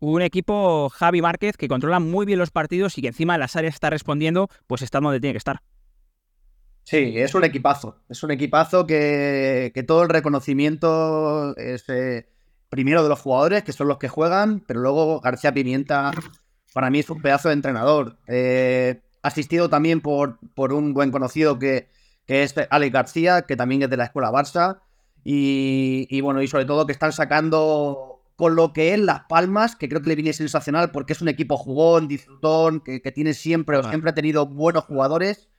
Un 0.00 0.22
equipo 0.22 0.88
Javi 0.88 1.22
Márquez 1.22 1.56
que 1.56 1.68
controla 1.68 2.00
muy 2.00 2.26
bien 2.26 2.38
los 2.38 2.50
partidos 2.50 2.98
y 2.98 3.02
que 3.02 3.08
encima 3.08 3.38
las 3.38 3.54
áreas 3.56 3.74
está 3.74 3.90
respondiendo, 3.90 4.48
pues 4.66 4.82
está 4.82 5.00
donde 5.00 5.20
tiene 5.20 5.34
que 5.34 5.38
estar. 5.38 5.62
Sí, 6.84 7.12
es 7.16 7.34
un 7.34 7.44
equipazo. 7.44 7.98
Es 8.08 8.22
un 8.22 8.32
equipazo 8.32 8.86
que, 8.86 9.72
todo 9.86 10.02
el 10.02 10.08
reconocimiento 10.08 11.54
es 11.56 11.88
eh, 11.88 12.26
primero 12.68 13.02
de 13.02 13.08
los 13.08 13.20
jugadores, 13.20 13.62
que 13.62 13.72
son 13.72 13.88
los 13.88 13.98
que 13.98 14.08
juegan, 14.08 14.60
pero 14.66 14.80
luego 14.80 15.20
García 15.20 15.52
Pimienta 15.52 16.10
para 16.72 16.90
mí 16.90 17.00
es 17.00 17.10
un 17.10 17.20
pedazo 17.20 17.48
de 17.48 17.54
entrenador. 17.54 18.16
Eh, 18.26 19.02
asistido 19.22 19.68
también 19.68 20.00
por, 20.00 20.38
por 20.54 20.72
un 20.72 20.94
buen 20.94 21.10
conocido 21.10 21.58
que, 21.58 21.88
es 22.26 22.54
Alex 22.70 22.92
García, 22.92 23.42
que 23.42 23.56
también 23.56 23.82
es 23.82 23.90
de 23.90 23.96
la 23.96 24.04
escuela 24.04 24.30
Barça. 24.30 24.80
Y, 25.24 26.20
bueno, 26.20 26.40
y 26.42 26.48
sobre 26.48 26.64
todo 26.64 26.86
que 26.86 26.92
están 26.92 27.12
sacando 27.12 28.19
con 28.40 28.56
lo 28.56 28.72
que 28.72 28.94
es 28.94 28.98
Las 28.98 29.24
Palmas, 29.28 29.76
que 29.76 29.86
creo 29.86 30.00
que 30.00 30.08
le 30.08 30.14
viene 30.14 30.32
sensacional 30.32 30.90
porque 30.92 31.12
es 31.12 31.20
un 31.20 31.28
equipo 31.28 31.58
jugón, 31.58 32.08
disfrutón, 32.08 32.80
que, 32.80 32.98
tiene 33.12 33.34
siempre 33.34 33.76
o 33.76 33.82
siempre 33.82 34.08
ha 34.08 34.14
tenido 34.14 34.46
buenos 34.46 34.84
jugadores. 34.84 35.50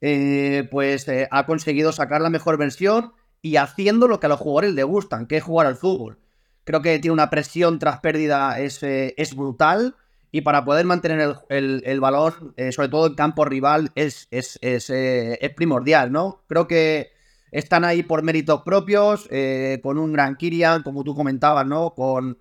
Eh, 0.00 0.66
pues 0.68 1.06
eh, 1.06 1.28
ha 1.30 1.46
conseguido 1.46 1.92
sacar 1.92 2.20
la 2.20 2.30
mejor 2.30 2.58
versión 2.58 3.12
y 3.40 3.54
haciendo 3.54 4.08
lo 4.08 4.18
que 4.18 4.26
a 4.26 4.28
los 4.28 4.40
jugadores 4.40 4.74
les 4.74 4.84
gustan, 4.84 5.28
que 5.28 5.36
es 5.36 5.44
jugar 5.44 5.68
al 5.68 5.76
fútbol. 5.76 6.18
Creo 6.64 6.82
que 6.82 6.98
tiene 6.98 7.12
una 7.12 7.30
presión 7.30 7.78
tras 7.78 8.00
pérdida, 8.00 8.58
es, 8.58 8.82
eh, 8.82 9.14
es 9.16 9.36
brutal 9.36 9.94
y 10.32 10.40
para 10.40 10.64
poder 10.64 10.86
mantener 10.86 11.36
el, 11.50 12.00
balón, 12.00 12.52
eh, 12.56 12.72
sobre 12.72 12.88
todo 12.88 13.06
en 13.06 13.14
campo 13.14 13.44
rival, 13.44 13.92
es, 13.94 14.26
es, 14.32 14.58
es, 14.60 15.50
primordial, 15.54 16.10
¿no? 16.10 16.42
Creo 16.48 16.66
que 16.66 17.12
están 17.58 17.84
ahí 17.84 18.02
por 18.02 18.22
méritos 18.22 18.62
propios, 18.62 19.28
eh, 19.30 19.80
con 19.82 19.98
un 19.98 20.12
gran 20.12 20.36
Kirian, 20.36 20.82
como 20.82 21.04
tú 21.04 21.14
comentabas, 21.14 21.66
¿no? 21.66 21.94
Con 21.94 22.38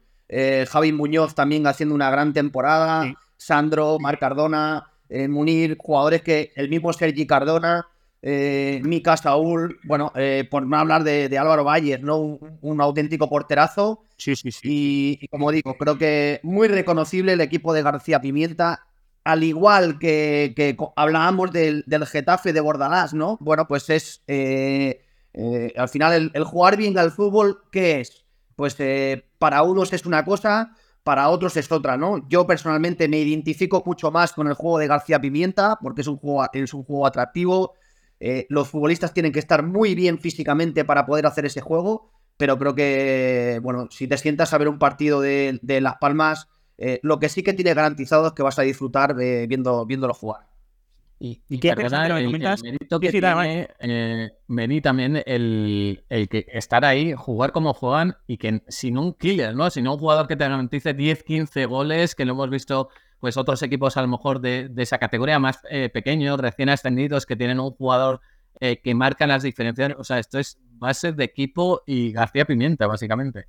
Javi 0.68 0.92
Muñoz 0.92 1.36
también 1.36 1.68
haciendo 1.68 1.94
una 1.94 2.10
gran 2.10 2.34
temporada, 2.34 3.14
Sandro, 3.38 4.00
Marc 4.00 4.20
Cardona, 4.20 4.90
Munir, 5.30 5.78
jugadores 5.80 6.24
que 6.24 6.52
el 6.56 6.70
mismo 6.70 6.92
Sergi 6.92 7.28
Cardona, 7.28 7.86
Mika 8.24 9.16
Saúl, 9.16 9.78
bueno, 9.84 10.12
por 10.50 10.66
no 10.66 10.78
hablar 10.78 11.04
de, 11.04 11.38
Álvaro 11.38 11.64
Valles, 11.64 12.02
¿no? 12.02 12.40
un 12.62 12.82
auténtico 12.82 13.30
porterazo 13.30 14.04
Sí, 14.24 14.38
sí, 14.38 14.52
sí. 14.54 15.20
Y, 15.22 15.28
como 15.28 15.52
digo, 15.52 15.76
creo 15.78 15.98
que 15.98 16.40
muy 16.44 16.70
reconocible 16.70 17.34
el 17.34 17.42
equipo 17.42 17.74
de 17.74 17.84
García 17.84 18.22
Pimienta, 18.22 18.86
al 19.26 19.44
igual 19.44 20.00
que, 20.00 20.78
hablábamos 20.96 21.52
del, 21.52 21.84
Getafe 22.06 22.54
de 22.54 22.62
Bordalás, 22.62 23.14
¿no? 23.14 23.38
Bueno, 23.42 23.68
pues 23.68 23.90
es, 23.90 24.24
eh, 24.28 25.03
eh, 25.34 25.74
al 25.76 25.90
final, 25.90 26.32
el, 26.34 26.44
jugar 26.44 26.78
bien 26.78 26.98
al 26.98 27.12
fútbol, 27.12 27.64
¿qué 27.72 28.02
es? 28.02 28.26
Pues 28.56 28.76
eh, 28.80 29.26
para 29.40 29.64
unos 29.64 29.94
es 29.94 30.06
una 30.06 30.24
cosa, 30.26 30.76
para 31.04 31.30
otros 31.30 31.58
es 31.58 31.72
otra, 31.72 31.98
¿no? 31.98 32.28
Yo 32.30 32.46
personalmente 32.48 33.08
me 33.08 33.20
identifico 33.20 33.84
mucho 33.86 34.12
más 34.12 34.34
con 34.34 34.48
el 34.48 34.54
juego 34.54 34.78
de 34.80 34.88
García 34.88 35.20
Pimienta, 35.20 35.78
porque 35.82 36.02
es 36.02 36.08
un 36.08 36.18
juego, 36.18 36.46
es 36.54 36.74
un 36.74 36.84
juego 36.84 37.08
atractivo. 37.08 37.74
los 38.50 38.70
futbolistas 38.70 39.14
tienen 39.14 39.32
que 39.32 39.40
estar 39.40 39.64
muy 39.64 39.96
bien 39.96 40.20
físicamente 40.20 40.86
para 40.86 41.06
poder 41.06 41.26
hacer 41.26 41.46
ese 41.46 41.62
juego 41.62 42.14
pero 42.38 42.58
creo 42.58 42.76
que, 42.76 43.60
bueno, 43.64 43.88
si 43.92 44.08
te 44.08 44.18
sientas 44.18 44.54
a 44.54 44.58
ver 44.58 44.68
un 44.68 44.80
partido 44.80 45.22
de, 45.22 45.60
Las 45.82 45.96
Palmas, 45.98 46.50
eh, 46.78 47.00
lo 47.04 47.20
que 47.20 47.30
sí 47.30 47.44
que 47.44 47.54
tiene 47.54 47.74
garantizado 47.74 48.28
es 48.28 48.34
que 48.34 48.44
vas 48.44 48.60
a 48.60 48.64
disfrutar 48.64 49.16
viendo, 49.16 49.86
viéndolo 49.86 50.14
jugar. 50.14 50.53
Y, 51.26 51.58
qué 51.58 51.70
el, 51.70 52.30
mérito 52.62 53.00
que 53.00 53.10
tiene, 53.10 53.70
eh, 53.80 54.82
también 54.82 55.24
el, 55.26 56.04
que 56.10 56.46
estar 56.52 56.84
ahí, 56.84 57.14
jugar 57.14 57.54
como 57.54 57.74
juegan 57.74 58.18
y 58.28 58.36
que 58.36 58.62
sin 58.68 58.98
un 58.98 59.14
killer, 59.14 59.56
¿no? 59.56 59.70
Sin 59.70 59.88
un 59.88 59.98
jugador 59.98 60.28
que 60.28 60.36
te 60.36 60.44
garantice 60.44 60.94
10, 60.94 61.24
15 61.24 61.66
goles, 61.66 62.14
que 62.14 62.26
lo 62.26 62.34
hemos 62.34 62.50
visto 62.50 62.90
pues 63.22 63.38
otros 63.38 63.64
equipos 63.64 63.96
a 63.96 64.02
lo 64.02 64.10
mejor 64.10 64.42
de, 64.42 64.70
esa 64.76 64.98
categoría 64.98 65.40
más 65.40 65.60
eh, 65.70 65.88
pequeños, 65.88 66.38
recién 66.38 66.68
ascendidos, 66.68 67.26
que 67.26 67.38
tienen 67.38 67.62
un 67.62 67.72
jugador 67.72 68.20
eh, 68.60 68.82
que 68.84 68.94
marcan 68.94 69.30
las 69.30 69.44
diferencias. 69.44 69.94
O 69.98 70.04
sea, 70.04 70.20
esto 70.20 70.40
es 70.40 70.60
base 70.74 71.14
de 71.14 71.24
equipo 71.24 71.84
y 71.86 72.12
García 72.12 72.44
Pimienta, 72.44 72.86
básicamente. 72.86 73.46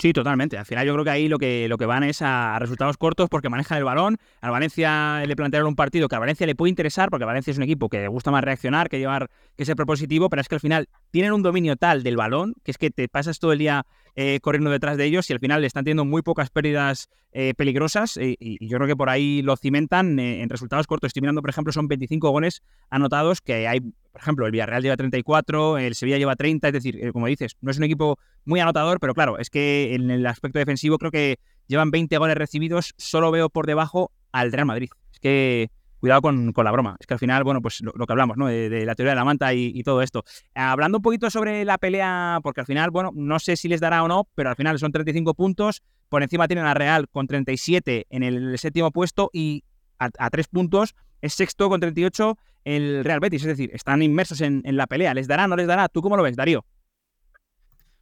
Sí, 0.00 0.12
totalmente. 0.12 0.56
Al 0.56 0.64
final 0.64 0.86
yo 0.86 0.92
creo 0.92 1.04
que 1.04 1.10
ahí 1.10 1.26
lo 1.26 1.38
que, 1.38 1.68
lo 1.68 1.76
que 1.76 1.84
van 1.84 2.04
es 2.04 2.22
a, 2.22 2.56
resultados 2.60 2.96
cortos 2.96 3.28
porque 3.28 3.48
manejan 3.48 3.78
el 3.78 3.84
balón. 3.84 4.16
A 4.40 4.48
Valencia 4.48 5.24
le 5.26 5.34
plantearon 5.34 5.66
un 5.68 5.74
partido 5.74 6.06
que 6.08 6.14
a 6.14 6.20
Valencia 6.20 6.46
le 6.46 6.54
puede 6.54 6.70
interesar 6.70 7.10
porque 7.10 7.24
Valencia 7.24 7.50
es 7.50 7.56
un 7.56 7.64
equipo 7.64 7.88
que 7.88 7.98
le 7.98 8.08
gusta 8.08 8.30
más 8.30 8.44
reaccionar 8.44 8.88
que 8.88 9.00
llevar 9.00 9.28
que 9.56 9.64
ser 9.64 9.74
propositivo, 9.74 10.30
pero 10.30 10.40
es 10.40 10.46
que 10.46 10.54
al 10.54 10.60
final 10.60 10.88
tienen 11.10 11.32
un 11.32 11.42
dominio 11.42 11.74
tal 11.74 12.04
del 12.04 12.16
balón 12.16 12.54
que 12.62 12.70
es 12.70 12.78
que 12.78 12.90
te 12.90 13.08
pasas 13.08 13.40
todo 13.40 13.52
el 13.52 13.58
día 13.58 13.86
eh, 14.14 14.38
corriendo 14.40 14.70
detrás 14.70 14.96
de 14.96 15.04
ellos 15.04 15.28
y 15.30 15.32
al 15.32 15.40
final 15.40 15.62
le 15.62 15.66
están 15.66 15.82
teniendo 15.84 16.04
muy 16.04 16.22
pocas 16.22 16.50
pérdidas 16.50 17.08
eh, 17.32 17.54
peligrosas 17.56 18.16
eh, 18.18 18.36
y, 18.38 18.68
yo 18.68 18.76
creo 18.78 18.86
que 18.86 18.96
por 18.96 19.10
ahí 19.10 19.42
lo 19.42 19.56
cimentan 19.56 20.18
en 20.20 20.48
resultados 20.48 20.86
cortos. 20.86 21.08
Estoy 21.08 21.22
mirando, 21.22 21.40
por 21.40 21.50
ejemplo, 21.50 21.72
son 21.72 21.88
25 21.88 22.30
goles 22.30 22.62
anotados 22.88 23.40
que 23.40 23.66
hay 23.66 23.80
por 24.18 24.24
ejemplo, 24.24 24.46
el 24.46 24.52
Villarreal 24.52 24.82
lleva 24.82 24.96
34, 24.96 25.78
el 25.78 25.94
Sevilla 25.94 26.18
lleva 26.18 26.34
30, 26.34 26.66
es 26.66 26.72
decir, 26.72 26.98
eh, 27.04 27.12
como 27.12 27.28
dices, 27.28 27.56
no 27.60 27.70
es 27.70 27.78
un 27.78 27.84
equipo 27.84 28.18
muy 28.44 28.58
anotador, 28.58 28.98
pero 28.98 29.14
claro, 29.14 29.38
es 29.38 29.48
que 29.48 29.94
en 29.94 30.10
el 30.10 30.26
aspecto 30.26 30.58
defensivo 30.58 30.98
creo 30.98 31.12
que 31.12 31.38
llevan 31.68 31.92
20 31.92 32.18
goles 32.18 32.36
recibidos, 32.36 32.94
solo 32.96 33.30
veo 33.30 33.48
por 33.48 33.66
debajo 33.66 34.10
al 34.32 34.50
Real 34.50 34.66
Madrid. 34.66 34.88
Es 35.12 35.20
que 35.20 35.70
cuidado 36.00 36.20
con, 36.20 36.52
la 36.52 36.72
broma. 36.72 36.96
Es 36.98 37.06
que 37.06 37.14
al 37.14 37.20
final, 37.20 37.44
bueno, 37.44 37.62
pues 37.62 37.80
lo, 37.80 37.92
que 37.92 38.12
hablamos, 38.12 38.36
¿no? 38.36 38.48
De, 38.48 38.84
la 38.84 38.96
teoría 38.96 39.12
de 39.12 39.16
la 39.16 39.24
manta 39.24 39.54
y, 39.54 39.80
todo 39.84 40.02
esto. 40.02 40.24
Hablando 40.52 40.98
un 40.98 41.02
poquito 41.02 41.30
sobre 41.30 41.64
la 41.64 41.78
pelea, 41.78 42.40
porque 42.42 42.60
al 42.60 42.66
final, 42.66 42.90
bueno, 42.90 43.12
no 43.14 43.38
sé 43.38 43.56
si 43.56 43.68
les 43.68 43.80
dará 43.80 44.02
o 44.02 44.08
no, 44.08 44.26
pero 44.34 44.50
al 44.50 44.56
final 44.56 44.80
son 44.80 44.90
35 44.90 45.34
puntos. 45.34 45.82
Por 46.08 46.24
encima 46.24 46.48
tienen 46.48 46.66
a 46.66 46.74
Real 46.74 47.08
con 47.08 47.28
37 47.28 48.06
en 48.10 48.22
el 48.24 48.58
séptimo 48.58 48.90
puesto 48.90 49.30
y 49.32 49.62
a, 50.00 50.08
a 50.18 50.30
tres 50.30 50.48
puntos 50.48 50.96
es 51.20 51.34
sexto 51.34 51.68
con 51.68 51.80
38 51.80 52.38
el 52.64 53.04
Real 53.04 53.20
Betis. 53.20 53.42
Es 53.42 53.48
decir, 53.48 53.70
están 53.72 54.02
inmersos 54.02 54.40
en, 54.40 54.62
la 54.64 54.86
pelea. 54.86 55.14
¿Les 55.14 55.26
dará, 55.26 55.46
no 55.46 55.56
les 55.56 55.66
dará? 55.66 55.88
¿Tú 55.88 56.02
cómo 56.02 56.16
lo 56.16 56.22
ves, 56.22 56.36
Darío? 56.36 56.64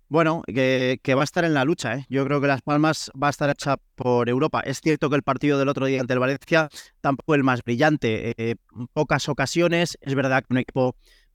Bueno, 0.09 0.42
que, 0.46 1.00
va 1.14 1.22
a 1.22 1.24
estar 1.24 1.44
en 1.44 1.55
la 1.55 1.64
lucha. 1.64 1.96
¿eh? 1.96 2.07
Yo 2.09 2.24
creo 2.24 2.40
que 2.40 2.46
Las 2.46 2.62
Palmas 2.62 3.11
va 3.20 3.29
a 3.29 3.31
estar 3.31 3.50
hecha 3.50 3.76
por 3.94 4.29
Europa. 4.29 4.61
Es 4.61 4.81
cierto 4.81 5.11
que 5.11 5.16
el 5.16 5.22
partido 5.22 5.59
del 5.59 5.68
otro 5.68 5.87
día 5.87 6.00
ante 6.00 6.12
el 6.12 6.20
Valencia 6.20 6.68
tampoco 7.00 7.35
el 7.35 7.42
más 7.42 7.62
brillante. 7.62 8.35
Eh, 8.37 8.57
pocas 8.92 9.29
ocasiones. 9.29 9.98
Es 10.00 10.14
verdad 10.14 10.42
que 10.42 10.55
un 10.55 10.59
equipo 10.59 10.94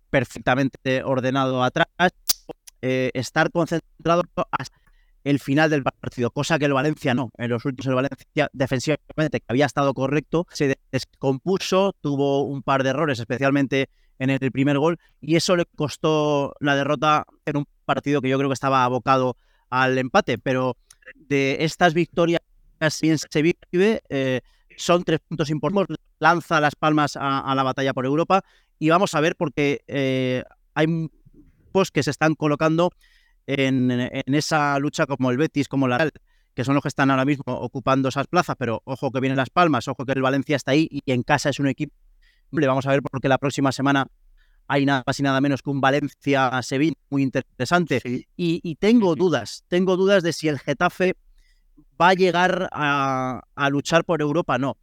perfectamente 0.09 1.03
ordenado 1.03 1.63
atrás. 1.63 1.87
Eh, 2.81 3.11
estar 3.13 3.51
concentrado 3.51 4.23
hasta 4.51 4.80
el 5.23 5.39
final 5.39 5.69
del 5.69 5.83
partido, 5.83 6.31
cosa 6.31 6.57
que 6.57 6.65
el 6.65 6.73
Valencia 6.73 7.13
no. 7.13 7.31
En 7.37 7.49
los 7.49 7.63
últimos 7.65 7.87
el 7.87 7.95
Valencia 7.95 8.49
defensivamente, 8.53 9.39
que 9.39 9.45
había 9.47 9.65
estado 9.65 9.93
correcto, 9.93 10.47
se 10.51 10.77
descompuso, 10.91 11.93
tuvo 12.01 12.43
un 12.43 12.63
par 12.63 12.83
de 12.83 12.89
errores, 12.89 13.19
especialmente 13.19 13.89
en 14.19 14.29
el 14.29 14.51
primer 14.51 14.77
gol, 14.77 14.99
y 15.19 15.35
eso 15.35 15.55
le 15.55 15.65
costó 15.65 16.53
la 16.59 16.75
derrota 16.75 17.25
en 17.45 17.57
un 17.57 17.65
partido 17.85 18.21
que 18.21 18.29
yo 18.29 18.37
creo 18.37 18.49
que 18.49 18.53
estaba 18.53 18.83
abocado 18.83 19.35
al 19.69 19.97
empate. 19.97 20.37
Pero 20.37 20.77
de 21.15 21.57
estas 21.61 21.93
victorias 21.93 22.41
bien 23.01 23.17
se 23.17 23.41
vive, 23.41 24.01
eh, 24.09 24.41
son 24.77 25.03
tres 25.03 25.19
puntos 25.27 25.49
importantes, 25.49 25.97
lanza 26.19 26.59
las 26.59 26.75
palmas 26.75 27.17
a, 27.19 27.53
la 27.55 27.63
batalla 27.63 27.93
por 27.93 28.05
Europa, 28.05 28.43
y 28.79 28.89
vamos 28.89 29.13
a 29.13 29.21
ver 29.21 29.35
porque 29.35 29.81
eh, 29.87 30.43
hay 30.73 31.09
pues 31.71 31.91
que 31.91 32.03
se 32.03 32.11
están 32.11 32.35
colocando 32.35 32.91
en, 33.47 33.91
esa 34.33 34.77
lucha 34.79 35.05
como 35.05 35.31
el 35.31 35.37
Betis, 35.37 35.67
como 35.67 35.87
la 35.87 35.97
Real, 35.97 36.11
que 36.53 36.63
son 36.63 36.75
los 36.75 36.81
que 36.81 36.89
están 36.89 37.11
ahora 37.11 37.25
mismo 37.25 37.43
ocupando 37.47 38.09
esas 38.09 38.27
plazas, 38.27 38.55
pero 38.57 38.81
ojo 38.85 39.11
que 39.11 39.19
vienen 39.19 39.37
las 39.37 39.49
palmas, 39.49 39.87
ojo 39.87 40.05
que 40.05 40.11
el 40.13 40.21
Valencia 40.21 40.55
está 40.55 40.71
ahí 40.71 40.87
y 40.89 41.11
en 41.11 41.23
casa 41.23 41.49
es 41.49 41.59
un 41.59 41.67
equipo. 41.67 41.93
Vamos 42.51 42.85
a 42.85 42.91
ver 42.91 43.01
porque 43.01 43.29
la 43.29 43.37
próxima 43.37 43.71
semana 43.71 44.07
hay 44.67 44.85
nada 44.85 45.03
más 45.05 45.19
y 45.19 45.23
nada 45.23 45.41
menos 45.41 45.61
que 45.61 45.69
un 45.69 45.81
Valencia-Sevilla 45.81 46.93
muy 47.09 47.23
interesante. 47.23 48.27
Y, 48.35 48.75
tengo 48.75 49.15
dudas, 49.15 49.63
tengo 49.67 49.97
dudas 49.97 50.23
de 50.23 50.33
si 50.33 50.47
el 50.47 50.59
Getafe 50.59 51.15
va 51.99 52.09
a 52.09 52.13
llegar 52.13 52.69
a, 52.71 53.41
a 53.55 53.69
luchar 53.69 54.03
por 54.03 54.21
Europa, 54.21 54.57
no. 54.57 54.77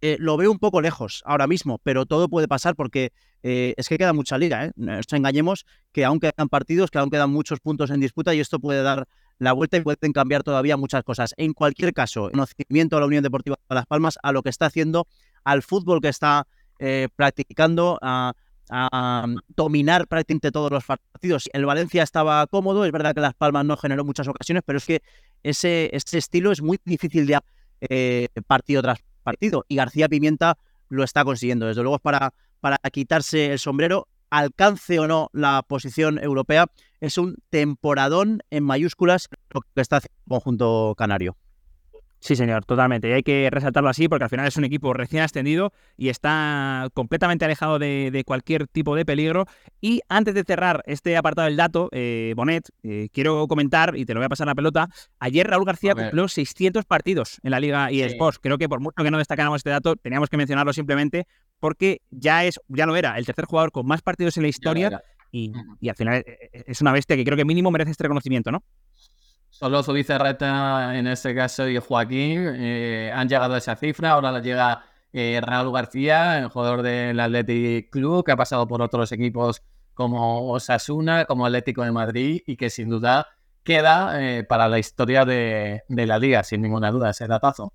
Eh, 0.00 0.16
lo 0.20 0.36
veo 0.36 0.50
un 0.50 0.58
poco 0.58 0.80
lejos 0.80 1.22
ahora 1.24 1.46
mismo, 1.46 1.78
pero 1.82 2.06
todo 2.06 2.28
puede 2.28 2.48
pasar 2.48 2.74
porque 2.74 3.12
eh, 3.42 3.74
es 3.76 3.88
que 3.88 3.98
queda 3.98 4.12
mucha 4.12 4.38
liga. 4.38 4.66
¿eh? 4.66 4.72
No 4.76 4.96
nos 4.96 5.12
engañemos 5.12 5.66
que 5.92 6.04
aún 6.04 6.20
quedan 6.20 6.48
partidos, 6.48 6.90
que 6.90 6.98
aún 6.98 7.10
quedan 7.10 7.30
muchos 7.30 7.60
puntos 7.60 7.90
en 7.90 8.00
disputa 8.00 8.34
y 8.34 8.40
esto 8.40 8.58
puede 8.58 8.82
dar 8.82 9.08
la 9.38 9.52
vuelta 9.52 9.76
y 9.76 9.80
pueden 9.80 10.12
cambiar 10.12 10.42
todavía 10.42 10.76
muchas 10.76 11.02
cosas. 11.04 11.34
En 11.36 11.52
cualquier 11.52 11.92
caso, 11.92 12.30
conocimiento 12.30 12.96
a 12.96 13.00
la 13.00 13.06
Unión 13.06 13.22
Deportiva 13.22 13.56
de 13.68 13.74
Las 13.74 13.86
Palmas, 13.86 14.18
a 14.22 14.32
lo 14.32 14.42
que 14.42 14.50
está 14.50 14.66
haciendo, 14.66 15.06
al 15.44 15.62
fútbol 15.62 16.00
que 16.00 16.08
está 16.08 16.46
practicando, 17.16 17.98
a, 18.02 18.34
dominar 19.56 20.06
prácticamente 20.06 20.52
todos 20.52 20.70
los 20.70 20.84
partidos. 20.84 21.48
El 21.52 21.64
Valencia 21.64 22.02
estaba 22.02 22.46
cómodo, 22.48 22.84
es 22.84 22.92
verdad 22.92 23.14
que 23.14 23.20
Las 23.20 23.34
Palmas 23.34 23.64
no 23.64 23.76
generó 23.76 24.04
muchas 24.04 24.28
ocasiones, 24.28 24.62
pero 24.66 24.76
es 24.76 24.84
que 24.84 25.02
ese, 25.42 25.90
estilo 25.94 26.52
es 26.52 26.60
muy 26.60 26.78
difícil 26.84 27.26
de 27.26 28.28
partido 28.46 28.82
tras 28.82 28.98
partido. 29.22 29.64
Y 29.68 29.76
García 29.76 30.08
Pimienta 30.08 30.58
lo 30.88 31.04
está 31.04 31.24
consiguiendo. 31.24 31.66
Desde 31.66 31.82
luego, 31.82 31.98
para, 31.98 32.34
para 32.60 32.78
quitarse 32.90 33.52
el 33.52 33.58
sombrero, 33.58 34.08
alcance 34.30 34.98
o 34.98 35.06
no 35.06 35.30
la 35.32 35.62
posición 35.66 36.18
europea, 36.18 36.66
es 37.00 37.18
un 37.18 37.36
temporadón 37.50 38.42
en 38.50 38.64
mayúsculas 38.64 39.28
lo 39.50 39.60
que 39.60 39.80
está 39.80 39.96
haciendo 39.98 40.16
el 40.26 40.30
conjunto 40.30 40.94
canario. 40.96 41.36
Sí, 42.20 42.34
señor, 42.34 42.64
totalmente. 42.64 43.08
Y 43.08 43.12
hay 43.12 43.22
que 43.22 43.48
resaltarlo 43.50 43.88
así 43.88 44.08
porque 44.08 44.24
al 44.24 44.30
final 44.30 44.46
es 44.46 44.56
un 44.56 44.64
equipo 44.64 44.92
recién 44.92 45.22
ascendido 45.22 45.72
y 45.96 46.08
está 46.08 46.88
completamente 46.92 47.44
alejado 47.44 47.78
de, 47.78 48.22
cualquier 48.26 48.66
tipo 48.66 48.96
de 48.96 49.04
peligro. 49.04 49.46
Y 49.80 50.00
antes 50.08 50.34
de 50.34 50.42
cerrar 50.42 50.82
este 50.86 51.16
apartado 51.16 51.46
del 51.46 51.56
dato, 51.56 51.88
eh, 51.92 52.32
Bonet, 52.36 52.68
eh, 52.82 53.08
quiero 53.12 53.46
comentar, 53.46 53.96
y 53.96 54.04
te 54.04 54.14
lo 54.14 54.20
voy 54.20 54.26
a 54.26 54.28
pasar 54.28 54.48
la 54.48 54.56
pelota, 54.56 54.88
ayer 55.20 55.46
Raúl 55.46 55.64
García 55.64 55.94
cumplió 55.94 56.26
600 56.26 56.84
partidos 56.84 57.38
en 57.42 57.52
la 57.52 57.60
Liga 57.60 57.90
eSports. 57.90 58.40
Creo 58.40 58.58
que 58.58 58.68
por 58.68 58.80
mucho 58.80 59.02
que 59.02 59.10
no 59.10 59.18
destacáramos 59.18 59.58
este 59.58 59.70
dato, 59.70 59.94
teníamos 59.94 60.28
que 60.28 60.36
mencionarlo 60.36 60.72
simplemente 60.72 61.26
porque 61.60 62.02
ya, 62.10 62.44
es, 62.44 62.60
ya 62.68 62.86
lo 62.86 62.96
era, 62.96 63.16
el 63.18 63.26
tercer 63.26 63.44
jugador 63.44 63.70
con 63.70 63.86
más 63.86 64.02
partidos 64.02 64.36
en 64.36 64.42
la 64.42 64.48
historia 64.48 65.02
y, 65.30 65.52
y 65.80 65.88
al 65.88 65.96
final 65.96 66.24
eh, 66.26 66.64
es 66.66 66.80
una 66.80 66.92
bestia 66.92 67.16
que 67.16 67.24
creo 67.24 67.36
que 67.36 67.44
mínimo 67.44 67.70
merece 67.70 67.92
este 67.92 68.04
reconocimiento, 68.04 68.50
¿no? 68.50 68.62
Solo 69.58 69.82
Zubizarreta, 69.82 70.96
en 70.96 71.08
este 71.08 71.34
caso, 71.34 71.68
y 71.68 71.78
Joaquín 71.78 72.44
eh, 72.46 73.10
han 73.12 73.28
llegado 73.28 73.54
a 73.54 73.58
esa 73.58 73.74
cifra. 73.74 74.12
Ahora 74.12 74.30
la 74.30 74.38
llega 74.38 74.84
eh, 75.12 75.40
Raúl 75.42 75.74
García, 75.74 76.38
el 76.38 76.46
jugador 76.46 76.82
del 76.82 77.18
Athletic 77.18 77.90
Club, 77.90 78.24
que 78.24 78.30
ha 78.30 78.36
pasado 78.36 78.68
por 78.68 78.82
otros 78.82 79.10
equipos 79.10 79.64
como 79.94 80.52
Osasuna, 80.52 81.24
como 81.24 81.44
Atlético 81.44 81.82
de 81.82 81.90
Madrid, 81.90 82.40
y 82.46 82.54
que 82.56 82.70
sin 82.70 82.88
duda 82.88 83.26
queda 83.64 84.22
eh, 84.22 84.44
para 84.44 84.68
la 84.68 84.78
historia 84.78 85.24
de, 85.24 85.82
la 85.88 86.20
liga, 86.20 86.44
sin 86.44 86.62
ninguna 86.62 86.92
duda, 86.92 87.10
ese 87.10 87.26
datazo. 87.26 87.72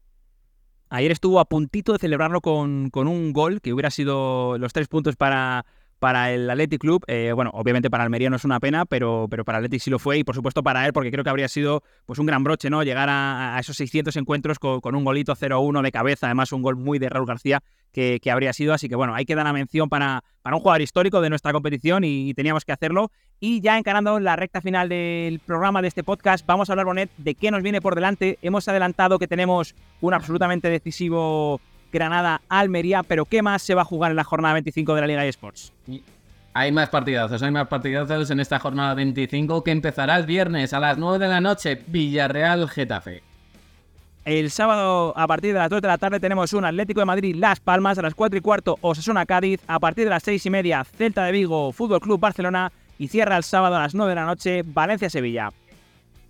Ayer 0.87 1.11
estuvo 1.11 1.41
a 1.41 1.45
puntito 1.49 1.91
de 1.91 1.99
celebrarlo 1.99 2.39
con, 2.39 2.91
con 2.91 3.09
un 3.09 3.33
gol, 3.33 3.59
que 3.59 3.73
hubiera 3.73 3.89
sido 3.89 4.57
los 4.57 4.71
tres 4.71 4.87
puntos 4.87 5.17
para, 5.17 5.65
para 6.03 6.33
el 6.33 6.49
Athletic 6.49 6.81
Club. 6.81 7.05
Eh, 7.07 7.31
bueno, 7.33 7.49
obviamente 7.53 7.89
para 7.89 8.03
Almería 8.03 8.29
no 8.29 8.35
es 8.35 8.43
una 8.43 8.59
pena, 8.59 8.83
pero, 8.83 9.27
pero 9.29 9.45
para 9.45 9.59
Athletic 9.59 9.79
sí 9.79 9.89
lo 9.89 9.99
fue 9.99 10.17
y 10.17 10.25
por 10.25 10.35
supuesto 10.35 10.61
para 10.61 10.85
él, 10.85 10.91
porque 10.91 11.11
creo 11.11 11.23
que 11.23 11.29
habría 11.29 11.47
sido 11.47 11.81
pues 12.05 12.19
un 12.19 12.25
gran 12.25 12.43
broche, 12.43 12.69
¿no? 12.69 12.83
Llegar 12.83 13.07
a, 13.09 13.55
esos 13.57 13.77
600 13.77 14.13
encuentros 14.17 14.59
con, 14.59 14.95
un 14.95 15.05
golito 15.05 15.33
0-1 15.33 15.81
de 15.81 15.91
cabeza, 15.93 16.25
además 16.25 16.51
un 16.51 16.61
gol 16.61 16.75
muy 16.75 16.99
de 16.99 17.07
Raúl 17.07 17.25
García 17.25 17.63
que, 17.93 18.19
habría 18.29 18.51
sido. 18.51 18.73
Así 18.73 18.89
que 18.89 18.97
bueno, 18.97 19.15
hay 19.15 19.23
que 19.23 19.33
dar 19.33 19.45
la 19.45 19.53
mención 19.53 19.87
para, 19.87 20.25
para 20.41 20.57
un 20.57 20.61
jugador 20.61 20.81
histórico 20.81 21.21
de 21.21 21.29
nuestra 21.29 21.53
competición 21.53 22.03
y, 22.03 22.33
teníamos 22.33 22.65
que 22.65 22.73
hacerlo. 22.73 23.09
Y 23.39 23.61
ya 23.61 23.77
encarando 23.77 24.19
la 24.19 24.35
recta 24.35 24.59
final 24.59 24.89
del 24.89 25.39
programa 25.39 25.81
de 25.81 25.87
este 25.87 26.03
podcast, 26.03 26.45
vamos 26.45 26.69
a 26.69 26.73
hablar, 26.73 26.85
Bonet, 26.85 27.11
de 27.15 27.33
qué 27.35 27.49
nos 27.49 27.63
viene 27.63 27.79
por 27.79 27.95
delante. 27.95 28.39
Hemos 28.41 28.67
adelantado 28.67 29.19
que 29.19 29.29
tenemos 29.29 29.73
un 30.01 30.13
absolutamente 30.13 30.69
decisivo 30.69 31.61
Granada-Almería, 31.93 33.03
pero 33.03 33.25
¿qué 33.25 33.41
más 33.41 33.61
se 33.61 33.75
va 33.75 33.83
a 33.83 33.85
jugar 33.85 34.11
en 34.11 34.17
la 34.17 34.23
jornada 34.23 34.53
25 34.55 34.95
de 34.95 35.01
la 35.01 35.07
Liga 35.07 35.25
eSports? 35.25 35.71
Hay 36.55 36.71
más 36.71 36.89
partidazos, 36.89 37.41
hay 37.41 37.51
más 37.51 37.67
partidazos 37.67 38.29
en 38.29 38.39
esta 38.39 38.59
jornada 38.59 38.93
25 38.95 39.63
que 39.63 39.71
empezará 39.71 40.17
el 40.17 40.25
viernes 40.25 40.73
a 40.73 40.79
las 40.79 40.97
9 40.97 41.19
de 41.19 41.31
la 41.31 41.41
noche, 41.41 41.81
Villarreal-Getafe. 41.87 43.23
El 44.25 44.51
sábado 44.51 45.13
a 45.17 45.27
partir 45.27 45.53
de 45.53 45.59
las 45.59 45.69
2 45.69 45.81
de 45.81 45.87
la 45.87 45.97
tarde 45.97 46.19
tenemos 46.19 46.53
un 46.53 46.63
Atlético 46.63 47.01
de 47.01 47.05
Madrid 47.05 47.35
Las 47.35 47.59
Palmas, 47.59 47.97
a 47.97 48.01
las 48.01 48.15
4 48.15 48.37
y 48.37 48.41
cuarto 48.41 48.77
Osasuna 48.81 49.25
Cádiz, 49.25 49.61
a 49.67 49.79
partir 49.79 50.05
de 50.05 50.11
las 50.11 50.23
6 50.23 50.45
y 50.45 50.49
media 50.49 50.83
Celta 50.83 51.25
de 51.25 51.31
Vigo 51.33 51.71
Fútbol 51.73 51.99
Club 51.99 52.19
Barcelona 52.19 52.71
y 52.97 53.09
cierra 53.09 53.35
el 53.35 53.43
sábado 53.43 53.75
a 53.75 53.81
las 53.81 53.95
9 53.95 54.11
de 54.11 54.15
la 54.15 54.25
noche 54.25 54.63
Valencia 54.65 55.09
Sevilla. 55.09 55.49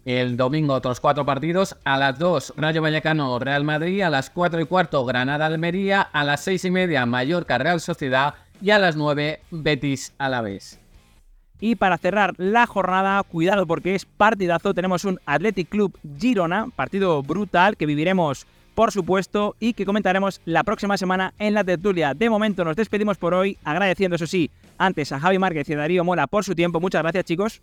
El 0.05 0.35
domingo 0.35 0.73
otros 0.73 0.99
cuatro 0.99 1.25
partidos, 1.25 1.77
a 1.85 1.97
las 1.97 2.19
2 2.19 2.55
Rayo 2.57 2.81
Vallecano 2.81 3.39
Real 3.39 3.63
Madrid, 3.63 4.01
a 4.01 4.09
las 4.09 4.29
4 4.29 4.59
y 4.59 4.65
cuarto 4.65 5.05
Granada 5.05 5.45
Almería, 5.45 6.01
a 6.01 6.25
las 6.25 6.41
6 6.41 6.65
y 6.65 6.71
media 6.71 7.05
Mallorca 7.05 7.57
Real 7.57 7.79
Sociedad 7.79 8.33
y 8.61 8.71
a 8.71 8.79
las 8.79 8.97
9 8.97 9.39
Betis 9.51 10.13
Alavés. 10.17 10.79
Y 11.61 11.75
para 11.75 11.97
cerrar 11.97 12.33
la 12.37 12.67
jornada, 12.67 13.23
cuidado 13.23 13.65
porque 13.65 13.95
es 13.95 14.03
partidazo, 14.05 14.73
tenemos 14.73 15.05
un 15.05 15.21
Athletic 15.25 15.69
Club 15.69 15.97
Girona, 16.19 16.67
partido 16.75 17.23
brutal 17.23 17.77
que 17.77 17.85
viviremos 17.85 18.45
por 18.75 18.91
supuesto 18.91 19.55
y 19.59 19.73
que 19.73 19.85
comentaremos 19.85 20.41
la 20.45 20.63
próxima 20.63 20.97
semana 20.97 21.33
en 21.39 21.53
la 21.53 21.63
tertulia. 21.63 22.13
De 22.13 22.29
momento 22.29 22.65
nos 22.65 22.75
despedimos 22.75 23.17
por 23.17 23.33
hoy, 23.33 23.57
agradeciendo 23.63 24.15
eso 24.15 24.27
sí, 24.27 24.49
antes 24.77 25.11
a 25.11 25.19
Javi 25.19 25.39
Márquez 25.39 25.69
y 25.69 25.73
a 25.73 25.77
Darío 25.77 26.03
Mola 26.03 26.27
por 26.27 26.43
su 26.43 26.55
tiempo. 26.55 26.79
Muchas 26.79 27.03
gracias 27.03 27.25
chicos. 27.25 27.61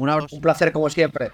Un, 0.00 0.40
placer 0.40 0.72
como 0.72 0.88
siempre. 0.88 1.30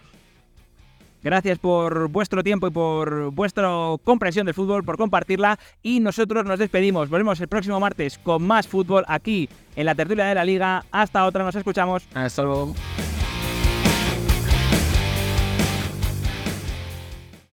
Gracias 1.23 1.59
por 1.59 2.09
vuestro 2.09 2.43
tiempo 2.43 2.69
y 2.69 2.71
por 2.71 3.31
vuestra 3.33 3.69
comprensión 4.05 4.47
del 4.47 4.55
fútbol, 4.55 4.85
por 4.85 4.97
compartirla. 4.97 5.59
Y 5.83 6.01
nosotros 6.01 6.45
nos 6.45 6.59
despedimos. 6.59 7.09
Volvemos 7.09 7.41
el 7.41 7.49
próximo 7.49 7.81
martes 7.81 8.19
con 8.19 8.43
más 8.47 8.69
fútbol 8.69 9.05
aquí 9.09 9.49
en 9.75 9.87
la 9.87 9.95
tertulia 9.95 10.27
de 10.27 10.35
la 10.35 10.45
liga. 10.45 10.85
Hasta 10.91 11.25
otra, 11.25 11.45
nos 11.45 11.55
escuchamos. 11.55 12.07
Hasta 12.15 12.43
luego. 12.43 12.75